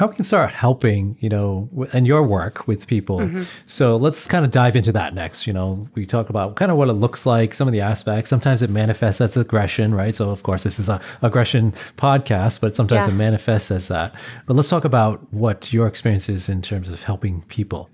how 0.00 0.06
we 0.06 0.16
can 0.16 0.24
start 0.24 0.50
helping, 0.50 1.18
you 1.20 1.28
know, 1.28 1.68
and 1.92 2.06
your 2.06 2.22
work 2.22 2.66
with 2.66 2.86
people. 2.86 3.18
Mm-hmm. 3.18 3.42
So 3.66 3.96
let's 3.96 4.26
kind 4.26 4.46
of 4.46 4.50
dive 4.50 4.74
into 4.74 4.92
that 4.92 5.12
next. 5.12 5.46
You 5.46 5.52
know, 5.52 5.88
we 5.94 6.06
talk 6.06 6.30
about 6.30 6.56
kind 6.56 6.70
of 6.70 6.78
what 6.78 6.88
it 6.88 6.94
looks 6.94 7.26
like, 7.26 7.52
some 7.52 7.68
of 7.68 7.72
the 7.72 7.82
aspects. 7.82 8.30
Sometimes 8.30 8.62
it 8.62 8.70
manifests 8.70 9.20
as 9.20 9.36
aggression, 9.36 9.94
right? 9.94 10.16
So 10.16 10.30
of 10.30 10.42
course, 10.42 10.64
this 10.64 10.78
is 10.78 10.88
a 10.88 11.02
aggression 11.20 11.72
podcast, 11.98 12.62
but 12.62 12.74
sometimes 12.74 13.06
yeah. 13.06 13.12
it 13.12 13.16
manifests 13.16 13.70
as 13.70 13.88
that. 13.88 14.14
But 14.46 14.56
let's 14.56 14.70
talk 14.70 14.86
about 14.86 15.30
what 15.34 15.70
your 15.70 15.86
experience 15.86 16.30
is 16.30 16.48
in 16.48 16.62
terms 16.62 16.88
of 16.88 17.02
helping 17.02 17.42
people. 17.42 17.90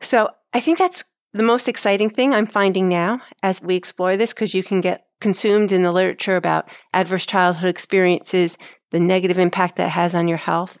So 0.00 0.28
I 0.52 0.58
think 0.58 0.76
that's 0.76 1.04
the 1.34 1.44
most 1.44 1.68
exciting 1.68 2.10
thing 2.10 2.34
I'm 2.34 2.46
finding 2.46 2.88
now 2.88 3.20
as 3.44 3.62
we 3.62 3.76
explore 3.76 4.16
this, 4.16 4.34
because 4.34 4.54
you 4.54 4.64
can 4.64 4.80
get 4.80 5.06
consumed 5.20 5.70
in 5.70 5.82
the 5.82 5.92
literature 5.92 6.34
about 6.34 6.68
adverse 6.92 7.26
childhood 7.26 7.70
experiences 7.70 8.58
the 8.90 8.98
negative 8.98 9.38
impact 9.38 9.76
that 9.76 9.90
has 9.90 10.16
on 10.16 10.26
your 10.26 10.36
health. 10.36 10.76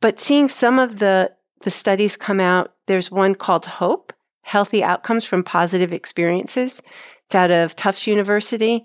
But 0.00 0.20
seeing 0.20 0.48
some 0.48 0.78
of 0.78 0.98
the, 0.98 1.32
the 1.62 1.70
studies 1.70 2.16
come 2.16 2.40
out, 2.40 2.74
there's 2.86 3.10
one 3.10 3.34
called 3.34 3.66
HOPE 3.66 4.12
Healthy 4.42 4.84
Outcomes 4.84 5.24
from 5.24 5.42
Positive 5.42 5.92
Experiences. 5.92 6.82
It's 7.26 7.34
out 7.34 7.50
of 7.50 7.74
Tufts 7.74 8.06
University. 8.06 8.84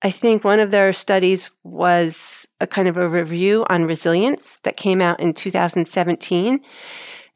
I 0.00 0.10
think 0.10 0.44
one 0.44 0.60
of 0.60 0.70
their 0.70 0.92
studies 0.92 1.50
was 1.64 2.46
a 2.60 2.66
kind 2.66 2.88
of 2.88 2.96
a 2.96 3.08
review 3.08 3.66
on 3.68 3.84
resilience 3.84 4.60
that 4.60 4.76
came 4.76 5.02
out 5.02 5.20
in 5.20 5.34
2017. 5.34 6.60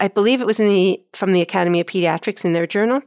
I 0.00 0.08
believe 0.08 0.40
it 0.40 0.46
was 0.46 0.60
in 0.60 0.68
the 0.68 1.02
from 1.12 1.32
the 1.32 1.42
Academy 1.42 1.80
of 1.80 1.86
Pediatrics 1.86 2.44
in 2.44 2.52
their 2.52 2.66
journal. 2.66 3.02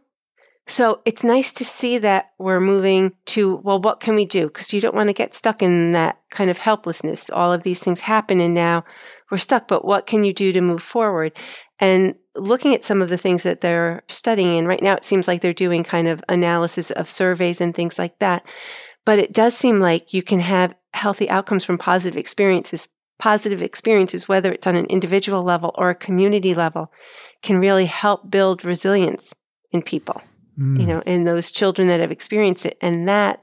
So 0.68 1.02
it's 1.06 1.24
nice 1.24 1.54
to 1.54 1.66
see 1.66 2.00
that 2.00 2.32
we're 2.40 2.60
moving 2.60 3.14
to, 3.28 3.58
well, 3.58 3.80
what 3.80 4.00
can 4.00 4.16
we 4.16 4.26
do? 4.26 4.48
Because 4.48 4.74
you 4.74 4.82
don't 4.82 4.96
want 4.96 5.10
to 5.10 5.14
get 5.14 5.34
stuck 5.34 5.62
in 5.62 5.92
that 5.92 6.20
kind 6.32 6.50
of 6.50 6.58
helplessness. 6.58 7.30
All 7.30 7.54
of 7.54 7.64
these 7.64 7.80
things 7.80 8.00
happen 8.00 8.40
and 8.42 8.56
now 8.56 8.84
we're 9.32 9.38
stuck, 9.38 9.68
but 9.68 9.86
what 9.86 10.06
can 10.06 10.24
you 10.24 10.34
do 10.34 10.52
to 10.52 10.62
move 10.62 10.82
forward? 10.82 11.34
And 11.80 12.16
looking 12.36 12.74
at 12.74 12.84
some 12.84 13.02
of 13.02 13.10
the 13.10 13.18
things 13.18 13.44
that 13.44 13.62
they're 13.62 14.04
studying, 14.08 14.60
and 14.60 14.68
right 14.68 14.82
now 14.82 14.94
it 14.94 15.04
seems 15.04 15.28
like 15.28 15.42
they're 15.42 15.54
doing 15.54 15.84
kind 15.84 16.08
of 16.08 16.24
analysis 16.30 16.92
of 16.92 17.10
surveys 17.10 17.60
and 17.60 17.74
things 17.74 17.98
like 17.98 18.20
that. 18.20 18.44
But 19.06 19.20
it 19.20 19.34
does 19.34 19.56
seem 19.56 19.80
like 19.80 20.14
you 20.14 20.24
can 20.24 20.40
have 20.40 20.74
healthy 20.94 21.30
outcomes 21.30 21.64
from 21.64 21.78
positive 21.78 22.18
experiences. 22.18 22.88
Positive 23.18 23.62
experiences, 23.62 24.28
whether 24.28 24.52
it's 24.52 24.68
on 24.68 24.76
an 24.76 24.88
individual 24.88 25.44
level 25.44 25.72
or 25.76 25.90
a 25.90 25.96
community 25.96 26.54
level, 26.54 26.92
can 27.42 27.60
really 27.60 27.86
help 27.86 28.30
build 28.30 28.66
resilience 28.66 29.34
in 29.72 29.82
people 29.82 30.22
mm. 30.58 30.80
you 30.80 30.86
know, 30.86 31.02
in 31.02 31.24
those 31.24 31.52
children 31.52 31.88
that 31.88 32.00
have 32.00 32.12
experienced 32.12 32.66
it. 32.66 32.78
And 32.82 33.08
that 33.08 33.42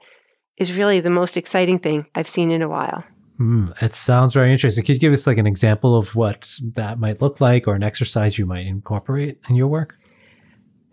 is 0.56 0.76
really 0.76 1.00
the 1.00 1.10
most 1.10 1.36
exciting 1.36 1.78
thing 1.78 2.06
I've 2.14 2.28
seen 2.28 2.50
in 2.50 2.62
a 2.62 2.68
while. 2.68 3.04
Mm, 3.40 3.80
it 3.82 3.94
sounds 3.94 4.34
very 4.34 4.52
interesting. 4.52 4.84
Could 4.84 4.94
you 4.94 5.00
give 5.00 5.12
us 5.12 5.26
like 5.26 5.38
an 5.38 5.46
example 5.46 5.96
of 5.96 6.14
what 6.14 6.54
that 6.74 6.98
might 6.98 7.20
look 7.20 7.40
like 7.40 7.66
or 7.66 7.74
an 7.74 7.82
exercise 7.82 8.38
you 8.38 8.46
might 8.46 8.66
incorporate 8.66 9.38
in 9.48 9.56
your 9.56 9.68
work? 9.68 9.98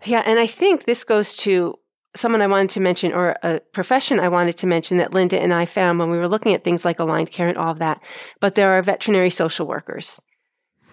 Yeah, 0.04 0.22
and 0.24 0.38
I 0.38 0.46
think 0.46 0.84
this 0.84 1.04
goes 1.04 1.36
to 1.36 1.78
someone 2.16 2.42
I 2.42 2.46
wanted 2.46 2.70
to 2.70 2.80
mention 2.80 3.12
or 3.12 3.36
a 3.42 3.60
profession 3.72 4.18
I 4.18 4.28
wanted 4.28 4.56
to 4.58 4.66
mention 4.66 4.96
that 4.96 5.14
Linda 5.14 5.40
and 5.40 5.54
I 5.54 5.64
found 5.66 5.98
when 5.98 6.10
we 6.10 6.18
were 6.18 6.28
looking 6.28 6.54
at 6.54 6.64
things 6.64 6.84
like 6.84 6.98
aligned 6.98 7.30
care 7.30 7.48
and 7.48 7.58
all 7.58 7.70
of 7.70 7.78
that. 7.78 8.02
But 8.40 8.54
there 8.54 8.72
are 8.72 8.82
veterinary 8.82 9.30
social 9.30 9.66
workers, 9.66 10.20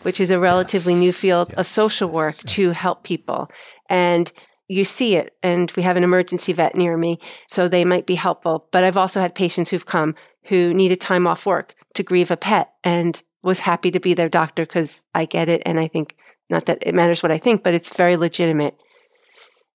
which 0.04 0.20
is 0.20 0.30
a 0.30 0.40
relatively 0.40 0.94
yes, 0.94 1.02
new 1.02 1.12
field 1.12 1.50
yes, 1.50 1.60
of 1.60 1.68
social 1.68 2.10
work 2.10 2.36
yes, 2.44 2.54
to 2.56 2.72
help 2.72 3.04
people. 3.04 3.50
And 3.90 4.32
you 4.68 4.84
see 4.84 5.16
it 5.16 5.36
and 5.44 5.72
we 5.78 5.84
have 5.84 5.98
an 5.98 6.04
emergency 6.04 6.54
vet 6.54 6.76
near 6.76 6.98
me 6.98 7.20
so 7.48 7.68
they 7.68 7.86
might 7.86 8.06
be 8.06 8.16
helpful. 8.16 8.68
But 8.72 8.84
i've 8.84 8.98
also 8.98 9.22
had 9.22 9.36
patients 9.36 9.70
who've 9.70 9.86
come 9.86 10.16
who 10.44 10.74
needed 10.74 11.02
time 11.02 11.28
off 11.28 11.46
work 11.46 11.76
to 11.96 12.04
grieve 12.04 12.32
a 12.32 12.38
pet 12.38 12.74
and 12.84 13.22
was 13.44 13.60
happy 13.60 13.92
to 13.92 14.00
be 14.00 14.14
their 14.14 14.30
doctor 14.30 14.66
because 14.66 15.02
i 15.16 15.26
get 15.26 15.50
it 15.50 15.62
and 15.66 15.80
i 15.80 15.88
think 15.88 16.16
not 16.50 16.66
that 16.66 16.80
it 16.82 16.96
matters 16.96 17.24
what 17.24 17.32
i 17.32 17.38
think 17.38 17.64
but 17.64 17.74
it's 17.74 17.96
very 17.96 18.18
legitimate 18.18 18.78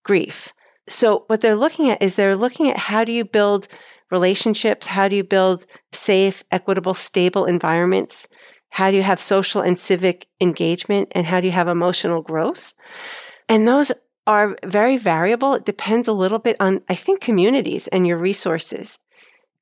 grief. 0.04 0.52
So 0.88 1.24
what 1.28 1.40
they're 1.40 1.56
looking 1.56 1.90
at 1.90 2.02
is 2.02 2.16
they're 2.16 2.34
looking 2.34 2.68
at 2.68 2.76
how 2.76 3.04
do 3.04 3.12
you 3.12 3.24
build 3.24 3.68
relationships 4.10 4.86
how 4.86 5.08
do 5.08 5.16
you 5.16 5.24
build 5.24 5.64
safe 5.92 6.44
equitable 6.50 6.92
stable 6.92 7.46
environments 7.46 8.28
how 8.72 8.90
do 8.90 8.96
you 8.96 9.02
have 9.02 9.20
social 9.20 9.60
and 9.60 9.78
civic 9.78 10.26
engagement 10.40 11.12
and 11.12 11.26
how 11.26 11.42
do 11.42 11.46
you 11.46 11.52
have 11.52 11.68
emotional 11.68 12.22
growth? 12.22 12.72
And 13.46 13.68
those 13.68 13.92
are 14.26 14.56
very 14.64 14.96
variable. 14.96 15.54
It 15.54 15.64
depends 15.64 16.08
a 16.08 16.12
little 16.12 16.38
bit 16.38 16.56
on, 16.60 16.80
I 16.88 16.94
think, 16.94 17.20
communities 17.20 17.88
and 17.88 18.06
your 18.06 18.18
resources 18.18 18.98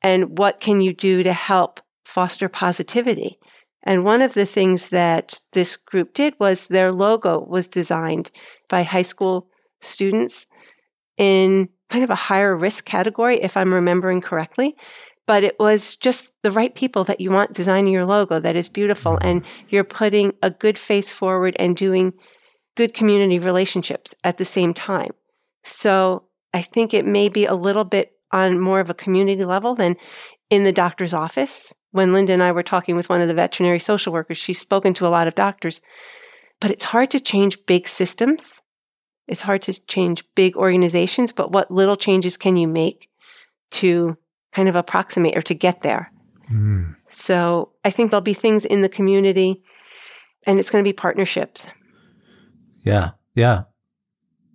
and 0.03 0.39
what 0.39 0.61
can 0.61 0.81
you 0.81 0.93
do 0.93 1.23
to 1.23 1.33
help 1.33 1.81
foster 2.05 2.49
positivity. 2.49 3.39
And 3.83 4.05
one 4.05 4.21
of 4.21 4.35
the 4.35 4.47
things 4.47 4.91
that 4.91 5.41
this 5.53 5.77
group 5.77 6.13
did 6.13 6.35
was 6.39 6.69
their 6.69 6.93
logo 6.93 7.41
was 7.41 7.69
designed 7.69 8.31
by 8.69 8.83
high 8.83 9.03
school 9.03 9.49
students 9.81 10.47
in 11.17 11.69
kind 11.89 12.05
of 12.05 12.11
a 12.11 12.15
higher 12.15 12.55
risk 12.57 12.85
category, 12.85 13.41
if 13.41 13.57
I'm 13.57 13.73
remembering 13.73 14.21
correctly. 14.21 14.77
But 15.27 15.45
it 15.45 15.59
was 15.59 15.97
just 15.97 16.33
the 16.43 16.51
right 16.51 16.75
people 16.75 17.05
that 17.05 17.21
you 17.21 17.31
want 17.31 17.55
designing 17.55 17.93
your 17.93 18.05
logo 18.05 18.41
that 18.41 18.57
is 18.57 18.69
beautiful. 18.69 19.19
And 19.23 19.45
you're 19.69 19.85
putting 19.85 20.35
a 20.43 20.51
good 20.51 20.79
face 20.79 21.11
forward 21.11 21.57
and 21.59 21.77
doing 21.77 22.13
good 22.81 22.95
community 22.95 23.39
relationships 23.39 24.15
at 24.25 24.39
the 24.39 24.45
same 24.47 24.73
time. 24.73 25.11
So 25.65 26.23
I 26.55 26.63
think 26.63 26.95
it 26.95 27.05
may 27.05 27.29
be 27.29 27.45
a 27.45 27.55
little 27.55 27.85
bit 27.85 28.13
on 28.33 28.59
more 28.59 28.81
of 28.81 28.89
a 28.89 28.95
community 28.95 29.45
level 29.45 29.75
than 29.75 29.97
in 30.49 30.65
the 30.65 30.73
doctor's 30.73 31.13
office. 31.13 31.75
When 31.91 32.15
Linda 32.15 32.33
and 32.33 32.43
I 32.43 32.53
were 32.53 32.63
talking 32.63 32.97
with 32.97 33.11
one 33.11 33.21
of 33.21 33.29
the 33.29 33.35
veterinary 33.35 33.81
social 33.81 34.15
workers, 34.15 34.39
she's 34.39 34.59
spoken 34.59 34.95
to 34.95 35.07
a 35.07 35.13
lot 35.13 35.29
of 35.29 35.35
doctors, 35.35 35.83
but 36.59 36.71
it's 36.71 36.85
hard 36.85 37.11
to 37.11 37.21
change 37.21 37.59
big 37.67 37.87
systems. 37.87 38.63
It's 39.29 39.43
hard 39.43 39.61
to 39.65 39.79
change 39.87 40.25
big 40.35 40.57
organizations, 40.57 41.33
but 41.33 41.53
what 41.53 41.71
little 41.71 41.97
changes 41.97 42.39
can 42.39 42.57
you 42.57 42.67
make 42.67 43.11
to 43.73 44.17
kind 44.53 44.71
of 44.71 44.77
approximate 44.77 45.37
or 45.37 45.43
to 45.43 45.55
get 45.55 45.83
there? 45.83 46.11
Mm. 46.51 46.97
So 47.11 47.73
I 47.85 47.91
think 47.91 48.11
there'll 48.11 48.23
be 48.23 48.33
things 48.33 48.65
in 48.65 48.81
the 48.81 48.89
community 48.89 49.63
and 50.47 50.59
it's 50.59 50.71
going 50.71 50.83
to 50.83 50.89
be 50.89 50.95
partnerships. 50.95 51.67
Yeah. 52.83 53.11
Yeah. 53.35 53.65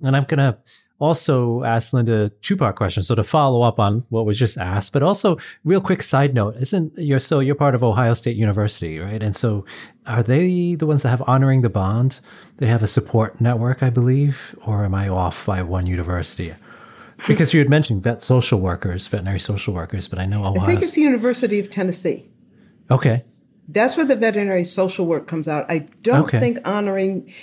And 0.02 0.16
I'm 0.16 0.26
going 0.26 0.40
to 0.40 0.58
also 1.00 1.64
ask 1.64 1.94
Linda 1.94 2.30
two 2.42 2.56
part 2.56 2.76
question. 2.76 3.04
So 3.04 3.16
to 3.16 3.24
follow 3.24 3.62
up 3.62 3.80
on 3.80 4.06
what 4.10 4.26
was 4.26 4.40
just 4.40 4.58
asked, 4.58 4.94
but 4.94 5.04
also 5.04 5.38
real 5.64 5.82
quick 5.82 6.02
side 6.02 6.34
note, 6.34 6.56
isn't 6.58 6.94
you're 6.98 7.20
so 7.20 7.40
you're 7.40 7.56
part 7.56 7.76
of 7.76 7.84
Ohio 7.84 8.14
State 8.14 8.38
University, 8.38 9.00
right? 9.00 9.22
And 9.22 9.36
so 9.36 9.66
are 10.06 10.24
they 10.24 10.76
the 10.76 10.88
ones 10.88 11.04
that 11.04 11.10
have 11.10 11.24
honoring 11.28 11.62
the 11.62 11.70
bond? 11.70 12.20
They 12.58 12.68
have 12.68 12.84
a 12.84 12.88
support 12.88 13.42
network, 13.42 13.84
I 13.84 13.90
believe, 13.90 14.56
or 14.66 14.86
am 14.86 14.96
I 14.96 15.10
off 15.10 15.46
by 15.46 15.62
one 15.62 15.86
university? 15.86 16.54
Because 17.28 17.54
you 17.54 17.60
had 17.60 17.70
mentioned 17.70 18.04
vet 18.04 18.22
social 18.22 18.60
workers, 18.60 19.08
veterinary 19.08 19.40
social 19.40 19.74
workers, 19.74 20.08
but 20.08 20.20
I 20.20 20.26
know 20.26 20.44
Ohio 20.44 20.62
I 20.62 20.66
think 20.66 20.82
it's 20.82 20.94
the 20.94 21.02
University 21.02 21.60
of 21.60 21.70
Tennessee. 21.70 22.26
Okay. 22.92 23.24
That's 23.68 23.98
where 23.98 24.06
the 24.06 24.16
veterinary 24.16 24.64
social 24.64 25.06
work 25.06 25.26
comes 25.26 25.48
out. 25.48 25.66
I 25.70 25.88
don't 26.02 26.26
okay. 26.26 26.40
think 26.40 26.60
honoring 26.66 27.34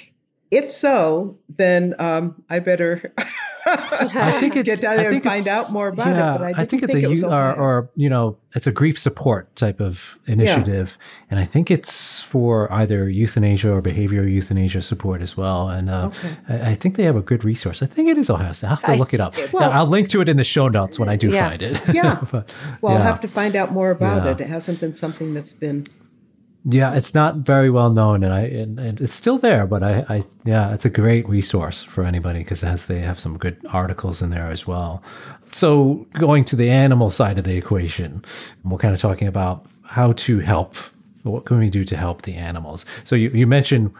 if 0.52 0.70
so, 0.70 1.38
then 1.48 1.94
um, 1.98 2.44
I 2.48 2.60
better 2.60 3.12
I 3.66 4.36
think 4.40 4.56
it's, 4.56 4.68
get 4.68 4.80
down 4.80 4.96
there 4.96 5.10
and 5.10 5.22
find 5.22 5.46
out 5.46 5.72
more 5.72 5.88
about 5.88 6.08
yeah, 6.08 6.34
it. 6.34 6.38
But 6.38 6.44
I, 6.44 6.62
I 6.62 6.64
think 6.66 6.82
it's 6.82 6.92
think 6.92 7.06
a 7.06 7.12
it 7.12 7.22
or, 7.22 7.54
or, 7.54 7.90
you 7.94 8.08
know 8.08 8.36
it's 8.54 8.66
a 8.66 8.72
grief 8.72 8.98
support 8.98 9.54
type 9.56 9.80
of 9.80 10.18
initiative, 10.26 10.98
yeah. 10.98 11.26
and 11.30 11.40
I 11.40 11.44
think 11.44 11.70
it's 11.70 12.22
for 12.22 12.70
either 12.72 13.08
euthanasia 13.08 13.72
or 13.72 13.80
behavioral 13.80 14.30
euthanasia 14.30 14.82
support 14.82 15.22
as 15.22 15.36
well. 15.36 15.68
And 15.68 15.88
uh, 15.88 16.06
okay. 16.06 16.36
I, 16.48 16.70
I, 16.72 16.74
think 16.74 16.96
they 16.96 17.04
have 17.04 17.16
a 17.16 17.22
good 17.22 17.44
resource. 17.44 17.82
I 17.82 17.86
think 17.86 18.10
it 18.10 18.18
is 18.18 18.28
Ohio 18.28 18.52
State. 18.52 18.66
I 18.66 18.70
have 18.70 18.82
to 18.84 18.92
I, 18.92 18.96
look 18.96 19.14
it 19.14 19.20
up. 19.20 19.34
Well, 19.52 19.70
I'll 19.70 19.86
link 19.86 20.08
to 20.10 20.20
it 20.20 20.28
in 20.28 20.36
the 20.36 20.44
show 20.44 20.68
notes 20.68 20.98
when 20.98 21.08
I 21.08 21.16
do 21.16 21.30
yeah. 21.30 21.48
find 21.48 21.62
it. 21.62 21.80
Yeah. 21.94 22.22
but, 22.32 22.52
well, 22.80 22.96
I'll 22.96 23.02
have 23.02 23.20
to 23.20 23.28
find 23.28 23.56
out 23.56 23.72
more 23.72 23.90
about 23.90 24.26
it. 24.26 24.40
It 24.40 24.48
hasn't 24.48 24.80
been 24.80 24.94
something 24.94 25.34
that's 25.34 25.52
been 25.52 25.88
yeah, 26.64 26.94
it's 26.94 27.12
not 27.14 27.36
very 27.36 27.70
well 27.70 27.90
known, 27.90 28.22
and 28.22 28.32
I 28.32 28.42
and, 28.42 28.78
and 28.78 29.00
it's 29.00 29.14
still 29.14 29.38
there. 29.38 29.66
But 29.66 29.82
I, 29.82 30.04
I, 30.08 30.24
yeah, 30.44 30.72
it's 30.72 30.84
a 30.84 30.90
great 30.90 31.28
resource 31.28 31.82
for 31.82 32.04
anybody 32.04 32.40
because 32.40 32.62
as 32.62 32.84
they 32.86 33.00
have 33.00 33.18
some 33.18 33.36
good 33.36 33.56
articles 33.70 34.22
in 34.22 34.30
there 34.30 34.50
as 34.50 34.66
well. 34.66 35.02
So 35.52 36.06
going 36.14 36.44
to 36.46 36.56
the 36.56 36.70
animal 36.70 37.10
side 37.10 37.38
of 37.38 37.44
the 37.44 37.56
equation, 37.56 38.24
we're 38.64 38.78
kind 38.78 38.94
of 38.94 39.00
talking 39.00 39.28
about 39.28 39.66
how 39.84 40.12
to 40.12 40.38
help 40.38 40.76
What 41.22 41.44
can 41.44 41.58
we 41.58 41.70
do 41.70 41.84
to 41.84 41.96
help 41.96 42.22
the 42.22 42.34
animals? 42.34 42.84
So 43.04 43.14
you, 43.14 43.30
you 43.30 43.46
mentioned 43.46 43.92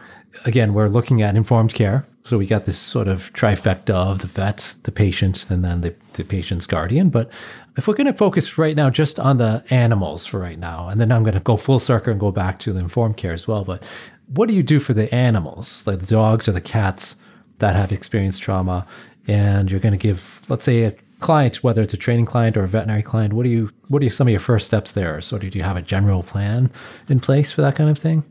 again, 0.45 0.73
we're 0.73 0.89
looking 0.89 1.21
at 1.21 1.35
informed 1.35 1.73
care. 1.73 2.05
So 2.25 2.37
we 2.37 2.45
got 2.47 2.65
this 2.65 2.77
sort 2.77 3.07
of 3.07 3.33
trifecta 3.33 3.93
of 3.93 4.19
the 4.19 4.27
vet, 4.27 4.75
the 4.83 4.91
patient, 4.91 5.45
and 5.49 5.63
then 5.63 5.81
the, 5.81 5.93
the 6.13 6.23
patient's 6.23 6.65
guardian. 6.65 7.09
But 7.09 7.29
if 7.75 7.87
we're 7.87 7.95
going 7.95 8.07
to 8.07 8.13
focus 8.13 8.57
right 8.57 8.75
now 8.75 8.89
just 8.89 9.19
on 9.19 9.37
the 9.37 9.63
animals 9.69 10.25
for 10.25 10.39
right 10.39 10.59
now, 10.59 10.89
and 10.89 11.01
then 11.01 11.11
I'm 11.11 11.23
going 11.23 11.33
to 11.33 11.39
go 11.39 11.57
full 11.57 11.79
circle 11.79 12.11
and 12.11 12.19
go 12.19 12.31
back 12.31 12.59
to 12.59 12.73
the 12.73 12.79
informed 12.79 13.17
care 13.17 13.33
as 13.33 13.47
well. 13.47 13.63
But 13.63 13.83
what 14.27 14.47
do 14.47 14.55
you 14.55 14.63
do 14.63 14.79
for 14.79 14.93
the 14.93 15.13
animals, 15.13 15.85
like 15.87 15.99
the 15.99 16.05
dogs 16.05 16.47
or 16.47 16.51
the 16.51 16.61
cats 16.61 17.15
that 17.59 17.75
have 17.75 17.91
experienced 17.91 18.41
trauma? 18.41 18.85
And 19.27 19.71
you're 19.71 19.79
going 19.79 19.93
to 19.93 19.97
give, 19.97 20.41
let's 20.49 20.65
say, 20.65 20.83
a 20.83 20.95
client, 21.23 21.63
whether 21.63 21.81
it's 21.81 21.93
a 21.93 21.97
training 21.97 22.25
client 22.25 22.57
or 22.57 22.63
a 22.63 22.67
veterinary 22.67 23.01
client, 23.01 23.33
what 23.33 23.43
do 23.43 23.49
you 23.49 23.71
what 23.87 24.03
are 24.03 24.09
some 24.09 24.27
of 24.27 24.31
your 24.31 24.39
first 24.39 24.67
steps 24.67 24.91
there? 24.91 25.21
So 25.21 25.37
do 25.37 25.47
you 25.47 25.63
have 25.63 25.77
a 25.77 25.81
general 25.81 26.21
plan 26.21 26.69
in 27.07 27.19
place 27.19 27.51
for 27.51 27.61
that 27.61 27.75
kind 27.75 27.89
of 27.89 27.97
thing? 27.97 28.23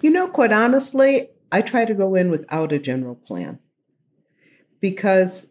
You 0.00 0.10
know, 0.10 0.26
quite 0.26 0.52
honestly, 0.52 1.28
I 1.52 1.60
try 1.60 1.84
to 1.84 1.94
go 1.94 2.14
in 2.14 2.30
without 2.30 2.72
a 2.72 2.78
general 2.78 3.14
plan 3.14 3.60
because 4.80 5.48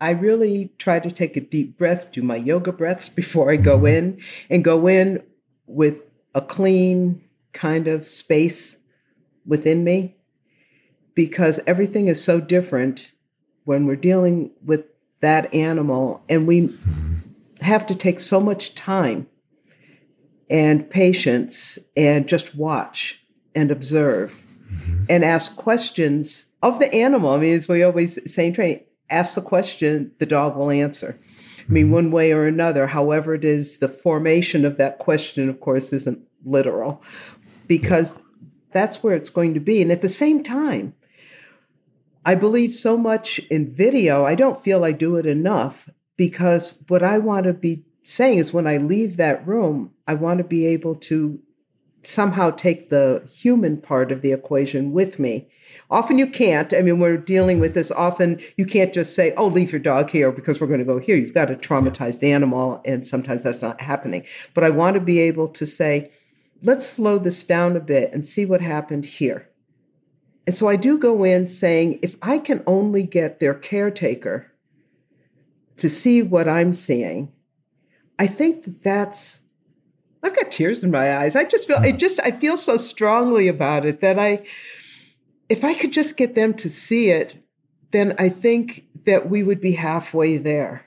I 0.00 0.10
really 0.12 0.72
try 0.78 0.98
to 0.98 1.10
take 1.10 1.36
a 1.36 1.40
deep 1.40 1.76
breath, 1.76 2.10
do 2.10 2.22
my 2.22 2.36
yoga 2.36 2.72
breaths 2.72 3.08
before 3.08 3.50
I 3.52 3.56
go 3.56 3.84
in, 3.84 4.20
and 4.48 4.64
go 4.64 4.86
in 4.86 5.22
with 5.66 6.02
a 6.34 6.40
clean 6.40 7.22
kind 7.52 7.88
of 7.88 8.06
space 8.06 8.76
within 9.46 9.84
me 9.84 10.16
because 11.14 11.60
everything 11.66 12.08
is 12.08 12.22
so 12.22 12.40
different 12.40 13.10
when 13.64 13.86
we're 13.86 13.96
dealing 13.96 14.50
with 14.64 14.84
that 15.20 15.52
animal 15.52 16.22
and 16.28 16.46
we 16.46 16.74
have 17.60 17.86
to 17.86 17.94
take 17.94 18.20
so 18.20 18.40
much 18.40 18.74
time 18.74 19.26
and 20.48 20.88
patience 20.88 21.78
and 21.96 22.26
just 22.26 22.54
watch 22.54 23.20
and 23.54 23.70
observe 23.70 24.42
mm-hmm. 24.72 25.04
and 25.08 25.24
ask 25.24 25.56
questions 25.56 26.46
of 26.62 26.78
the 26.78 26.92
animal. 26.94 27.30
I 27.30 27.38
mean, 27.38 27.54
as 27.54 27.68
we 27.68 27.82
always 27.82 28.32
say 28.32 28.46
in 28.46 28.52
training, 28.52 28.80
ask 29.10 29.34
the 29.34 29.42
question, 29.42 30.12
the 30.18 30.26
dog 30.26 30.56
will 30.56 30.70
answer. 30.70 31.18
I 31.58 31.72
mean, 31.72 31.84
mm-hmm. 31.84 31.94
one 31.94 32.10
way 32.10 32.32
or 32.32 32.46
another, 32.46 32.86
however 32.86 33.34
it 33.34 33.44
is, 33.44 33.78
the 33.78 33.88
formation 33.88 34.64
of 34.64 34.76
that 34.78 34.98
question, 34.98 35.48
of 35.48 35.60
course, 35.60 35.92
isn't 35.92 36.20
literal 36.44 37.02
because 37.66 38.18
that's 38.72 39.02
where 39.02 39.14
it's 39.14 39.30
going 39.30 39.54
to 39.54 39.60
be. 39.60 39.82
And 39.82 39.92
at 39.92 40.02
the 40.02 40.08
same 40.08 40.42
time, 40.42 40.94
I 42.24 42.34
believe 42.34 42.74
so 42.74 42.96
much 42.96 43.38
in 43.50 43.70
video, 43.70 44.24
I 44.24 44.34
don't 44.34 44.60
feel 44.60 44.84
I 44.84 44.92
do 44.92 45.16
it 45.16 45.26
enough 45.26 45.88
because 46.16 46.76
what 46.88 47.02
I 47.02 47.18
want 47.18 47.44
to 47.44 47.54
be 47.54 47.84
saying 48.02 48.38
is 48.38 48.52
when 48.52 48.66
I 48.66 48.76
leave 48.76 49.16
that 49.16 49.46
room, 49.46 49.92
I 50.06 50.14
want 50.14 50.38
to 50.38 50.44
be 50.44 50.66
able 50.66 50.94
to 50.96 51.40
somehow 52.02 52.50
take 52.50 52.88
the 52.88 53.28
human 53.30 53.76
part 53.76 54.10
of 54.10 54.22
the 54.22 54.32
equation 54.32 54.92
with 54.92 55.18
me. 55.18 55.48
Often 55.90 56.18
you 56.18 56.26
can't. 56.26 56.72
I 56.72 56.82
mean, 56.82 56.98
we're 56.98 57.16
dealing 57.16 57.60
with 57.60 57.74
this. 57.74 57.90
Often 57.90 58.40
you 58.56 58.64
can't 58.64 58.92
just 58.92 59.14
say, 59.14 59.34
oh, 59.36 59.46
leave 59.46 59.72
your 59.72 59.80
dog 59.80 60.10
here 60.10 60.32
because 60.32 60.60
we're 60.60 60.66
going 60.66 60.80
to 60.80 60.84
go 60.84 60.98
here. 60.98 61.16
You've 61.16 61.34
got 61.34 61.50
a 61.50 61.56
traumatized 61.56 62.22
animal, 62.22 62.80
and 62.84 63.06
sometimes 63.06 63.42
that's 63.42 63.62
not 63.62 63.80
happening. 63.80 64.24
But 64.54 64.64
I 64.64 64.70
want 64.70 64.94
to 64.94 65.00
be 65.00 65.18
able 65.18 65.48
to 65.48 65.66
say, 65.66 66.10
let's 66.62 66.86
slow 66.86 67.18
this 67.18 67.44
down 67.44 67.76
a 67.76 67.80
bit 67.80 68.14
and 68.14 68.24
see 68.24 68.46
what 68.46 68.60
happened 68.60 69.04
here. 69.04 69.48
And 70.46 70.54
so 70.54 70.68
I 70.68 70.76
do 70.76 70.98
go 70.98 71.22
in 71.24 71.46
saying, 71.46 71.98
if 72.02 72.16
I 72.22 72.38
can 72.38 72.62
only 72.66 73.04
get 73.04 73.38
their 73.38 73.54
caretaker 73.54 74.50
to 75.76 75.88
see 75.88 76.22
what 76.22 76.48
I'm 76.48 76.72
seeing, 76.72 77.32
I 78.18 78.26
think 78.26 78.64
that 78.64 78.82
that's 78.82 79.39
I've 80.22 80.36
got 80.36 80.50
tears 80.50 80.84
in 80.84 80.90
my 80.90 81.16
eyes. 81.16 81.34
I 81.34 81.44
just 81.44 81.66
feel 81.66 81.78
I 81.78 81.92
just 81.92 82.20
I 82.20 82.30
feel 82.30 82.56
so 82.56 82.76
strongly 82.76 83.48
about 83.48 83.86
it 83.86 84.00
that 84.00 84.18
I 84.18 84.44
if 85.48 85.64
I 85.64 85.74
could 85.74 85.92
just 85.92 86.16
get 86.16 86.34
them 86.34 86.54
to 86.54 86.70
see 86.70 87.10
it, 87.10 87.36
then 87.90 88.14
I 88.18 88.28
think 88.28 88.86
that 89.06 89.28
we 89.28 89.42
would 89.42 89.60
be 89.60 89.72
halfway 89.72 90.36
there. 90.36 90.86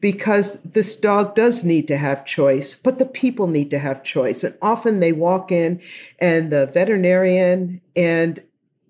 Because 0.00 0.58
this 0.64 0.94
dog 0.94 1.34
does 1.34 1.64
need 1.64 1.88
to 1.88 1.96
have 1.96 2.24
choice, 2.24 2.76
but 2.76 2.98
the 2.98 3.06
people 3.06 3.46
need 3.48 3.70
to 3.70 3.78
have 3.78 4.04
choice. 4.04 4.44
And 4.44 4.56
often 4.62 5.00
they 5.00 5.12
walk 5.12 5.50
in 5.50 5.80
and 6.20 6.52
the 6.52 6.66
veterinarian 6.66 7.80
and 7.96 8.42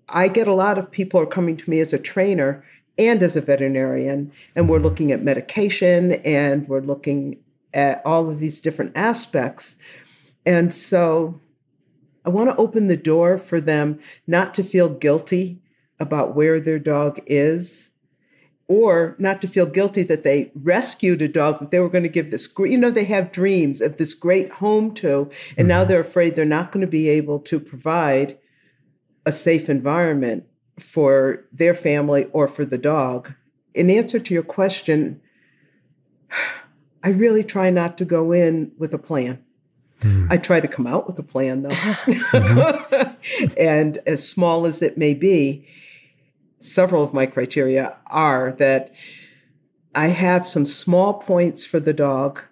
I 0.07 0.27
get 0.27 0.47
a 0.47 0.53
lot 0.53 0.77
of 0.77 0.91
people 0.91 1.19
are 1.19 1.25
coming 1.25 1.57
to 1.57 1.69
me 1.69 1.79
as 1.79 1.93
a 1.93 1.99
trainer 1.99 2.63
and 2.97 3.23
as 3.23 3.35
a 3.35 3.41
veterinarian, 3.41 4.31
and 4.55 4.67
we're 4.67 4.79
looking 4.79 5.11
at 5.11 5.21
medication 5.21 6.13
and 6.25 6.67
we're 6.67 6.81
looking 6.81 7.37
at 7.73 8.01
all 8.05 8.29
of 8.29 8.39
these 8.39 8.59
different 8.59 8.91
aspects. 8.95 9.75
And 10.45 10.73
so 10.73 11.39
I 12.25 12.29
want 12.29 12.49
to 12.49 12.55
open 12.57 12.87
the 12.87 12.97
door 12.97 13.37
for 13.37 13.61
them 13.61 13.99
not 14.27 14.53
to 14.55 14.63
feel 14.63 14.89
guilty 14.89 15.61
about 15.99 16.35
where 16.35 16.59
their 16.59 16.79
dog 16.79 17.19
is 17.25 17.91
or 18.67 19.15
not 19.17 19.41
to 19.41 19.47
feel 19.47 19.65
guilty 19.65 20.03
that 20.03 20.23
they 20.23 20.51
rescued 20.53 21.21
a 21.21 21.27
dog 21.27 21.59
that 21.59 21.71
they 21.71 21.79
were 21.79 21.89
going 21.89 22.03
to 22.03 22.09
give 22.09 22.31
this 22.31 22.47
you 22.59 22.77
know 22.77 22.91
they 22.91 23.03
have 23.03 23.31
dreams 23.31 23.81
of 23.81 23.97
this 23.97 24.13
great 24.13 24.49
home 24.53 24.93
to 24.93 25.21
and 25.21 25.29
mm-hmm. 25.29 25.67
now 25.67 25.83
they're 25.83 25.99
afraid 25.99 26.35
they're 26.35 26.45
not 26.45 26.71
going 26.71 26.81
to 26.81 26.87
be 26.87 27.09
able 27.09 27.39
to 27.39 27.59
provide 27.59 28.37
a 29.25 29.31
safe 29.31 29.69
environment 29.69 30.45
for 30.79 31.45
their 31.51 31.73
family 31.73 32.25
or 32.31 32.47
for 32.47 32.63
the 32.63 32.77
dog 32.77 33.33
in 33.73 33.89
answer 33.89 34.19
to 34.19 34.33
your 34.33 34.43
question 34.43 35.19
I 37.03 37.09
really 37.09 37.43
try 37.43 37.69
not 37.69 37.97
to 37.99 38.05
go 38.05 38.31
in 38.31 38.71
with 38.77 38.93
a 38.93 38.99
plan. 38.99 39.43
Mm. 40.01 40.27
I 40.29 40.37
try 40.37 40.59
to 40.59 40.67
come 40.67 40.87
out 40.87 41.07
with 41.07 41.19
a 41.19 41.23
plan 41.23 41.63
though. 41.63 41.69
mm-hmm. 41.69 43.49
and 43.57 43.99
as 44.05 44.27
small 44.27 44.65
as 44.65 44.81
it 44.81 44.97
may 44.97 45.13
be, 45.13 45.67
several 46.59 47.03
of 47.03 47.13
my 47.13 47.25
criteria 47.25 47.97
are 48.07 48.51
that 48.53 48.93
I 49.95 50.07
have 50.07 50.47
some 50.47 50.65
small 50.65 51.15
points 51.15 51.65
for 51.65 51.79
the 51.79 51.93
dog 51.93 52.43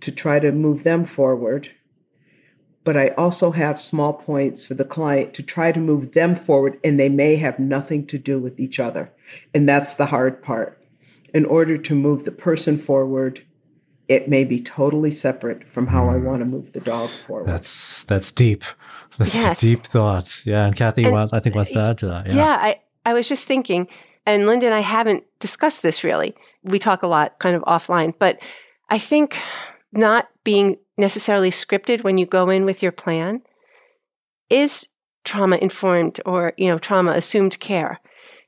to 0.00 0.12
try 0.12 0.38
to 0.38 0.52
move 0.52 0.84
them 0.84 1.04
forward. 1.04 1.70
But 2.84 2.96
I 2.98 3.08
also 3.10 3.52
have 3.52 3.80
small 3.80 4.12
points 4.12 4.66
for 4.66 4.74
the 4.74 4.84
client 4.84 5.32
to 5.34 5.42
try 5.42 5.72
to 5.72 5.80
move 5.80 6.12
them 6.12 6.34
forward, 6.34 6.78
and 6.84 7.00
they 7.00 7.08
may 7.08 7.36
have 7.36 7.58
nothing 7.58 8.06
to 8.08 8.18
do 8.18 8.38
with 8.38 8.60
each 8.60 8.78
other. 8.78 9.10
And 9.54 9.66
that's 9.66 9.94
the 9.94 10.06
hard 10.06 10.42
part. 10.42 10.78
In 11.32 11.46
order 11.46 11.78
to 11.78 11.94
move 11.94 12.24
the 12.24 12.30
person 12.30 12.76
forward, 12.76 13.42
it 14.08 14.28
may 14.28 14.44
be 14.44 14.60
totally 14.60 15.10
separate 15.10 15.68
from 15.68 15.86
how 15.86 16.08
I 16.08 16.14
hmm. 16.14 16.24
want 16.24 16.38
to 16.40 16.44
move 16.44 16.72
the 16.72 16.80
dog 16.80 17.10
forward. 17.10 17.46
That's 17.46 18.04
that's 18.04 18.30
deep. 18.32 18.64
That's 19.16 19.32
yes. 19.32 19.60
deep 19.60 19.78
thought. 19.84 20.44
Yeah, 20.44 20.66
and 20.66 20.74
Kathie, 20.74 21.04
and, 21.04 21.16
I 21.32 21.38
think 21.38 21.54
wants 21.54 21.70
to 21.74 21.80
add 21.82 21.98
to 21.98 22.06
that. 22.06 22.30
Yeah. 22.30 22.34
yeah, 22.34 22.58
I, 22.60 22.80
I 23.06 23.14
was 23.14 23.28
just 23.28 23.46
thinking, 23.46 23.86
and 24.26 24.44
Linda 24.44 24.66
and 24.66 24.74
I 24.74 24.80
haven't 24.80 25.22
discussed 25.38 25.84
this 25.84 26.02
really. 26.02 26.34
We 26.64 26.80
talk 26.80 27.04
a 27.04 27.06
lot 27.06 27.38
kind 27.38 27.54
of 27.54 27.62
offline, 27.62 28.14
but 28.18 28.40
I 28.90 28.98
think 28.98 29.40
not 29.92 30.28
being 30.42 30.78
necessarily 30.98 31.50
scripted 31.50 32.02
when 32.02 32.18
you 32.18 32.26
go 32.26 32.50
in 32.50 32.64
with 32.64 32.82
your 32.82 32.90
plan 32.90 33.42
is 34.50 34.88
trauma 35.24 35.56
informed 35.56 36.20
or 36.26 36.52
you 36.56 36.68
know 36.68 36.78
trauma 36.78 37.12
assumed 37.12 37.58
care 37.60 38.00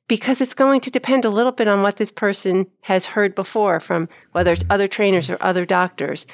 because 0.08 0.40
it's 0.40 0.54
going 0.54 0.80
to 0.82 0.90
depend 0.90 1.24
a 1.24 1.30
little 1.30 1.52
bit 1.52 1.68
on 1.68 1.82
what 1.82 1.96
this 1.96 2.12
person 2.12 2.66
has 2.82 3.06
heard 3.06 3.34
before 3.34 3.80
from 3.80 4.08
whether 4.32 4.52
it's 4.52 4.64
other 4.70 4.88
trainers 4.88 5.28
or 5.28 5.36
other 5.40 5.66
doctors. 5.66 6.26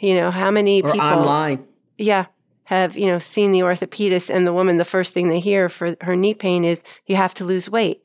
You 0.00 0.14
know, 0.14 0.30
how 0.30 0.50
many 0.50 0.82
or 0.82 0.92
people 0.92 1.06
online. 1.06 1.66
Yeah. 1.96 2.26
Have, 2.64 2.96
you 2.96 3.06
know, 3.06 3.18
seen 3.18 3.52
the 3.52 3.60
orthopedist 3.60 4.34
and 4.34 4.46
the 4.46 4.52
woman, 4.52 4.78
the 4.78 4.86
first 4.86 5.12
thing 5.12 5.28
they 5.28 5.38
hear 5.38 5.68
for 5.68 5.96
her 6.00 6.16
knee 6.16 6.34
pain 6.34 6.64
is 6.64 6.82
you 7.06 7.14
have 7.16 7.34
to 7.34 7.44
lose 7.44 7.68
weight. 7.68 8.02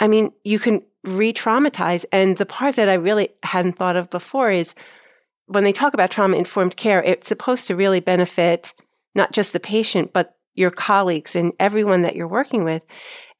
I 0.00 0.08
mean, 0.08 0.32
you 0.44 0.58
can 0.58 0.82
re 1.04 1.32
traumatize. 1.32 2.04
And 2.10 2.36
the 2.38 2.46
part 2.46 2.76
that 2.76 2.88
I 2.88 2.94
really 2.94 3.28
hadn't 3.42 3.74
thought 3.74 3.96
of 3.96 4.08
before 4.08 4.50
is 4.50 4.74
when 5.46 5.64
they 5.64 5.72
talk 5.72 5.92
about 5.92 6.10
trauma 6.10 6.36
informed 6.36 6.76
care, 6.76 7.02
it's 7.02 7.28
supposed 7.28 7.66
to 7.66 7.76
really 7.76 8.00
benefit 8.00 8.74
not 9.14 9.32
just 9.32 9.52
the 9.52 9.60
patient, 9.60 10.12
but 10.12 10.36
your 10.54 10.70
colleagues 10.70 11.36
and 11.36 11.52
everyone 11.60 12.02
that 12.02 12.16
you're 12.16 12.28
working 12.28 12.64
with. 12.64 12.82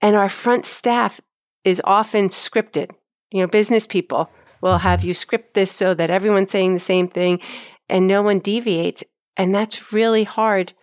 And 0.03 0.16
our 0.16 0.28
front 0.28 0.64
staff 0.64 1.20
is 1.64 1.80
often 1.84 2.28
scripted. 2.28 2.90
You 3.30 3.40
know, 3.40 3.46
business 3.46 3.86
people 3.86 4.28
will 4.61 4.78
have 4.78 5.03
you 5.05 5.14
script 5.14 5.55
this 5.55 5.70
so 5.70 5.94
that 5.94 6.11
everyone's 6.11 6.50
saying 6.50 6.74
the 6.74 6.80
same 6.80 7.09
thing 7.09 7.40
and 7.88 8.07
no 8.07 8.20
one 8.20 8.40
deviates. 8.40 9.05
And 9.36 9.55
that's 9.55 9.92
really 9.92 10.24
hard 10.24 10.74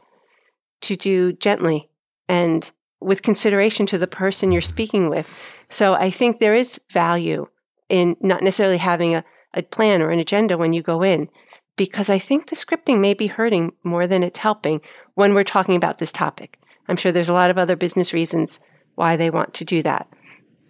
to 0.82 0.96
do 0.96 1.34
gently 1.34 1.90
and 2.28 2.72
with 3.02 3.22
consideration 3.22 3.86
to 3.88 3.98
the 3.98 4.08
person 4.08 4.52
you're 4.52 4.62
speaking 4.62 5.10
with. 5.10 5.30
So 5.70 5.94
I 5.94 6.10
think 6.10 6.38
there 6.38 6.56
is 6.56 6.80
value 6.92 7.48
in 7.90 8.16
not 8.22 8.42
necessarily 8.42 8.78
having 8.78 9.16
a, 9.16 9.24
a 9.54 9.64
plan 9.64 10.02
or 10.02 10.10
an 10.10 10.20
agenda 10.20 10.58
when 10.58 10.74
you 10.74 10.82
go 10.82 11.02
in, 11.02 11.30
because 11.76 12.10
I 12.10 12.20
think 12.20 12.48
the 12.48 12.56
scripting 12.56 13.00
may 13.00 13.14
be 13.14 13.28
hurting 13.28 13.72
more 13.84 14.08
than 14.08 14.24
it's 14.24 14.40
helping 14.40 14.82
when 15.16 15.34
we're 15.34 15.44
talking 15.44 15.76
about 15.76 15.98
this 15.98 16.12
topic. 16.12 16.60
I'm 16.88 16.96
sure 16.96 17.12
there's 17.12 17.30
a 17.30 17.34
lot 17.34 17.50
of 17.50 17.58
other 17.58 17.76
business 17.76 18.14
reasons 18.14 18.60
why 19.00 19.16
they 19.16 19.30
want 19.30 19.54
to 19.54 19.64
do 19.64 19.82
that. 19.82 20.10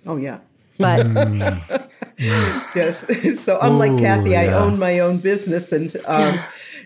Oh, 0.05 0.15
yeah. 0.15 0.37
But 0.77 1.07
yes. 2.17 3.05
So, 3.39 3.57
unlike 3.59 3.93
Ooh, 3.93 3.97
Kathie, 3.97 4.31
yeah. 4.31 4.41
I 4.41 4.47
own 4.53 4.77
my 4.77 4.99
own 4.99 5.17
business 5.17 5.71
and 5.71 5.95
um, 6.05 6.39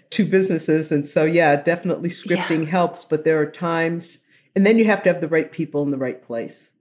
two 0.09 0.25
businesses. 0.25 0.91
And 0.91 1.05
so, 1.05 1.25
yeah, 1.25 1.57
definitely 1.57 2.09
scripting 2.09 2.63
yeah. 2.63 2.69
helps, 2.69 3.03
but 3.03 3.25
there 3.25 3.39
are 3.39 3.45
times, 3.45 4.25
and 4.55 4.65
then 4.65 4.77
you 4.77 4.85
have 4.85 5.03
to 5.03 5.11
have 5.11 5.19
the 5.19 5.27
right 5.27 5.51
people 5.51 5.83
in 5.83 5.91
the 5.91 5.97
right 5.97 6.21
place. 6.23 6.71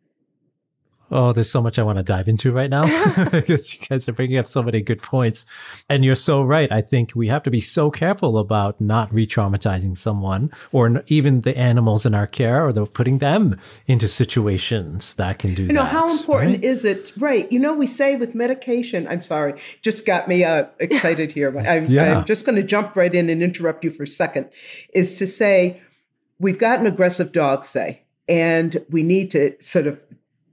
Oh, 1.12 1.32
there's 1.32 1.50
so 1.50 1.60
much 1.60 1.78
I 1.78 1.82
want 1.82 1.98
to 1.98 2.02
dive 2.02 2.26
into 2.26 2.52
right 2.52 2.70
now 2.70 2.82
because 3.30 3.74
you 3.74 3.80
guys 3.86 4.08
are 4.08 4.12
bringing 4.12 4.38
up 4.38 4.46
so 4.46 4.62
many 4.62 4.80
good 4.80 5.02
points. 5.02 5.44
And 5.88 6.04
you're 6.04 6.14
so 6.14 6.42
right. 6.42 6.72
I 6.72 6.80
think 6.80 7.12
we 7.14 7.28
have 7.28 7.42
to 7.42 7.50
be 7.50 7.60
so 7.60 7.90
careful 7.90 8.38
about 8.38 8.80
not 8.80 9.12
re 9.12 9.26
traumatizing 9.26 9.96
someone 9.96 10.50
or 10.72 11.04
even 11.08 11.42
the 11.42 11.56
animals 11.56 12.06
in 12.06 12.14
our 12.14 12.26
care 12.26 12.66
or 12.66 12.72
the, 12.72 12.86
putting 12.86 13.18
them 13.18 13.60
into 13.86 14.08
situations 14.08 15.14
that 15.14 15.38
can 15.38 15.54
do 15.54 15.64
You 15.64 15.72
know, 15.74 15.82
that, 15.82 15.92
how 15.92 16.10
important 16.10 16.52
right? 16.52 16.64
is 16.64 16.84
it? 16.86 17.12
Right. 17.18 17.50
You 17.52 17.60
know, 17.60 17.74
we 17.74 17.86
say 17.86 18.16
with 18.16 18.34
medication, 18.34 19.06
I'm 19.06 19.20
sorry, 19.20 19.60
just 19.82 20.06
got 20.06 20.28
me 20.28 20.44
uh, 20.44 20.64
excited 20.80 21.32
here. 21.32 21.56
I'm, 21.58 21.86
yeah. 21.86 22.18
I'm 22.18 22.24
just 22.24 22.46
going 22.46 22.56
to 22.56 22.62
jump 22.62 22.96
right 22.96 23.14
in 23.14 23.28
and 23.28 23.42
interrupt 23.42 23.84
you 23.84 23.90
for 23.90 24.04
a 24.04 24.06
second, 24.06 24.48
is 24.94 25.18
to 25.18 25.26
say, 25.26 25.80
we've 26.38 26.58
got 26.58 26.80
an 26.80 26.86
aggressive 26.86 27.32
dog, 27.32 27.64
say, 27.64 28.02
and 28.28 28.84
we 28.88 29.02
need 29.02 29.30
to 29.32 29.54
sort 29.60 29.86
of 29.86 30.00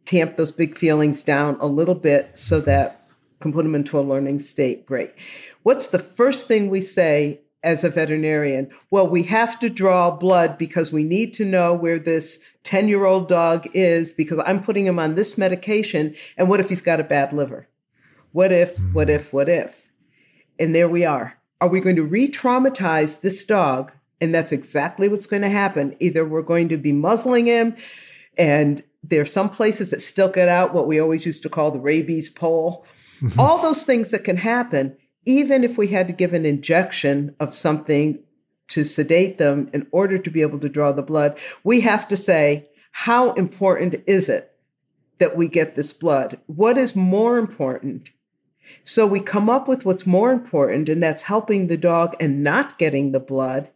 tamp 0.09 0.37
those 0.37 0.51
big 0.51 0.75
feelings 0.75 1.23
down 1.23 1.55
a 1.59 1.67
little 1.67 1.93
bit 1.93 2.35
so 2.35 2.59
that 2.61 3.07
can 3.39 3.53
put 3.53 3.63
them 3.63 3.75
into 3.75 3.99
a 3.99 4.01
learning 4.01 4.39
state. 4.39 4.85
Great. 4.87 5.13
What's 5.61 5.87
the 5.87 5.99
first 5.99 6.47
thing 6.47 6.69
we 6.69 6.81
say 6.81 7.41
as 7.63 7.83
a 7.83 7.91
veterinarian? 7.91 8.71
Well, 8.89 9.07
we 9.07 9.21
have 9.23 9.59
to 9.59 9.69
draw 9.69 10.09
blood 10.09 10.57
because 10.57 10.91
we 10.91 11.03
need 11.03 11.33
to 11.33 11.45
know 11.45 11.75
where 11.75 11.99
this 11.99 12.39
10 12.63 12.87
year 12.87 13.05
old 13.05 13.27
dog 13.27 13.67
is 13.75 14.11
because 14.11 14.41
I'm 14.47 14.63
putting 14.63 14.87
him 14.87 14.97
on 14.97 15.13
this 15.13 15.37
medication. 15.37 16.15
And 16.37 16.49
what 16.49 16.59
if 16.59 16.69
he's 16.69 16.81
got 16.81 16.99
a 16.99 17.03
bad 17.03 17.31
liver? 17.31 17.67
What 18.31 18.51
if, 18.51 18.79
what 18.93 19.11
if, 19.11 19.31
what 19.31 19.47
if? 19.47 19.89
And 20.57 20.73
there 20.73 20.89
we 20.89 21.05
are. 21.05 21.37
Are 21.61 21.69
we 21.69 21.81
going 21.81 21.97
to 21.97 22.03
re 22.03 22.27
traumatize 22.27 23.21
this 23.21 23.45
dog? 23.45 23.91
And 24.19 24.33
that's 24.33 24.51
exactly 24.51 25.07
what's 25.07 25.27
going 25.27 25.43
to 25.43 25.49
happen. 25.49 25.95
Either 25.99 26.25
we're 26.25 26.41
going 26.41 26.67
to 26.69 26.77
be 26.77 26.91
muzzling 26.91 27.45
him 27.45 27.75
and 28.37 28.83
there 29.03 29.21
are 29.21 29.25
some 29.25 29.49
places 29.49 29.91
that 29.91 30.01
still 30.01 30.29
get 30.29 30.49
out 30.49 30.73
what 30.73 30.87
we 30.87 30.99
always 30.99 31.25
used 31.25 31.43
to 31.43 31.49
call 31.49 31.71
the 31.71 31.79
rabies 31.79 32.29
pole. 32.29 32.85
Mm-hmm. 33.21 33.39
All 33.39 33.61
those 33.61 33.85
things 33.85 34.11
that 34.11 34.23
can 34.23 34.37
happen, 34.37 34.97
even 35.25 35.63
if 35.63 35.77
we 35.77 35.87
had 35.87 36.07
to 36.07 36.13
give 36.13 36.33
an 36.33 36.45
injection 36.45 37.35
of 37.39 37.53
something 37.53 38.19
to 38.69 38.83
sedate 38.83 39.37
them 39.37 39.69
in 39.73 39.87
order 39.91 40.17
to 40.17 40.29
be 40.29 40.41
able 40.41 40.59
to 40.59 40.69
draw 40.69 40.91
the 40.91 41.01
blood, 41.01 41.37
we 41.63 41.81
have 41.81 42.07
to 42.07 42.17
say, 42.17 42.69
how 42.91 43.33
important 43.33 43.95
is 44.05 44.29
it 44.29 44.51
that 45.17 45.35
we 45.35 45.47
get 45.47 45.75
this 45.75 45.93
blood? 45.93 46.39
What 46.47 46.77
is 46.77 46.95
more 46.95 47.37
important? 47.37 48.09
So 48.83 49.05
we 49.07 49.19
come 49.19 49.49
up 49.49 49.67
with 49.67 49.85
what's 49.85 50.05
more 50.05 50.31
important, 50.31 50.89
and 50.89 51.01
that's 51.01 51.23
helping 51.23 51.67
the 51.67 51.77
dog 51.77 52.15
and 52.19 52.43
not 52.43 52.77
getting 52.77 53.11
the 53.11 53.19
blood. 53.19 53.69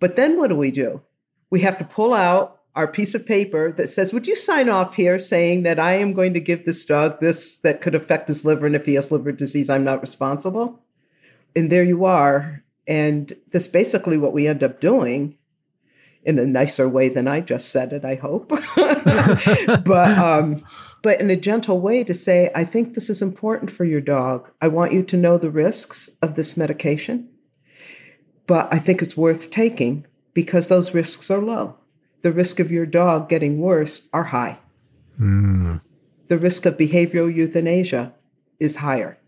But 0.00 0.16
then 0.16 0.36
what 0.36 0.48
do 0.48 0.56
we 0.56 0.70
do? 0.70 1.02
We 1.50 1.60
have 1.60 1.78
to 1.78 1.84
pull 1.84 2.12
out 2.12 2.57
our 2.78 2.86
piece 2.86 3.12
of 3.12 3.26
paper 3.26 3.72
that 3.72 3.88
says, 3.88 4.14
Would 4.14 4.28
you 4.28 4.36
sign 4.36 4.68
off 4.68 4.94
here 4.94 5.18
saying 5.18 5.64
that 5.64 5.80
I 5.80 5.94
am 5.94 6.12
going 6.12 6.32
to 6.34 6.40
give 6.40 6.64
this 6.64 6.84
dog 6.84 7.18
this 7.18 7.58
that 7.58 7.80
could 7.80 7.96
affect 7.96 8.28
his 8.28 8.44
liver? 8.44 8.66
And 8.66 8.76
if 8.76 8.86
he 8.86 8.94
has 8.94 9.10
liver 9.10 9.32
disease, 9.32 9.68
I'm 9.68 9.82
not 9.82 10.00
responsible? 10.00 10.80
And 11.56 11.72
there 11.72 11.82
you 11.82 12.04
are. 12.04 12.62
And 12.86 13.34
that's 13.52 13.66
basically 13.66 14.16
what 14.16 14.32
we 14.32 14.46
end 14.46 14.62
up 14.62 14.80
doing 14.80 15.36
in 16.22 16.38
a 16.38 16.46
nicer 16.46 16.88
way 16.88 17.08
than 17.08 17.26
I 17.26 17.40
just 17.40 17.70
said 17.70 17.92
it, 17.92 18.04
I 18.04 18.14
hope. 18.14 18.48
but, 19.84 20.18
um, 20.18 20.64
but 21.02 21.20
in 21.20 21.30
a 21.30 21.36
gentle 21.36 21.80
way 21.80 22.04
to 22.04 22.14
say, 22.14 22.48
I 22.54 22.62
think 22.62 22.94
this 22.94 23.10
is 23.10 23.20
important 23.20 23.72
for 23.72 23.84
your 23.84 24.00
dog. 24.00 24.52
I 24.62 24.68
want 24.68 24.92
you 24.92 25.02
to 25.02 25.16
know 25.16 25.36
the 25.36 25.50
risks 25.50 26.10
of 26.22 26.36
this 26.36 26.56
medication, 26.56 27.28
but 28.46 28.72
I 28.72 28.78
think 28.78 29.02
it's 29.02 29.16
worth 29.16 29.50
taking 29.50 30.06
because 30.32 30.68
those 30.68 30.94
risks 30.94 31.28
are 31.28 31.42
low 31.42 31.74
the 32.22 32.32
risk 32.32 32.60
of 32.60 32.70
your 32.70 32.86
dog 32.86 33.28
getting 33.28 33.60
worse 33.60 34.08
are 34.12 34.24
high. 34.24 34.58
Mm. 35.20 35.80
The 36.26 36.38
risk 36.38 36.66
of 36.66 36.76
behavioral 36.76 37.34
euthanasia 37.34 38.12
is 38.60 38.76
higher. 38.76 39.18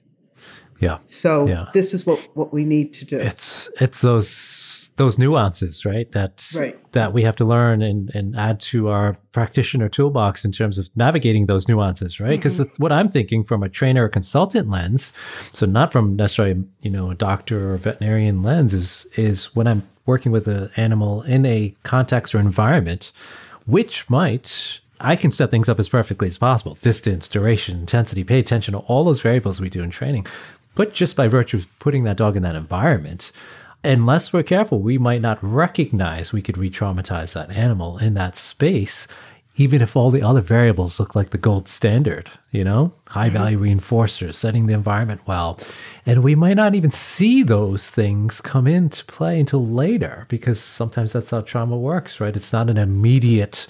Yeah. 0.81 0.99
So 1.07 1.47
yeah. 1.47 1.67
this 1.73 1.95
is 1.95 2.07
what, 2.07 2.19
what 2.35 2.53
we 2.53 2.65
need 2.65 2.93
to 2.95 3.05
do. 3.05 3.19
It's 3.19 3.71
it's 3.81 4.01
those 4.01 4.90
those 5.01 5.17
nuances, 5.17 5.87
right? 5.87 6.13
That 6.13 6.47
right. 6.55 6.93
that 6.93 7.15
we 7.15 7.23
have 7.23 7.35
to 7.37 7.45
learn 7.47 7.81
and 7.81 8.15
and 8.15 8.37
add 8.37 8.61
to 8.61 8.89
our 8.89 9.17
practitioner 9.33 9.89
toolbox 9.89 10.45
in 10.45 10.53
terms 10.53 10.79
of 10.79 10.91
navigating 10.95 11.47
those 11.47 11.67
nuances, 11.69 12.21
right? 12.21 12.39
Because 12.39 12.59
mm-hmm. 12.59 12.83
what 12.83 12.93
I'm 12.93 13.09
thinking 13.09 13.43
from 13.43 13.63
a 13.63 13.71
trainer 13.71 14.05
or 14.05 14.09
consultant 14.11 14.69
lens, 14.69 15.15
so 15.53 15.65
not 15.65 15.91
from 15.91 16.17
necessarily 16.17 16.63
you 16.83 16.91
know 16.91 17.11
a 17.11 17.15
doctor 17.15 17.73
or 17.73 17.79
veterinarian 17.79 18.43
lens, 18.43 18.75
is 18.75 19.07
is 19.17 19.47
when 19.57 19.67
I'm 19.67 19.89
working 20.05 20.33
with 20.33 20.47
an 20.47 20.71
animal 20.77 21.23
in 21.23 21.47
a 21.47 21.75
context 21.83 22.35
or 22.35 22.39
environment, 22.39 23.11
which 23.65 24.09
might 24.11 24.81
I 25.01 25.17
can 25.17 25.33
set 25.33 25.51
things 25.51 25.71
up 25.71 25.81
as 25.81 25.89
perfectly 25.89 26.29
as 26.29 26.37
possible 26.37 26.77
distance, 26.83 27.27
duration, 27.27 27.81
intensity, 27.81 28.23
pay 28.23 28.39
attention 28.39 28.73
to 28.73 28.81
all 28.81 29.05
those 29.05 29.23
variables 29.23 29.63
we 29.63 29.71
do 29.71 29.83
in 29.83 29.89
training. 29.89 30.27
But 30.75 30.93
just 30.93 31.17
by 31.17 31.27
virtue 31.27 31.57
of 31.57 31.79
putting 31.79 32.05
that 32.05 32.19
dog 32.19 32.37
in 32.37 32.43
that 32.43 32.55
environment, 32.55 33.33
unless 33.83 34.33
we're 34.33 34.43
careful, 34.43 34.81
we 34.81 34.99
might 34.99 35.21
not 35.21 35.39
recognize 35.43 36.33
we 36.33 36.43
could 36.43 36.59
re 36.59 36.71
traumatize 36.71 37.35
that 37.35 37.51
animal 37.51 37.99
in 37.99 38.15
that 38.15 38.37
space 38.37 39.07
even 39.57 39.83
if 39.83 39.97
all 39.97 40.11
the 40.11 40.23
other 40.23 40.41
variables 40.41 41.01
look 41.01 41.15
like 41.15 41.31
the 41.31 41.39
gold 41.39 41.69
standard, 41.69 42.31
you 42.51 42.65
know, 42.65 42.93
high 43.09 43.27
mm-hmm. 43.27 43.37
value 43.37 43.59
mm-hmm. 43.59 43.79
reinforcers, 43.79 44.35
setting 44.35 44.67
the 44.67 44.75
environment 44.75 45.21
well. 45.27 45.59
And 46.07 46.23
we 46.23 46.35
might 46.35 46.55
not 46.55 46.75
even 46.75 46.93
see 46.93 47.43
those 47.43 47.91
things 47.91 48.41
come 48.41 48.67
into 48.67 49.05
play 49.05 49.41
until 49.41 49.67
later 49.67 50.27
because 50.29 50.61
sometimes 50.61 51.13
that's 51.13 51.31
how 51.31 51.41
trauma 51.41 51.77
works, 51.77 52.21
right? 52.21 52.35
It's 52.35 52.53
not 52.53 52.71
an 52.71 52.79
immediate 52.79 53.67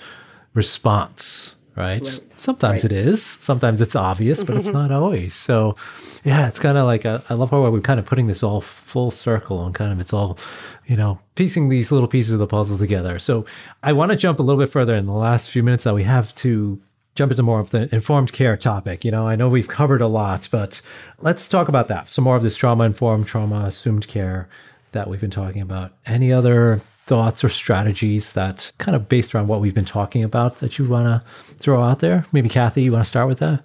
response 0.54 1.54
right? 1.76 2.02
right. 2.04 2.20
Sometimes 2.36 2.84
right. 2.84 2.92
it 2.92 2.96
is. 2.96 3.38
Sometimes 3.40 3.80
it's 3.80 3.96
obvious, 3.96 4.42
but 4.42 4.56
it's 4.56 4.68
mm-hmm. 4.68 4.78
not 4.78 4.90
always. 4.90 5.34
So, 5.34 5.76
yeah, 6.24 6.48
it's 6.48 6.58
kind 6.58 6.78
of 6.78 6.86
like 6.86 7.04
a, 7.04 7.22
I 7.28 7.34
love 7.34 7.50
how 7.50 7.68
we're 7.70 7.80
kind 7.80 8.00
of 8.00 8.06
putting 8.06 8.26
this 8.26 8.42
all 8.42 8.60
full 8.60 9.10
circle 9.10 9.64
and 9.64 9.74
kind 9.74 9.92
of 9.92 10.00
it's 10.00 10.12
all, 10.12 10.38
you 10.86 10.96
know, 10.96 11.20
piecing 11.34 11.68
these 11.68 11.92
little 11.92 12.08
pieces 12.08 12.32
of 12.32 12.38
the 12.38 12.46
puzzle 12.46 12.78
together. 12.78 13.18
So, 13.18 13.44
I 13.82 13.92
want 13.92 14.10
to 14.10 14.16
jump 14.16 14.38
a 14.38 14.42
little 14.42 14.60
bit 14.60 14.70
further 14.70 14.94
in 14.94 15.06
the 15.06 15.12
last 15.12 15.50
few 15.50 15.62
minutes 15.62 15.84
that 15.84 15.94
we 15.94 16.04
have 16.04 16.34
to 16.36 16.80
jump 17.14 17.32
into 17.32 17.42
more 17.42 17.60
of 17.60 17.70
the 17.70 17.94
informed 17.94 18.32
care 18.32 18.56
topic. 18.56 19.04
You 19.04 19.10
know, 19.10 19.26
I 19.26 19.36
know 19.36 19.48
we've 19.48 19.68
covered 19.68 20.00
a 20.00 20.06
lot, 20.06 20.48
but 20.50 20.80
let's 21.20 21.48
talk 21.48 21.68
about 21.68 21.88
that. 21.88 22.08
Some 22.08 22.24
more 22.24 22.36
of 22.36 22.42
this 22.42 22.56
trauma 22.56 22.84
informed, 22.84 23.26
trauma 23.26 23.64
assumed 23.66 24.08
care 24.08 24.48
that 24.92 25.08
we've 25.08 25.20
been 25.20 25.30
talking 25.30 25.62
about. 25.62 25.92
Any 26.06 26.32
other 26.32 26.80
thoughts 27.10 27.42
or 27.42 27.48
strategies 27.48 28.34
that 28.34 28.70
kind 28.78 28.94
of 28.94 29.08
based 29.08 29.34
around 29.34 29.48
what 29.48 29.60
we've 29.60 29.74
been 29.74 29.84
talking 29.84 30.22
about 30.22 30.60
that 30.60 30.78
you 30.78 30.88
want 30.88 31.06
to 31.06 31.20
throw 31.58 31.82
out 31.82 31.98
there? 31.98 32.24
Maybe 32.30 32.48
Kathie, 32.48 32.82
you 32.82 32.92
want 32.92 33.04
to 33.04 33.08
start 33.08 33.26
with 33.26 33.40
that? 33.40 33.64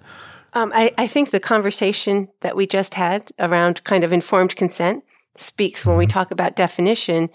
Um, 0.52 0.72
I, 0.74 0.92
I, 0.98 1.06
think 1.06 1.30
the 1.30 1.38
conversation 1.38 2.26
that 2.40 2.56
we 2.56 2.66
just 2.66 2.94
had 2.94 3.30
around 3.38 3.84
kind 3.84 4.02
of 4.02 4.12
informed 4.12 4.56
consent 4.56 5.04
speaks 5.36 5.80
mm-hmm. 5.80 5.90
when 5.90 5.98
we 5.98 6.06
mm-hmm. 6.06 6.14
talk 6.14 6.32
about 6.32 6.56
definition, 6.56 7.28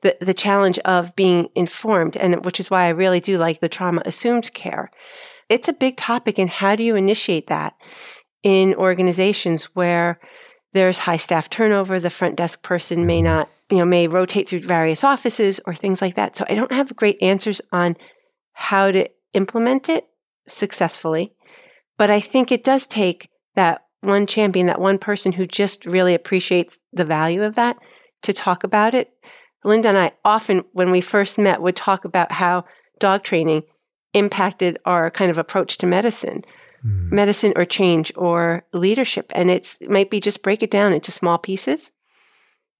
the, 0.00 0.16
the 0.22 0.32
challenge 0.32 0.78
of 0.86 1.14
being 1.16 1.50
informed, 1.54 2.16
and 2.16 2.42
which 2.46 2.58
is 2.58 2.70
why 2.70 2.86
I 2.86 2.90
really 2.90 3.20
do 3.20 3.36
like 3.36 3.60
the 3.60 3.68
trauma 3.68 4.00
assumed 4.06 4.54
care. 4.54 4.90
It's 5.50 5.68
a 5.68 5.74
big 5.74 5.98
topic, 5.98 6.38
and 6.38 6.48
how 6.48 6.76
do 6.76 6.82
you 6.82 6.96
initiate 6.96 7.48
that 7.48 7.74
in 8.42 8.74
organizations 8.76 9.64
where 9.74 10.18
there's 10.72 11.00
high 11.00 11.18
staff 11.18 11.50
turnover, 11.50 12.00
the 12.00 12.08
front 12.08 12.36
desk 12.36 12.62
person 12.62 13.04
may 13.04 13.18
mm-hmm. 13.18 13.34
not 13.36 13.48
you 13.72 13.78
know, 13.78 13.86
may 13.86 14.06
rotate 14.06 14.46
through 14.46 14.60
various 14.60 15.02
offices 15.02 15.58
or 15.66 15.74
things 15.74 16.02
like 16.02 16.14
that. 16.16 16.36
So 16.36 16.44
I 16.46 16.54
don't 16.54 16.72
have 16.72 16.94
great 16.94 17.16
answers 17.22 17.62
on 17.72 17.96
how 18.52 18.90
to 18.90 19.08
implement 19.32 19.88
it 19.88 20.06
successfully. 20.46 21.32
But 21.96 22.10
I 22.10 22.20
think 22.20 22.52
it 22.52 22.64
does 22.64 22.86
take 22.86 23.30
that 23.54 23.86
one 24.02 24.26
champion, 24.26 24.66
that 24.66 24.78
one 24.78 24.98
person 24.98 25.32
who 25.32 25.46
just 25.46 25.86
really 25.86 26.12
appreciates 26.12 26.80
the 26.92 27.06
value 27.06 27.42
of 27.42 27.54
that 27.54 27.78
to 28.24 28.34
talk 28.34 28.62
about 28.62 28.92
it. 28.92 29.10
Linda 29.64 29.88
and 29.88 29.98
I 29.98 30.12
often, 30.22 30.64
when 30.72 30.90
we 30.90 31.00
first 31.00 31.38
met, 31.38 31.62
would 31.62 31.76
talk 31.76 32.04
about 32.04 32.30
how 32.30 32.66
dog 32.98 33.22
training 33.22 33.62
impacted 34.12 34.78
our 34.84 35.10
kind 35.10 35.30
of 35.30 35.38
approach 35.38 35.78
to 35.78 35.86
medicine, 35.86 36.42
mm. 36.84 37.10
medicine 37.10 37.54
or 37.56 37.64
change 37.64 38.12
or 38.16 38.64
leadership. 38.74 39.32
And 39.34 39.50
it's, 39.50 39.78
it 39.80 39.88
might 39.88 40.10
be 40.10 40.20
just 40.20 40.42
break 40.42 40.62
it 40.62 40.70
down 40.70 40.92
into 40.92 41.10
small 41.10 41.38
pieces 41.38 41.90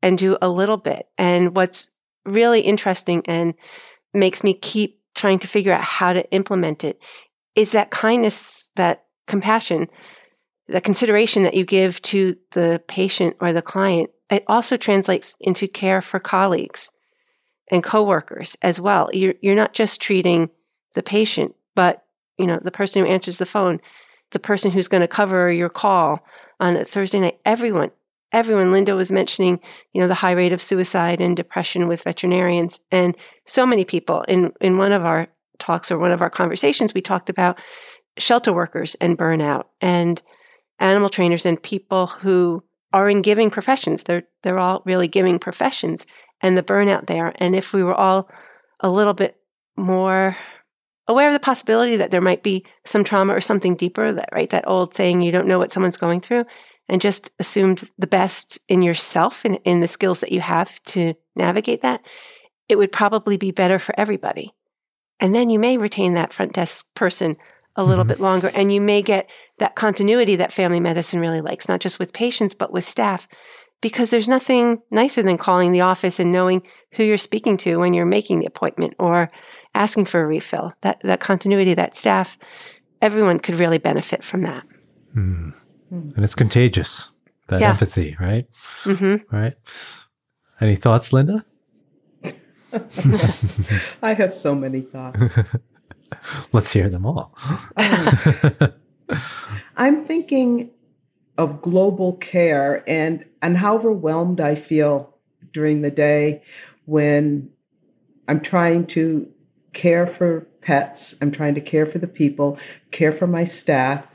and 0.03 0.19
do 0.19 0.37
a 0.43 0.49
little 0.49 0.77
bit. 0.77 1.07
And 1.17 1.55
what's 1.55 1.91
really 2.25 2.61
interesting 2.61 3.23
and 3.27 3.55
makes 4.13 4.45
me 4.45 4.55
keep 4.55 5.01
trying 5.15 5.39
to 5.41 5.49
figure 5.49 5.73
out 5.73 5.85
how 5.85 6.13
to 6.13 6.29
implement 6.31 6.85
it 6.85 7.01
is 7.55 7.73
that 7.73 7.91
kindness, 7.91 8.71
that 8.77 9.05
compassion, 9.27 9.89
the 10.69 10.81
consideration 10.81 11.43
that 11.43 11.55
you 11.55 11.65
give 11.65 12.01
to 12.03 12.35
the 12.53 12.83
patient 12.89 13.37
or 13.41 13.53
the 13.53 13.63
client. 13.63 14.11
It 14.31 14.45
also 14.47 14.77
translates 14.77 15.37
into 15.41 15.69
care 15.69 16.01
for 16.01 16.19
colleagues 16.19 16.91
and 17.71 17.83
coworkers 17.83 18.57
as 18.63 18.81
well. 18.81 19.11
You're, 19.13 19.35
you're 19.43 19.55
not 19.55 19.75
just 19.75 20.01
treating 20.01 20.51
the 20.95 21.03
patient, 21.03 21.55
but 21.75 22.05
you 22.39 22.47
know 22.47 22.59
the 22.63 22.71
person 22.71 23.05
who 23.05 23.11
answers 23.11 23.39
the 23.39 23.47
phone, 23.47 23.81
the 24.31 24.39
person 24.39 24.71
who's 24.71 24.89
going 24.89 25.03
to 25.03 25.09
cover 25.09 25.51
your 25.53 25.69
call 25.69 26.21
on 26.59 26.77
a 26.77 26.85
Thursday 26.85 27.21
night. 27.21 27.39
Everyone 27.45 27.91
everyone. 28.33 28.73
Linda 28.73 28.95
was 28.95 29.13
mentioning, 29.13 29.61
you 29.93 30.01
know, 30.01 30.09
the 30.09 30.15
high 30.15 30.33
rate 30.33 30.53
of 30.53 30.61
suicide 30.61 31.21
and 31.21 31.37
depression 31.37 31.89
with 31.89 32.03
veterinarians, 32.03 32.81
and 32.91 33.17
so 33.47 33.67
many 33.67 33.85
people. 33.85 34.23
In 34.29 34.53
in 34.61 34.79
one 34.79 34.93
of 34.93 35.05
our 35.05 35.29
talks 35.59 35.91
or 35.91 35.99
one 35.99 36.13
of 36.13 36.23
our 36.23 36.31
conversations, 36.31 36.95
we 36.95 37.01
talked 37.01 37.29
about 37.29 37.59
shelter 38.19 38.53
workers 38.53 38.95
and 39.01 39.19
burnout, 39.19 39.65
and 39.81 40.23
animal 40.79 41.09
trainers 41.09 41.47
and 41.47 41.63
people 41.63 42.07
who 42.07 42.63
are 42.93 43.09
in 43.09 43.23
giving 43.23 43.51
professions. 43.51 44.05
They're 44.05 44.25
they're 44.43 44.59
all 44.59 44.83
really 44.85 45.09
giving 45.09 45.39
professions, 45.39 46.07
and 46.41 46.57
the 46.57 46.63
burnout 46.63 47.07
there. 47.07 47.33
And 47.37 47.55
if 47.55 47.73
we 47.73 47.83
were 47.83 47.95
all 47.95 48.29
a 48.81 48.91
little 48.91 49.15
bit 49.15 49.37
more 49.77 50.37
aware 51.09 51.29
of 51.29 51.35
the 51.35 51.41
possibility 51.41 51.97
that 51.97 52.11
there 52.11 52.21
might 52.21 52.43
be 52.43 52.65
some 52.85 53.05
trauma 53.05 53.35
or 53.35 53.41
something 53.41 53.75
deeper 53.75 54.13
that 54.13 54.29
right 54.33 54.51
that 54.51 54.67
old 54.69 54.95
saying 54.95 55.21
you 55.21 55.33
don't 55.33 55.49
know 55.49 55.59
what 55.59 55.71
someone's 55.73 55.97
going 55.97 56.21
through 56.21 56.45
and 56.93 57.01
just 57.01 57.31
assumed 57.39 57.89
the 57.99 58.07
best 58.07 58.59
in 58.69 58.83
yourself 58.83 59.47
and 59.47 59.59
in 59.65 59.81
the 59.81 59.89
skills 59.89 60.21
that 60.21 60.31
you 60.31 60.43
have 60.43 60.81
to 60.83 61.15
navigate 61.35 61.81
that, 61.81 62.03
it 62.69 62.77
would 62.77 62.93
probably 62.93 63.39
be 63.39 63.51
better 63.51 63.79
for 63.79 63.99
everybody. 63.99 64.53
And 65.19 65.35
then 65.35 65.49
you 65.49 65.59
may 65.59 65.79
retain 65.79 66.13
that 66.15 66.35
front 66.35 66.53
desk 66.53 66.87
person 66.95 67.39
a 67.77 67.83
little 67.83 68.05
mm-hmm. 68.05 68.11
bit 68.11 68.21
longer 68.21 68.51
and 68.55 68.71
you 68.71 68.83
may 68.83 69.01
get 69.01 69.27
that 69.59 69.75
continuity 69.75 70.37
that 70.37 70.53
family 70.53 70.81
medicine 70.81 71.19
really 71.19 71.41
likes, 71.41 71.67
not 71.67 71.81
just 71.81 71.99
with 71.99 72.13
patients, 72.13 72.53
but 72.53 72.75
with 72.75 72.85
staff. 72.85 73.27
Because 73.81 74.11
there's 74.11 74.29
nothing 74.29 74.83
nicer 74.91 75.23
than 75.23 75.39
calling 75.39 75.73
the 75.73 75.81
office 75.81 76.21
and 76.21 76.31
knowing 76.31 76.61
who 76.93 77.05
you're 77.05 77.17
speaking 77.17 77.57
to 77.59 77.79
when 77.79 77.95
you're 77.95 78.05
making 78.05 78.41
the 78.41 78.47
appointment 78.47 78.95
or 78.99 79.31
asking 79.75 80.05
for 80.05 80.21
a 80.21 80.27
refill. 80.27 80.75
That 80.83 81.01
that 81.05 81.21
continuity, 81.21 81.75
that 81.75 81.97
staff, 81.97 82.39
everyone 83.01 83.41
could 83.41 83.59
really 83.59 83.79
benefit 83.79 84.23
from 84.23 84.43
that. 84.43 84.65
Mm. 85.17 85.55
And 85.93 86.25
it's 86.25 86.35
contagious, 86.35 87.11
that 87.49 87.61
yeah. 87.61 87.71
empathy, 87.71 88.17
right? 88.19 88.47
Mm-hmm. 88.85 89.35
Right. 89.35 89.55
Any 90.61 90.77
thoughts, 90.77 91.13
Linda? 91.13 91.45
I 94.03 94.15
have 94.15 94.33
so 94.33 94.55
many 94.55 94.81
thoughts. 94.81 95.39
Let's 96.53 96.73
hear 96.73 96.89
them 96.89 97.05
all. 97.05 97.37
I'm 99.77 100.05
thinking 100.05 100.71
of 101.37 101.61
global 101.61 102.15
care 102.15 102.85
and 102.87 103.25
and 103.43 103.59
how 103.59 103.75
overwhelmed 103.75 104.41
I 104.41 104.55
feel 104.55 105.17
during 105.53 105.83
the 105.83 105.91
day 105.91 106.43
when 106.87 107.51
I'm 108.29 108.41
trying 108.41 108.87
to 108.89 109.29
care 109.73 110.07
for 110.07 110.47
pets, 110.61 111.17
I'm 111.21 111.31
trying 111.31 111.55
to 111.57 111.61
care 111.61 111.87
for 111.87 111.99
the 111.99 112.09
people, 112.09 112.59
care 112.91 113.13
for 113.13 113.27
my 113.27 113.45
staff, 113.45 114.07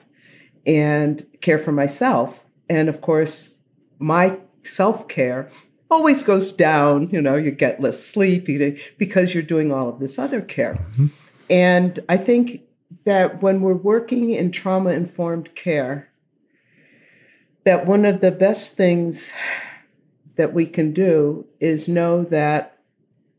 and 0.68 1.26
care 1.42 1.58
for 1.58 1.72
myself. 1.72 2.46
And 2.70 2.90
of 2.90 3.02
course, 3.02 3.56
my 3.98 4.38
self 4.64 5.08
care 5.08 5.50
always 5.90 6.22
goes 6.22 6.52
down. 6.52 7.10
You 7.10 7.22
know, 7.22 7.36
you 7.36 7.52
get 7.52 7.82
less 7.82 8.04
sleep 8.06 8.48
because 8.98 9.34
you're 9.34 9.42
doing 9.42 9.72
all 9.72 9.90
of 9.90 10.00
this 10.00 10.20
other 10.20 10.42
care. 10.42 10.76
Mm-hmm. 10.92 11.08
And 11.50 12.00
I 12.10 12.18
think 12.18 12.62
that 13.06 13.42
when 13.42 13.62
we're 13.62 13.74
working 13.74 14.32
in 14.32 14.52
trauma 14.52 14.92
informed 14.92 15.56
care, 15.56 16.10
that 17.64 17.86
one 17.86 18.06
of 18.06 18.22
the 18.22 18.32
best 18.32 18.76
things 18.76 19.32
that 20.36 20.54
we 20.54 20.66
can 20.66 20.94
do 20.94 21.46
is 21.60 21.88
know 21.88 22.24
that 22.26 22.80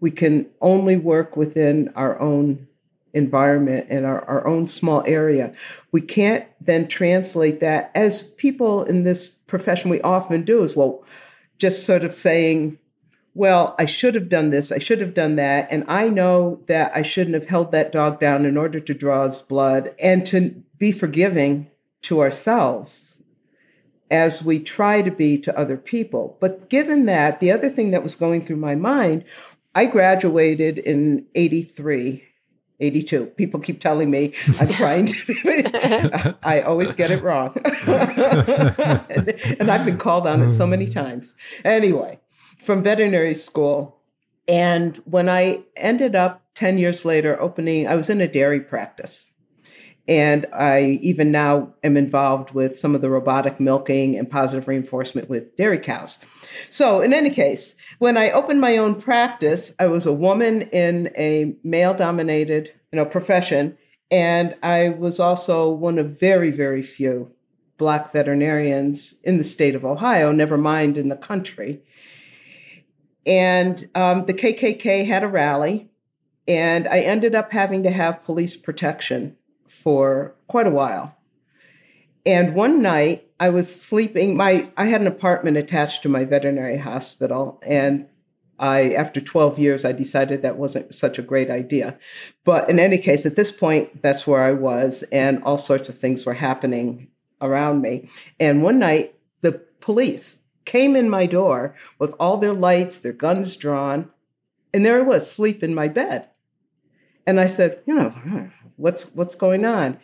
we 0.00 0.10
can 0.10 0.46
only 0.60 0.96
work 0.96 1.36
within 1.36 1.90
our 1.94 2.18
own 2.20 2.67
environment 3.12 3.86
and 3.88 4.04
our, 4.04 4.24
our 4.26 4.46
own 4.46 4.66
small 4.66 5.02
area. 5.06 5.52
We 5.92 6.00
can't 6.00 6.44
then 6.60 6.88
translate 6.88 7.60
that 7.60 7.90
as 7.94 8.22
people 8.22 8.84
in 8.84 9.04
this 9.04 9.28
profession 9.28 9.90
we 9.90 10.00
often 10.02 10.42
do 10.42 10.62
is 10.62 10.76
well, 10.76 11.04
just 11.58 11.84
sort 11.84 12.04
of 12.04 12.14
saying, 12.14 12.78
well, 13.34 13.74
I 13.78 13.86
should 13.86 14.14
have 14.14 14.28
done 14.28 14.50
this, 14.50 14.72
I 14.72 14.78
should 14.78 15.00
have 15.00 15.14
done 15.14 15.36
that, 15.36 15.68
and 15.70 15.84
I 15.86 16.08
know 16.08 16.60
that 16.66 16.90
I 16.94 17.02
shouldn't 17.02 17.34
have 17.34 17.48
held 17.48 17.72
that 17.72 17.92
dog 17.92 18.20
down 18.20 18.44
in 18.44 18.56
order 18.56 18.80
to 18.80 18.94
draw 18.94 19.24
his 19.24 19.42
blood, 19.42 19.94
and 20.02 20.26
to 20.26 20.62
be 20.78 20.92
forgiving 20.92 21.70
to 22.02 22.20
ourselves 22.20 23.18
as 24.10 24.44
we 24.44 24.58
try 24.58 25.02
to 25.02 25.10
be 25.10 25.38
to 25.38 25.58
other 25.58 25.76
people. 25.76 26.36
But 26.40 26.68
given 26.70 27.06
that, 27.06 27.40
the 27.40 27.50
other 27.50 27.68
thing 27.68 27.90
that 27.90 28.02
was 28.02 28.14
going 28.14 28.42
through 28.42 28.56
my 28.56 28.74
mind, 28.74 29.24
I 29.74 29.84
graduated 29.86 30.78
in 30.78 31.26
83 31.34 32.24
82. 32.80 33.26
People 33.36 33.60
keep 33.60 33.80
telling 33.80 34.10
me 34.10 34.32
I'm 34.60 34.68
trying 34.68 35.06
to, 35.06 36.36
I 36.42 36.60
always 36.60 36.94
get 36.94 37.10
it 37.10 37.22
wrong. 37.22 37.56
and, 37.86 39.28
and, 39.60 39.70
I've 39.70 39.84
been 39.84 39.98
called 39.98 40.26
on 40.26 40.42
it 40.42 40.50
so 40.50 40.66
many 40.66 40.86
times. 40.86 41.34
Anyway, 41.64 42.20
from 42.60 42.82
veterinary 42.82 43.34
school. 43.34 43.96
And 44.46 44.96
when 45.04 45.28
I 45.28 45.64
ended 45.76 46.16
up 46.16 46.42
10 46.54 46.78
years 46.78 47.04
later 47.04 47.40
opening, 47.40 47.86
I 47.86 47.96
was 47.96 48.08
in 48.08 48.20
a 48.20 48.28
dairy 48.28 48.60
practice. 48.60 49.30
And 50.08 50.46
I 50.54 50.98
even 51.02 51.30
now 51.30 51.74
am 51.84 51.98
involved 51.98 52.52
with 52.52 52.76
some 52.76 52.94
of 52.94 53.02
the 53.02 53.10
robotic 53.10 53.60
milking 53.60 54.18
and 54.18 54.28
positive 54.28 54.66
reinforcement 54.66 55.28
with 55.28 55.54
dairy 55.54 55.78
cows. 55.78 56.18
So, 56.70 57.02
in 57.02 57.12
any 57.12 57.28
case, 57.28 57.76
when 57.98 58.16
I 58.16 58.30
opened 58.30 58.60
my 58.60 58.78
own 58.78 59.00
practice, 59.00 59.74
I 59.78 59.86
was 59.86 60.06
a 60.06 60.12
woman 60.12 60.62
in 60.72 61.10
a 61.16 61.56
male 61.62 61.92
dominated 61.92 62.72
you 62.92 62.96
know, 62.96 63.04
profession. 63.04 63.76
And 64.10 64.56
I 64.62 64.90
was 64.90 65.20
also 65.20 65.68
one 65.70 65.98
of 65.98 66.18
very, 66.18 66.50
very 66.50 66.82
few 66.82 67.32
Black 67.76 68.10
veterinarians 68.12 69.16
in 69.22 69.38
the 69.38 69.44
state 69.44 69.74
of 69.74 69.84
Ohio, 69.84 70.32
never 70.32 70.58
mind 70.58 70.98
in 70.98 71.10
the 71.10 71.16
country. 71.16 71.82
And 73.26 73.88
um, 73.94 74.24
the 74.26 74.32
KKK 74.32 75.06
had 75.06 75.22
a 75.22 75.28
rally, 75.28 75.90
and 76.48 76.88
I 76.88 77.00
ended 77.00 77.34
up 77.34 77.52
having 77.52 77.82
to 77.82 77.90
have 77.90 78.24
police 78.24 78.56
protection 78.56 79.36
for 79.68 80.34
quite 80.46 80.66
a 80.66 80.72
while. 80.72 81.16
And 82.26 82.54
one 82.54 82.82
night 82.82 83.28
I 83.40 83.48
was 83.48 83.80
sleeping, 83.80 84.36
my 84.36 84.70
I 84.76 84.86
had 84.86 85.00
an 85.00 85.06
apartment 85.06 85.56
attached 85.56 86.02
to 86.02 86.08
my 86.08 86.24
veterinary 86.24 86.78
hospital, 86.78 87.60
and 87.66 88.06
I, 88.58 88.90
after 88.90 89.20
12 89.20 89.58
years, 89.58 89.84
I 89.84 89.92
decided 89.92 90.42
that 90.42 90.58
wasn't 90.58 90.92
such 90.92 91.18
a 91.18 91.22
great 91.22 91.48
idea. 91.48 91.96
But 92.44 92.68
in 92.68 92.80
any 92.80 92.98
case, 92.98 93.24
at 93.24 93.36
this 93.36 93.52
point, 93.52 94.02
that's 94.02 94.26
where 94.26 94.42
I 94.42 94.52
was, 94.52 95.04
and 95.12 95.42
all 95.44 95.56
sorts 95.56 95.88
of 95.88 95.96
things 95.96 96.26
were 96.26 96.34
happening 96.34 97.08
around 97.40 97.82
me. 97.82 98.10
And 98.40 98.62
one 98.62 98.80
night, 98.80 99.14
the 99.42 99.62
police 99.80 100.38
came 100.64 100.96
in 100.96 101.08
my 101.08 101.24
door 101.24 101.74
with 101.98 102.14
all 102.18 102.36
their 102.36 102.52
lights, 102.52 102.98
their 102.98 103.12
guns 103.12 103.56
drawn, 103.56 104.10
and 104.74 104.84
there 104.84 104.98
I 104.98 105.02
was, 105.02 105.22
asleep 105.22 105.62
in 105.62 105.74
my 105.74 105.88
bed. 105.88 106.28
And 107.26 107.38
I 107.38 107.46
said, 107.46 107.80
you 107.86 107.94
know, 107.94 108.50
what's 108.78 109.14
what's 109.14 109.34
going 109.34 109.66
on? 109.66 109.98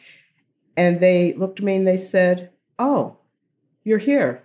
And 0.76 1.00
they 1.00 1.32
looked 1.32 1.60
at 1.60 1.64
me 1.64 1.76
and 1.76 1.88
they 1.88 1.96
said, 1.96 2.50
"Oh, 2.78 3.16
you're 3.82 3.98
here. 3.98 4.44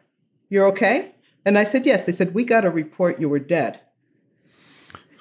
You're 0.50 0.68
okay?" 0.68 1.16
And 1.46 1.58
I 1.58 1.66
said, 1.66 1.86
"Yes." 1.86 2.06
They 2.06 2.14
said, 2.14 2.34
"We 2.34 2.46
got 2.46 2.66
a 2.66 2.70
report 2.70 3.20
you 3.20 3.28
were 3.28 3.40
dead." 3.40 3.82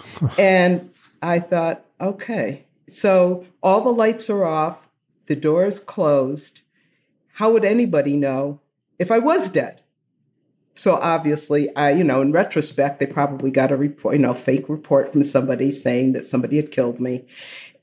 and 0.38 0.90
I 1.22 1.40
thought, 1.40 1.84
okay, 2.00 2.66
so 2.88 3.44
all 3.62 3.82
the 3.82 3.90
lights 3.90 4.30
are 4.30 4.44
off, 4.44 4.88
the 5.26 5.36
door 5.36 5.66
is 5.66 5.80
closed. 5.80 6.62
How 7.34 7.52
would 7.52 7.64
anybody 7.64 8.16
know 8.16 8.60
if 8.98 9.10
I 9.10 9.18
was 9.18 9.50
dead? 9.50 9.82
So 10.78 10.94
obviously, 10.94 11.74
I, 11.74 11.90
you 11.90 12.04
know, 12.04 12.20
in 12.20 12.30
retrospect, 12.30 13.00
they 13.00 13.06
probably 13.06 13.50
got 13.50 13.72
a 13.72 13.76
report, 13.76 14.14
you 14.14 14.22
know, 14.22 14.32
fake 14.32 14.68
report 14.68 15.12
from 15.12 15.24
somebody 15.24 15.72
saying 15.72 16.12
that 16.12 16.24
somebody 16.24 16.54
had 16.54 16.70
killed 16.70 17.00
me, 17.00 17.26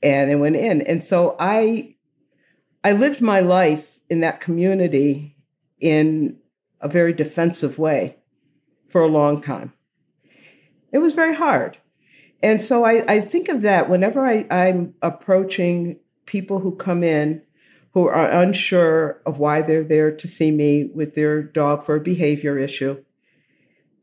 and 0.02 0.30
it 0.30 0.36
went 0.36 0.56
in. 0.56 0.80
And 0.80 1.04
so 1.04 1.36
I, 1.38 1.94
I 2.82 2.92
lived 2.92 3.20
my 3.20 3.40
life 3.40 4.00
in 4.08 4.20
that 4.20 4.40
community 4.40 5.36
in 5.78 6.38
a 6.80 6.88
very 6.88 7.12
defensive 7.12 7.78
way 7.78 8.16
for 8.88 9.02
a 9.02 9.08
long 9.08 9.42
time. 9.42 9.74
It 10.90 10.98
was 10.98 11.12
very 11.12 11.34
hard. 11.34 11.76
And 12.42 12.62
so 12.62 12.84
I, 12.84 13.04
I 13.06 13.20
think 13.20 13.50
of 13.50 13.60
that 13.60 13.90
whenever 13.90 14.24
I, 14.24 14.46
I'm 14.50 14.94
approaching 15.02 16.00
people 16.24 16.60
who 16.60 16.74
come 16.74 17.02
in 17.02 17.42
who 17.96 18.08
are 18.08 18.30
unsure 18.30 19.22
of 19.24 19.38
why 19.38 19.62
they're 19.62 19.82
there 19.82 20.14
to 20.14 20.28
see 20.28 20.50
me 20.50 20.84
with 20.84 21.14
their 21.14 21.42
dog 21.42 21.82
for 21.82 21.96
a 21.96 22.00
behavior 22.00 22.58
issue. 22.58 23.02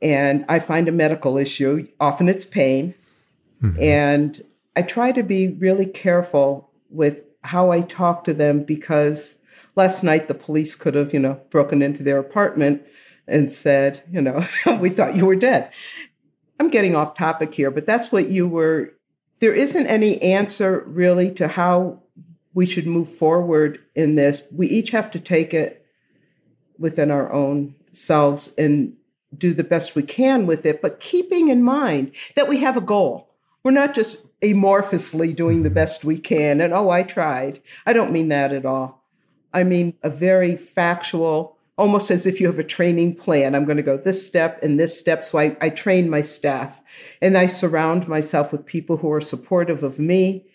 And 0.01 0.45
I 0.49 0.57
find 0.57 0.87
a 0.87 0.91
medical 0.91 1.37
issue, 1.37 1.87
often 1.99 2.27
it's 2.27 2.43
pain. 2.43 2.95
Mm-hmm. 3.61 3.83
And 3.83 4.41
I 4.75 4.81
try 4.81 5.11
to 5.11 5.21
be 5.21 5.49
really 5.49 5.85
careful 5.85 6.71
with 6.89 7.21
how 7.43 7.69
I 7.69 7.81
talk 7.81 8.23
to 8.23 8.33
them 8.33 8.63
because 8.63 9.37
last 9.75 10.03
night 10.03 10.27
the 10.27 10.33
police 10.33 10.75
could 10.75 10.95
have, 10.95 11.13
you 11.13 11.19
know, 11.19 11.39
broken 11.51 11.83
into 11.83 12.01
their 12.01 12.17
apartment 12.17 12.81
and 13.27 13.51
said, 13.51 14.01
you 14.11 14.21
know, 14.21 14.43
we 14.79 14.89
thought 14.89 15.15
you 15.15 15.27
were 15.27 15.35
dead. 15.35 15.71
I'm 16.59 16.71
getting 16.71 16.95
off 16.95 17.13
topic 17.13 17.53
here, 17.53 17.69
but 17.69 17.85
that's 17.85 18.11
what 18.11 18.29
you 18.29 18.47
were. 18.47 18.95
There 19.39 19.53
isn't 19.53 19.85
any 19.85 20.19
answer 20.19 20.83
really 20.87 21.29
to 21.35 21.47
how 21.47 22.02
we 22.53 22.65
should 22.65 22.87
move 22.87 23.09
forward 23.09 23.79
in 23.95 24.15
this. 24.15 24.47
We 24.51 24.67
each 24.67 24.91
have 24.91 25.09
to 25.11 25.19
take 25.19 25.53
it 25.53 25.85
within 26.77 27.11
our 27.11 27.31
own 27.31 27.75
selves 27.91 28.53
and 28.57 28.95
do 29.35 29.53
the 29.53 29.63
best 29.63 29.95
we 29.95 30.03
can 30.03 30.45
with 30.45 30.65
it, 30.65 30.81
but 30.81 30.99
keeping 30.99 31.49
in 31.49 31.63
mind 31.63 32.11
that 32.35 32.47
we 32.47 32.57
have 32.57 32.77
a 32.77 32.81
goal. 32.81 33.29
We're 33.63 33.71
not 33.71 33.95
just 33.95 34.17
amorphously 34.41 35.35
doing 35.35 35.63
the 35.63 35.69
best 35.69 36.03
we 36.03 36.17
can 36.17 36.61
and, 36.61 36.73
oh, 36.73 36.89
I 36.89 37.03
tried. 37.03 37.59
I 37.85 37.93
don't 37.93 38.11
mean 38.11 38.29
that 38.29 38.51
at 38.53 38.65
all. 38.65 39.03
I 39.53 39.63
mean 39.63 39.95
a 40.03 40.09
very 40.09 40.55
factual, 40.55 41.57
almost 41.77 42.11
as 42.11 42.25
if 42.25 42.41
you 42.41 42.47
have 42.47 42.59
a 42.59 42.63
training 42.63 43.15
plan. 43.15 43.55
I'm 43.55 43.65
going 43.65 43.77
to 43.77 43.83
go 43.83 43.97
this 43.97 44.25
step 44.25 44.61
and 44.61 44.79
this 44.79 44.99
step. 44.99 45.23
So 45.23 45.39
I, 45.39 45.55
I 45.61 45.69
train 45.69 46.09
my 46.09 46.21
staff 46.21 46.81
and 47.21 47.37
I 47.37 47.45
surround 47.45 48.07
myself 48.07 48.51
with 48.51 48.65
people 48.65 48.97
who 48.97 49.11
are 49.11 49.21
supportive 49.21 49.81
of 49.81 49.99
me 49.99 50.45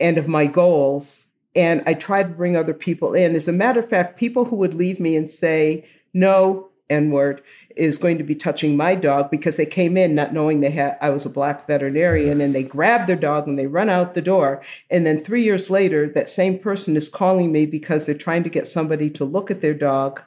and 0.00 0.16
of 0.18 0.26
my 0.26 0.46
goals. 0.46 1.27
And 1.58 1.82
I 1.86 1.94
try 1.94 2.22
to 2.22 2.28
bring 2.28 2.56
other 2.56 2.72
people 2.72 3.14
in. 3.14 3.34
As 3.34 3.48
a 3.48 3.52
matter 3.52 3.80
of 3.80 3.90
fact, 3.90 4.16
people 4.16 4.46
who 4.46 4.56
would 4.56 4.74
leave 4.74 5.00
me 5.00 5.16
and 5.16 5.28
say, 5.28 5.84
no, 6.14 6.68
N 6.90 7.10
word 7.10 7.42
is 7.76 7.98
going 7.98 8.18
to 8.18 8.24
be 8.24 8.34
touching 8.34 8.76
my 8.76 8.94
dog 8.94 9.30
because 9.30 9.56
they 9.56 9.66
came 9.66 9.96
in 9.96 10.14
not 10.14 10.32
knowing 10.32 10.60
they 10.60 10.70
had 10.70 10.96
I 11.00 11.10
was 11.10 11.26
a 11.26 11.30
black 11.30 11.66
veterinarian 11.66 12.40
and 12.40 12.54
they 12.54 12.62
grab 12.62 13.06
their 13.06 13.16
dog 13.16 13.46
and 13.46 13.58
they 13.58 13.66
run 13.66 13.90
out 13.90 14.14
the 14.14 14.22
door 14.22 14.62
and 14.90 15.06
then 15.06 15.18
3 15.18 15.42
years 15.42 15.68
later 15.68 16.08
that 16.08 16.28
same 16.28 16.58
person 16.58 16.96
is 16.96 17.08
calling 17.08 17.52
me 17.52 17.66
because 17.66 18.06
they're 18.06 18.14
trying 18.14 18.42
to 18.44 18.50
get 18.50 18.66
somebody 18.66 19.10
to 19.10 19.24
look 19.24 19.50
at 19.50 19.60
their 19.60 19.74
dog 19.74 20.22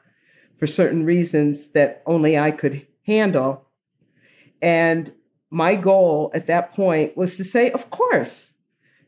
for 0.56 0.68
certain 0.68 1.04
reasons 1.04 1.70
that 1.70 2.04
only 2.06 2.38
I 2.38 2.52
could 2.52 2.86
handle 3.08 3.68
and 4.62 5.14
my 5.50 5.76
goal 5.76 6.32
at 6.34 6.48
that 6.48 6.74
point 6.74 7.18
was 7.18 7.38
to 7.38 7.44
say 7.44 7.72
of 7.72 7.90
course 7.90 8.54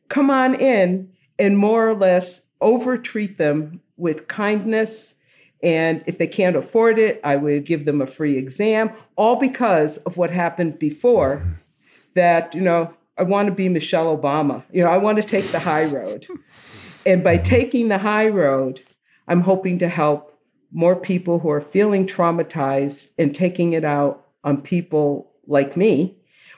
come 0.09 0.31
on 0.31 0.55
in 0.55 1.12
and 1.43 1.57
more 1.57 1.89
or 1.89 1.95
less 1.95 2.43
over 2.61 2.97
treat 2.97 3.37
them 3.37 3.81
with 3.97 4.27
kindness 4.27 5.15
and 5.63 6.03
if 6.05 6.17
they 6.17 6.27
can't 6.27 6.57
afford 6.57 6.99
it, 6.99 7.21
I 7.23 7.37
would 7.37 7.63
give 7.63 7.85
them 7.85 8.01
a 8.01 8.05
free 8.05 8.37
exam, 8.37 8.91
all 9.15 9.37
because 9.37 9.97
of 9.99 10.17
what 10.17 10.29
happened 10.29 10.77
before 10.77 11.41
that, 12.15 12.53
you 12.53 12.61
know, 12.61 12.93
I 13.17 13.23
want 13.23 13.47
to 13.47 13.53
be 13.53 13.69
Michelle 13.69 14.15
Obama. 14.15 14.63
You 14.71 14.83
know, 14.83 14.89
I 14.89 14.97
want 14.97 15.19
to 15.19 15.23
take 15.23 15.45
the 15.45 15.59
high 15.59 15.85
road. 15.85 16.27
And 17.05 17.23
by 17.23 17.37
taking 17.37 17.87
the 17.87 17.99
high 17.99 18.27
road, 18.27 18.81
I'm 19.27 19.41
hoping 19.41 19.79
to 19.79 19.87
help 19.87 20.37
more 20.71 20.95
people 20.95 21.39
who 21.39 21.49
are 21.49 21.61
feeling 21.61 22.07
traumatized 22.07 23.11
and 23.17 23.33
taking 23.33 23.73
it 23.73 23.85
out 23.85 24.25
on 24.43 24.61
people 24.61 25.31
like 25.47 25.77
me 25.77 26.17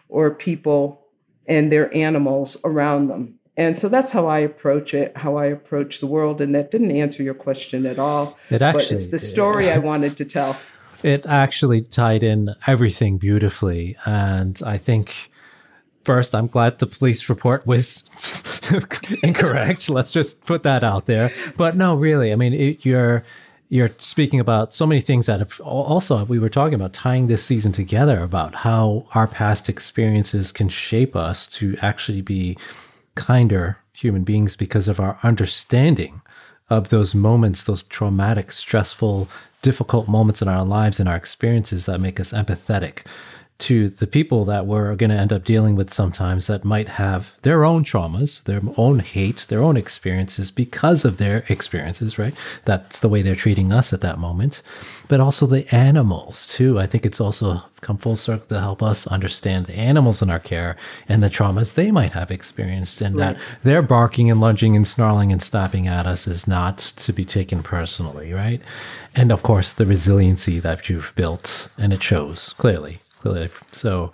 or 0.09 0.33
people 0.33 1.05
and 1.47 1.71
their 1.71 1.95
animals 1.95 2.57
around 2.63 3.07
them. 3.07 3.39
And 3.57 3.77
so 3.77 3.87
that's 3.87 4.11
how 4.11 4.27
I 4.27 4.39
approach 4.39 4.93
it, 4.93 5.15
how 5.17 5.37
I 5.37 5.45
approach 5.45 5.99
the 5.99 6.07
world. 6.07 6.41
And 6.41 6.53
that 6.55 6.71
didn't 6.71 6.91
answer 6.91 7.23
your 7.23 7.33
question 7.33 7.85
at 7.85 7.97
all. 7.97 8.37
It 8.49 8.61
actually, 8.61 8.83
but 8.83 8.91
it's 8.91 9.07
the 9.07 9.19
story 9.19 9.71
I 9.71 9.77
wanted 9.77 10.17
to 10.17 10.25
tell. 10.25 10.57
It 11.03 11.27
actually 11.27 11.81
tied 11.81 12.23
in 12.23 12.55
everything 12.65 13.19
beautifully. 13.19 13.95
And 14.05 14.59
I 14.65 14.79
think 14.79 15.29
first, 16.03 16.33
I'm 16.33 16.47
glad 16.47 16.79
the 16.79 16.87
police 16.87 17.29
report 17.29 17.67
was 17.67 18.03
incorrect. 19.23 19.87
Let's 19.87 20.11
just 20.11 20.45
put 20.45 20.63
that 20.63 20.83
out 20.83 21.05
there. 21.05 21.29
But 21.57 21.75
no, 21.75 21.93
really, 21.93 22.31
I 22.31 22.35
mean, 22.35 22.53
it, 22.53 22.85
you're 22.85 23.23
you're 23.69 23.91
speaking 23.99 24.39
about 24.39 24.73
so 24.73 24.87
many 24.87 25.01
things 25.01 25.25
that 25.25 25.39
have 25.39 25.59
also 25.59 26.23
we 26.25 26.39
were 26.39 26.49
talking 26.49 26.75
about 26.75 26.93
tying 26.93 27.27
this 27.27 27.43
season 27.43 27.71
together 27.71 28.23
about 28.23 28.55
how 28.55 29.07
our 29.13 29.27
past 29.27 29.69
experiences 29.69 30.51
can 30.51 30.69
shape 30.69 31.15
us 31.15 31.45
to 31.47 31.75
actually 31.81 32.21
be 32.21 32.57
kinder 33.15 33.77
human 33.93 34.23
beings 34.23 34.55
because 34.55 34.87
of 34.87 34.99
our 34.99 35.17
understanding 35.23 36.21
of 36.69 36.89
those 36.89 37.15
moments, 37.15 37.63
those 37.63 37.83
traumatic, 37.83 38.51
stressful, 38.51 39.27
difficult 39.61 40.07
moments 40.07 40.41
in 40.41 40.47
our 40.47 40.65
lives 40.65 40.99
and 40.99 41.07
our 41.07 41.15
experiences 41.15 41.85
that 41.85 41.99
make 41.99 42.19
us 42.19 42.33
empathetic 42.33 43.05
to 43.57 43.87
the 43.87 44.07
people 44.07 44.43
that 44.45 44.65
we're 44.65 44.95
going 44.95 45.09
to 45.09 45.15
end 45.15 45.31
up 45.31 45.45
dealing 45.45 45.75
with 45.75 45.93
sometimes 45.93 46.47
that 46.47 46.65
might 46.65 46.89
have 46.89 47.35
their 47.43 47.63
own 47.63 47.85
traumas, 47.85 48.43
their 48.43 48.61
own 48.75 48.99
hate, 48.99 49.45
their 49.47 49.61
own 49.61 49.77
experiences 49.77 50.51
because 50.51 51.05
of 51.05 51.17
their 51.17 51.45
experiences, 51.47 52.19
right? 52.19 52.33
That's 52.65 52.99
the 52.99 53.07
way 53.07 53.21
they're 53.21 53.33
treating 53.33 53.71
us 53.71 53.93
at 53.93 54.01
that 54.01 54.19
moment. 54.19 54.61
But 55.07 55.21
also 55.21 55.45
the 55.45 55.73
animals, 55.73 56.47
too. 56.47 56.79
I 56.79 56.85
think 56.85 57.05
it's 57.05 57.21
also 57.21 57.63
come 57.79 57.97
full 57.97 58.15
circle 58.17 58.47
to 58.47 58.59
help 58.59 58.83
us 58.83 59.07
understand 59.07 59.67
the 59.67 59.75
animals 59.75 60.21
in 60.21 60.29
our 60.29 60.39
care 60.39 60.75
and 61.07 61.23
the 61.23 61.29
traumas 61.29 61.75
they 61.75 61.91
might 61.91 62.11
have 62.11 62.31
experienced, 62.31 62.99
and 62.99 63.15
right. 63.15 63.35
that 63.35 63.41
their 63.63 63.81
barking 63.81 64.29
and 64.29 64.41
lunging 64.41 64.75
and 64.75 64.87
snarling 64.87 65.31
and 65.31 65.41
snapping 65.41 65.87
at 65.87 66.05
us 66.05 66.27
is 66.27 66.47
not 66.47 66.79
to 66.79 67.13
be 67.13 67.23
taken 67.23 67.63
personally, 67.63 68.33
right? 68.33 68.61
And 69.15 69.31
of 69.31 69.43
course, 69.43 69.71
the 69.71 69.85
resiliency 69.85 70.59
that 70.59 70.89
you've 70.89 71.13
built, 71.15 71.69
and 71.77 71.93
it 71.93 72.03
shows 72.03 72.53
clearly 72.57 72.99
so, 73.71 74.11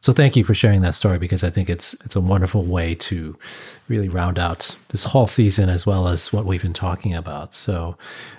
so 0.00 0.12
thank 0.12 0.36
you 0.36 0.44
for 0.44 0.54
sharing 0.54 0.82
that 0.82 0.94
story 0.94 1.18
because 1.18 1.44
I 1.44 1.50
think 1.50 1.70
it's 1.70 1.94
it's 2.04 2.16
a 2.16 2.20
wonderful 2.20 2.64
way 2.64 2.94
to 2.96 3.36
really 3.88 4.08
round 4.08 4.38
out 4.38 4.74
this 4.88 5.04
whole 5.04 5.26
season 5.26 5.68
as 5.68 5.86
well 5.86 6.08
as 6.08 6.32
what 6.32 6.46
we've 6.46 6.62
been 6.62 6.72
talking 6.72 7.14
about. 7.14 7.54
So, 7.54 7.96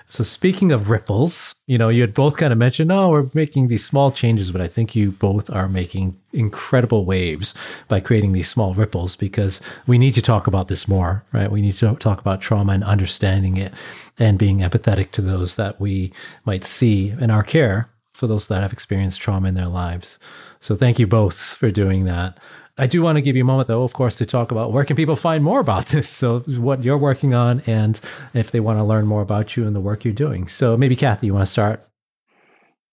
so 0.07 0.23
speaking 0.23 0.71
of 0.71 0.89
ripples, 0.89 1.55
you 1.67 1.77
know, 1.77 1.89
you 1.89 2.01
had 2.01 2.13
both 2.13 2.37
kind 2.37 2.51
of 2.51 2.59
mentioned, 2.59 2.91
oh, 2.91 3.09
we're 3.09 3.29
making 3.33 3.67
these 3.67 3.85
small 3.85 4.11
changes, 4.11 4.51
but 4.51 4.61
I 4.61 4.67
think 4.67 4.95
you 4.95 5.11
both 5.11 5.49
are 5.49 5.67
making 5.67 6.19
incredible 6.31 7.05
waves 7.05 7.53
by 7.87 7.99
creating 7.99 8.33
these 8.33 8.49
small 8.49 8.73
ripples 8.73 9.15
because 9.15 9.61
we 9.85 9.97
need 9.97 10.13
to 10.15 10.21
talk 10.21 10.47
about 10.47 10.67
this 10.67 10.87
more, 10.87 11.23
right? 11.31 11.51
We 11.51 11.61
need 11.61 11.73
to 11.73 11.95
talk 11.95 12.19
about 12.19 12.41
trauma 12.41 12.73
and 12.73 12.83
understanding 12.83 13.57
it 13.57 13.73
and 14.17 14.37
being 14.37 14.59
empathetic 14.59 15.11
to 15.11 15.21
those 15.21 15.55
that 15.55 15.79
we 15.79 16.11
might 16.45 16.63
see 16.63 17.09
in 17.09 17.31
our 17.31 17.43
care 17.43 17.89
for 18.13 18.27
those 18.27 18.47
that 18.47 18.61
have 18.61 18.73
experienced 18.73 19.21
trauma 19.21 19.47
in 19.47 19.55
their 19.55 19.67
lives. 19.67 20.19
So 20.59 20.75
thank 20.75 20.99
you 20.99 21.07
both 21.07 21.35
for 21.35 21.71
doing 21.71 22.05
that. 22.05 22.37
I 22.77 22.87
do 22.87 23.03
want 23.03 23.17
to 23.17 23.21
give 23.21 23.35
you 23.35 23.43
a 23.43 23.45
moment, 23.45 23.67
though, 23.67 23.83
of 23.83 23.93
course, 23.93 24.15
to 24.15 24.25
talk 24.25 24.51
about 24.51 24.71
where 24.71 24.83
can 24.83 24.95
people 24.95 25.15
find 25.15 25.43
more 25.43 25.59
about 25.59 25.85
this. 25.87 26.09
So 26.09 26.39
what 26.41 26.83
you're 26.83 26.97
working 26.97 27.33
on, 27.33 27.61
and 27.67 27.99
if 28.33 28.51
they 28.51 28.59
want 28.59 28.79
to 28.79 28.83
learn 28.83 29.05
more 29.05 29.21
about 29.21 29.55
you 29.55 29.67
and 29.67 29.75
the 29.75 29.81
work 29.81 30.03
you're 30.03 30.13
doing. 30.13 30.47
So 30.47 30.75
maybe 30.75 30.95
Kathie, 30.95 31.27
you 31.27 31.33
want 31.33 31.45
to 31.45 31.51
start? 31.51 31.87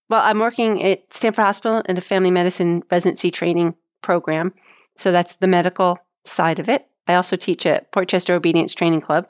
Well, 0.09 0.23
I'm 0.23 0.41
working 0.41 0.83
at 0.83 1.13
Stanford 1.13 1.45
Hospital 1.45 1.83
in 1.89 1.97
a 1.97 2.01
family 2.01 2.31
medicine 2.31 2.83
residency 2.91 3.31
training 3.31 3.75
program. 4.03 4.53
So 4.97 5.13
that's 5.13 5.37
the 5.37 5.47
medical 5.47 5.99
side 6.25 6.59
of 6.59 6.69
it. 6.69 6.87
I 7.07 7.15
also 7.15 7.37
teach 7.37 7.65
at 7.65 7.91
Portchester 7.93 8.35
Obedience 8.35 8.75
Training 8.75 9.01
Club 9.01 9.27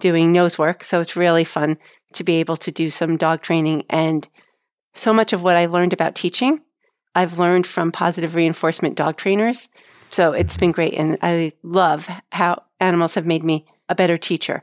doing 0.00 0.32
nose 0.32 0.58
work. 0.58 0.82
So 0.84 1.00
it's 1.00 1.16
really 1.16 1.44
fun 1.44 1.78
to 2.14 2.24
be 2.24 2.36
able 2.36 2.56
to 2.56 2.70
do 2.72 2.90
some 2.90 3.16
dog 3.16 3.42
training 3.42 3.84
and 3.88 4.28
so 4.94 5.12
much 5.12 5.32
of 5.32 5.42
what 5.42 5.56
I 5.56 5.66
learned 5.66 5.92
about 5.92 6.14
teaching, 6.14 6.60
I've 7.14 7.38
learned 7.38 7.66
from 7.66 7.92
positive 7.92 8.34
reinforcement 8.34 8.96
dog 8.96 9.16
trainers. 9.16 9.68
So 10.10 10.32
it's 10.32 10.56
been 10.56 10.72
great. 10.72 10.94
And 10.94 11.18
I 11.22 11.52
love 11.62 12.08
how 12.30 12.62
animals 12.80 13.14
have 13.14 13.26
made 13.26 13.44
me 13.44 13.66
a 13.88 13.94
better 13.94 14.18
teacher. 14.18 14.62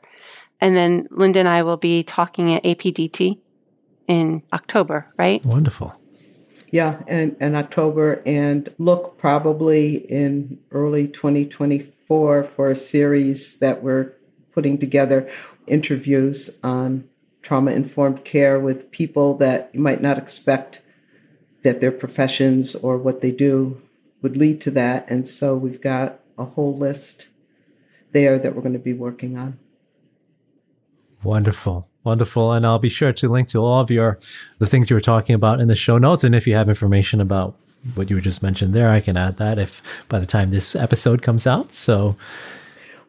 And 0.61 0.75
then 0.75 1.07
Linda 1.11 1.39
and 1.39 1.47
I 1.47 1.63
will 1.63 1.77
be 1.77 2.03
talking 2.03 2.53
at 2.53 2.63
APDT 2.63 3.39
in 4.07 4.43
October, 4.51 5.07
right? 5.17 5.43
Wonderful. 5.45 5.95
Yeah, 6.71 7.01
in, 7.07 7.35
in 7.39 7.55
October, 7.55 8.21
and 8.25 8.71
look 8.77 9.17
probably 9.17 9.95
in 9.95 10.59
early 10.71 11.07
2024 11.07 12.43
for 12.43 12.69
a 12.69 12.75
series 12.75 13.57
that 13.57 13.81
we're 13.81 14.13
putting 14.51 14.77
together 14.77 15.29
interviews 15.67 16.57
on 16.63 17.07
trauma 17.41 17.71
informed 17.71 18.25
care 18.25 18.59
with 18.59 18.91
people 18.91 19.35
that 19.37 19.69
you 19.73 19.79
might 19.79 20.01
not 20.01 20.17
expect 20.17 20.81
that 21.61 21.81
their 21.81 21.91
professions 21.91 22.75
or 22.75 22.97
what 22.97 23.21
they 23.21 23.31
do 23.31 23.81
would 24.21 24.37
lead 24.37 24.61
to 24.61 24.71
that. 24.71 25.05
And 25.09 25.27
so 25.27 25.55
we've 25.55 25.81
got 25.81 26.19
a 26.37 26.45
whole 26.45 26.75
list 26.75 27.27
there 28.11 28.39
that 28.39 28.55
we're 28.55 28.61
going 28.61 28.73
to 28.73 28.79
be 28.79 28.93
working 28.93 29.37
on. 29.37 29.59
Wonderful. 31.23 31.87
Wonderful. 32.03 32.53
And 32.53 32.65
I'll 32.65 32.79
be 32.79 32.89
sure 32.89 33.11
to 33.11 33.29
link 33.29 33.49
to 33.49 33.59
all 33.59 33.81
of 33.81 33.91
your 33.91 34.17
the 34.57 34.67
things 34.67 34.89
you 34.89 34.95
were 34.95 35.01
talking 35.01 35.35
about 35.35 35.59
in 35.59 35.67
the 35.67 35.75
show 35.75 35.97
notes. 35.97 36.23
And 36.23 36.33
if 36.33 36.47
you 36.47 36.55
have 36.55 36.69
information 36.69 37.19
about 37.19 37.55
what 37.95 38.09
you 38.09 38.15
were 38.15 38.21
just 38.21 38.41
mentioned 38.41 38.73
there, 38.73 38.89
I 38.89 39.01
can 39.01 39.17
add 39.17 39.37
that 39.37 39.59
if 39.59 39.81
by 40.07 40.19
the 40.19 40.25
time 40.25 40.51
this 40.51 40.75
episode 40.75 41.21
comes 41.21 41.45
out. 41.45 41.73
So 41.73 42.15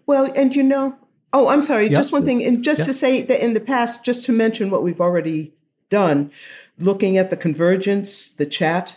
well, 0.07 0.31
and 0.35 0.55
you 0.57 0.65
know, 0.65 0.97
Oh, 1.33 1.49
I'm 1.49 1.63
sorry. 1.63 1.85
Yep. 1.85 1.95
Just 1.95 2.13
one 2.13 2.25
thing. 2.25 2.43
And 2.45 2.63
just 2.63 2.81
yep. 2.81 2.87
to 2.87 2.93
say 2.93 3.23
that 3.23 3.45
in 3.45 3.55
the 3.55 3.61
past, 3.61 4.05
just 4.05 4.27
to 4.27 4.33
mention 4.33 4.71
what 4.71 4.83
we've 4.83 5.01
already 5.01 5.53
done, 5.89 6.31
looking 6.79 7.17
at 7.17 7.31
the 7.31 7.37
convergence, 7.37 8.31
the 8.31 8.47
chat 8.47 8.97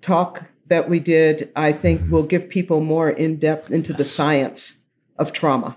talk 0.00 0.44
that 0.68 0.88
we 0.88 1.00
did, 1.00 1.50
I 1.56 1.72
think 1.72 2.10
will 2.10 2.22
give 2.22 2.48
people 2.48 2.80
more 2.80 3.10
in 3.10 3.36
depth 3.36 3.70
into 3.70 3.92
the 3.92 4.04
science 4.04 4.78
of 5.18 5.32
trauma. 5.32 5.76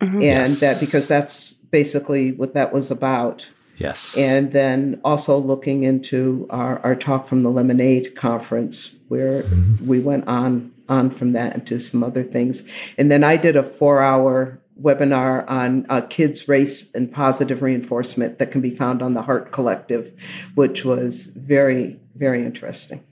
Mm-hmm. 0.00 0.16
And 0.16 0.22
yes. 0.22 0.60
that 0.60 0.80
because 0.80 1.06
that's 1.06 1.52
basically 1.52 2.32
what 2.32 2.54
that 2.54 2.72
was 2.72 2.90
about. 2.90 3.48
Yes. 3.76 4.16
And 4.18 4.52
then 4.52 5.00
also 5.04 5.38
looking 5.38 5.84
into 5.84 6.46
our, 6.50 6.78
our 6.80 6.94
talk 6.94 7.26
from 7.26 7.42
the 7.42 7.50
Lemonade 7.50 8.14
conference, 8.14 8.94
where 9.08 9.42
mm-hmm. 9.44 9.86
we 9.86 10.00
went 10.00 10.28
on 10.28 10.72
on 10.88 11.08
from 11.08 11.32
that 11.32 11.54
into 11.54 11.78
some 11.78 12.02
other 12.02 12.24
things. 12.24 12.68
And 12.98 13.10
then 13.10 13.22
I 13.22 13.36
did 13.36 13.56
a 13.56 13.62
four 13.62 14.02
hour 14.02 14.59
webinar 14.82 15.48
on 15.48 15.86
uh, 15.88 16.00
kids, 16.02 16.48
race, 16.48 16.90
and 16.92 17.12
positive 17.12 17.62
reinforcement 17.62 18.38
that 18.38 18.50
can 18.50 18.60
be 18.60 18.70
found 18.70 19.02
on 19.02 19.14
the 19.14 19.22
Heart 19.22 19.52
Collective, 19.52 20.12
which 20.54 20.84
was 20.84 21.26
very, 21.28 21.98
very 22.14 22.44
interesting. 22.44 23.04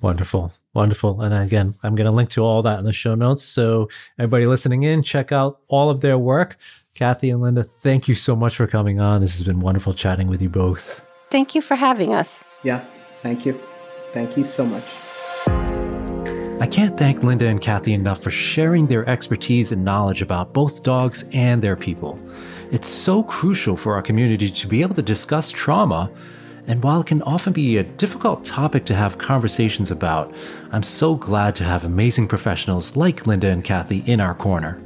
Wonderful. 0.00 0.52
Wonderful. 0.72 1.20
And 1.20 1.34
again, 1.34 1.74
I'm 1.82 1.94
going 1.94 2.06
to 2.06 2.12
link 2.12 2.30
to 2.30 2.44
all 2.44 2.62
that 2.62 2.78
in 2.78 2.84
the 2.84 2.92
show 2.92 3.14
notes. 3.14 3.42
So 3.42 3.88
everybody 4.18 4.46
listening 4.46 4.84
in, 4.84 5.02
check 5.02 5.32
out 5.32 5.60
all 5.68 5.90
of 5.90 6.00
their 6.00 6.16
work. 6.16 6.56
Kathie 6.94 7.30
and 7.30 7.40
Linda, 7.40 7.64
thank 7.64 8.08
you 8.08 8.14
so 8.14 8.36
much 8.36 8.56
for 8.56 8.66
coming 8.66 9.00
on. 9.00 9.20
This 9.20 9.36
has 9.36 9.44
been 9.46 9.60
wonderful 9.60 9.94
chatting 9.94 10.28
with 10.28 10.42
you 10.42 10.48
both. 10.48 11.02
Thank 11.30 11.54
you 11.54 11.60
for 11.60 11.74
having 11.74 12.14
us. 12.14 12.44
Yeah, 12.62 12.84
thank 13.22 13.46
you. 13.46 13.60
Thank 14.12 14.36
you 14.36 14.44
so 14.44 14.66
much. 14.66 14.84
I 16.60 16.66
can't 16.66 16.98
thank 16.98 17.22
Linda 17.22 17.46
and 17.46 17.60
Kathie 17.60 17.94
enough 17.94 18.22
for 18.22 18.30
sharing 18.30 18.86
their 18.86 19.08
expertise 19.08 19.72
and 19.72 19.82
knowledge 19.82 20.20
about 20.20 20.52
both 20.52 20.82
dogs 20.82 21.24
and 21.32 21.62
their 21.62 21.74
people. 21.74 22.18
It's 22.70 22.88
so 22.88 23.22
crucial 23.22 23.78
for 23.78 23.94
our 23.94 24.02
community 24.02 24.50
to 24.50 24.68
be 24.68 24.82
able 24.82 24.94
to 24.96 25.02
discuss 25.02 25.50
trauma 25.50 26.10
and 26.66 26.84
while 26.84 27.00
it 27.00 27.06
can 27.06 27.22
often 27.22 27.52
be 27.52 27.78
a 27.78 27.82
difficult 27.82 28.44
topic 28.44 28.84
to 28.84 28.94
have 28.94 29.18
conversations 29.18 29.90
about, 29.90 30.32
I'm 30.70 30.82
so 30.82 31.14
glad 31.14 31.54
to 31.56 31.64
have 31.64 31.84
amazing 31.84 32.28
professionals 32.28 32.94
like 32.94 33.26
Linda 33.26 33.48
and 33.48 33.64
Kathie 33.64 34.04
in 34.06 34.20
our 34.20 34.34
corner. 34.34 34.78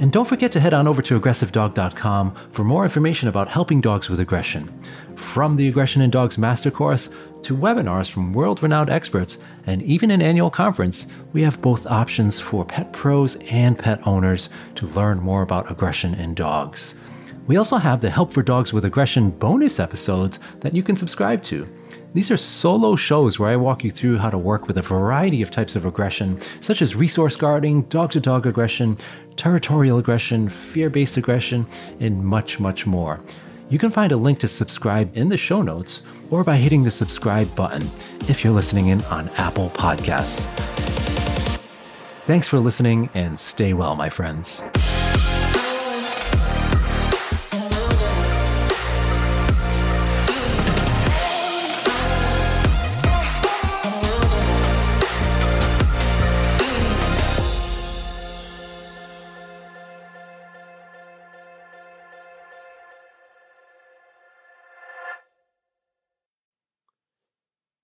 And 0.00 0.12
don't 0.12 0.28
forget 0.28 0.52
to 0.52 0.60
head 0.60 0.74
on 0.74 0.86
over 0.86 1.02
to 1.02 1.18
aggressivedog.com 1.18 2.34
for 2.52 2.62
more 2.62 2.84
information 2.84 3.28
about 3.28 3.48
helping 3.48 3.80
dogs 3.80 4.10
with 4.10 4.20
aggression. 4.20 4.72
From 5.16 5.56
the 5.56 5.66
Aggression 5.66 6.02
in 6.02 6.10
Dogs 6.10 6.38
Master 6.38 6.70
Course 6.70 7.08
to 7.42 7.56
webinars 7.56 8.10
from 8.10 8.32
world 8.32 8.62
renowned 8.62 8.90
experts 8.90 9.38
and 9.66 9.82
even 9.82 10.10
an 10.10 10.22
annual 10.22 10.50
conference, 10.50 11.06
we 11.32 11.42
have 11.42 11.62
both 11.62 11.86
options 11.86 12.40
for 12.40 12.64
pet 12.64 12.92
pros 12.92 13.36
and 13.50 13.78
pet 13.78 14.06
owners 14.06 14.50
to 14.74 14.86
learn 14.88 15.20
more 15.20 15.42
about 15.42 15.70
aggression 15.70 16.14
in 16.14 16.34
dogs. 16.34 16.94
We 17.46 17.56
also 17.56 17.76
have 17.76 18.02
the 18.02 18.10
Help 18.10 18.32
for 18.32 18.42
Dogs 18.42 18.74
with 18.74 18.84
Aggression 18.84 19.30
bonus 19.30 19.80
episodes 19.80 20.38
that 20.60 20.74
you 20.74 20.82
can 20.82 20.96
subscribe 20.96 21.42
to. 21.44 21.66
These 22.12 22.30
are 22.30 22.36
solo 22.36 22.96
shows 22.96 23.38
where 23.38 23.50
I 23.50 23.56
walk 23.56 23.84
you 23.84 23.90
through 23.90 24.18
how 24.18 24.30
to 24.30 24.38
work 24.38 24.66
with 24.66 24.76
a 24.76 24.82
variety 24.82 25.40
of 25.40 25.50
types 25.50 25.76
of 25.76 25.86
aggression, 25.86 26.40
such 26.60 26.82
as 26.82 26.96
resource 26.96 27.36
guarding, 27.36 27.82
dog 27.82 28.10
to 28.12 28.20
dog 28.20 28.46
aggression, 28.46 28.98
territorial 29.36 29.98
aggression, 29.98 30.48
fear 30.48 30.90
based 30.90 31.16
aggression, 31.16 31.66
and 32.00 32.24
much, 32.24 32.60
much 32.60 32.86
more. 32.86 33.20
You 33.70 33.78
can 33.78 33.90
find 33.90 34.12
a 34.12 34.16
link 34.16 34.38
to 34.40 34.48
subscribe 34.48 35.16
in 35.16 35.28
the 35.28 35.36
show 35.36 35.62
notes 35.62 36.02
or 36.30 36.44
by 36.44 36.56
hitting 36.56 36.84
the 36.84 36.90
subscribe 36.90 37.54
button 37.54 37.82
if 38.28 38.44
you're 38.44 38.52
listening 38.52 38.88
in 38.88 39.02
on 39.04 39.28
Apple 39.36 39.70
Podcasts. 39.70 40.46
Thanks 42.26 42.46
for 42.46 42.58
listening 42.58 43.08
and 43.14 43.38
stay 43.38 43.72
well, 43.72 43.96
my 43.96 44.10
friends. 44.10 44.62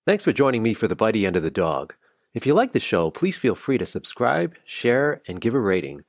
Thanks 0.07 0.23
for 0.23 0.35
joining 0.35 0.63
me 0.63 0.75
for 0.75 0.87
the 0.87 0.95
bitey 0.95 1.27
end 1.27 1.35
of 1.35 1.43
the 1.43 1.51
dog. 1.51 1.95
If 2.35 2.47
you 2.47 2.53
like 2.53 2.73
the 2.73 2.81
show, 2.81 3.11
please 3.11 3.39
feel 3.39 3.55
free 3.55 3.79
to 3.79 3.87
subscribe, 3.87 4.55
share, 4.63 5.23
and 5.27 5.41
give 5.41 5.55
a 5.55 5.59
rating. 5.59 6.05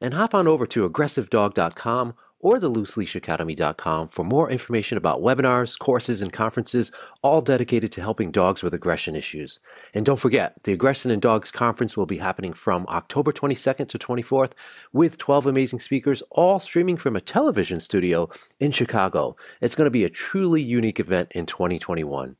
And 0.00 0.14
hop 0.14 0.34
on 0.34 0.48
over 0.48 0.66
to 0.66 0.88
aggressivedog.com 0.88 2.14
or 2.40 2.58
the 2.58 2.68
looseleashacademy.com 2.68 4.08
for 4.08 4.24
more 4.24 4.50
information 4.50 4.98
about 4.98 5.20
webinars, 5.20 5.78
courses, 5.78 6.22
and 6.22 6.32
conferences, 6.32 6.90
all 7.22 7.40
dedicated 7.40 7.92
to 7.92 8.00
helping 8.00 8.32
dogs 8.32 8.64
with 8.64 8.74
aggression 8.74 9.14
issues. 9.14 9.60
And 9.94 10.04
don't 10.04 10.18
forget, 10.18 10.60
the 10.64 10.72
Aggression 10.72 11.12
in 11.12 11.20
Dogs 11.20 11.52
Conference 11.52 11.96
will 11.96 12.04
be 12.04 12.18
happening 12.18 12.52
from 12.52 12.84
October 12.88 13.32
22nd 13.32 13.86
to 13.90 13.96
24th 13.96 14.54
with 14.92 15.18
12 15.18 15.46
amazing 15.46 15.78
speakers, 15.78 16.20
all 16.32 16.58
streaming 16.58 16.96
from 16.96 17.14
a 17.14 17.20
television 17.20 17.78
studio 17.78 18.28
in 18.58 18.72
Chicago. 18.72 19.36
It's 19.60 19.76
going 19.76 19.86
to 19.86 19.90
be 19.92 20.02
a 20.02 20.10
truly 20.10 20.64
unique 20.64 20.98
event 20.98 21.30
in 21.32 21.46
2021. 21.46 22.36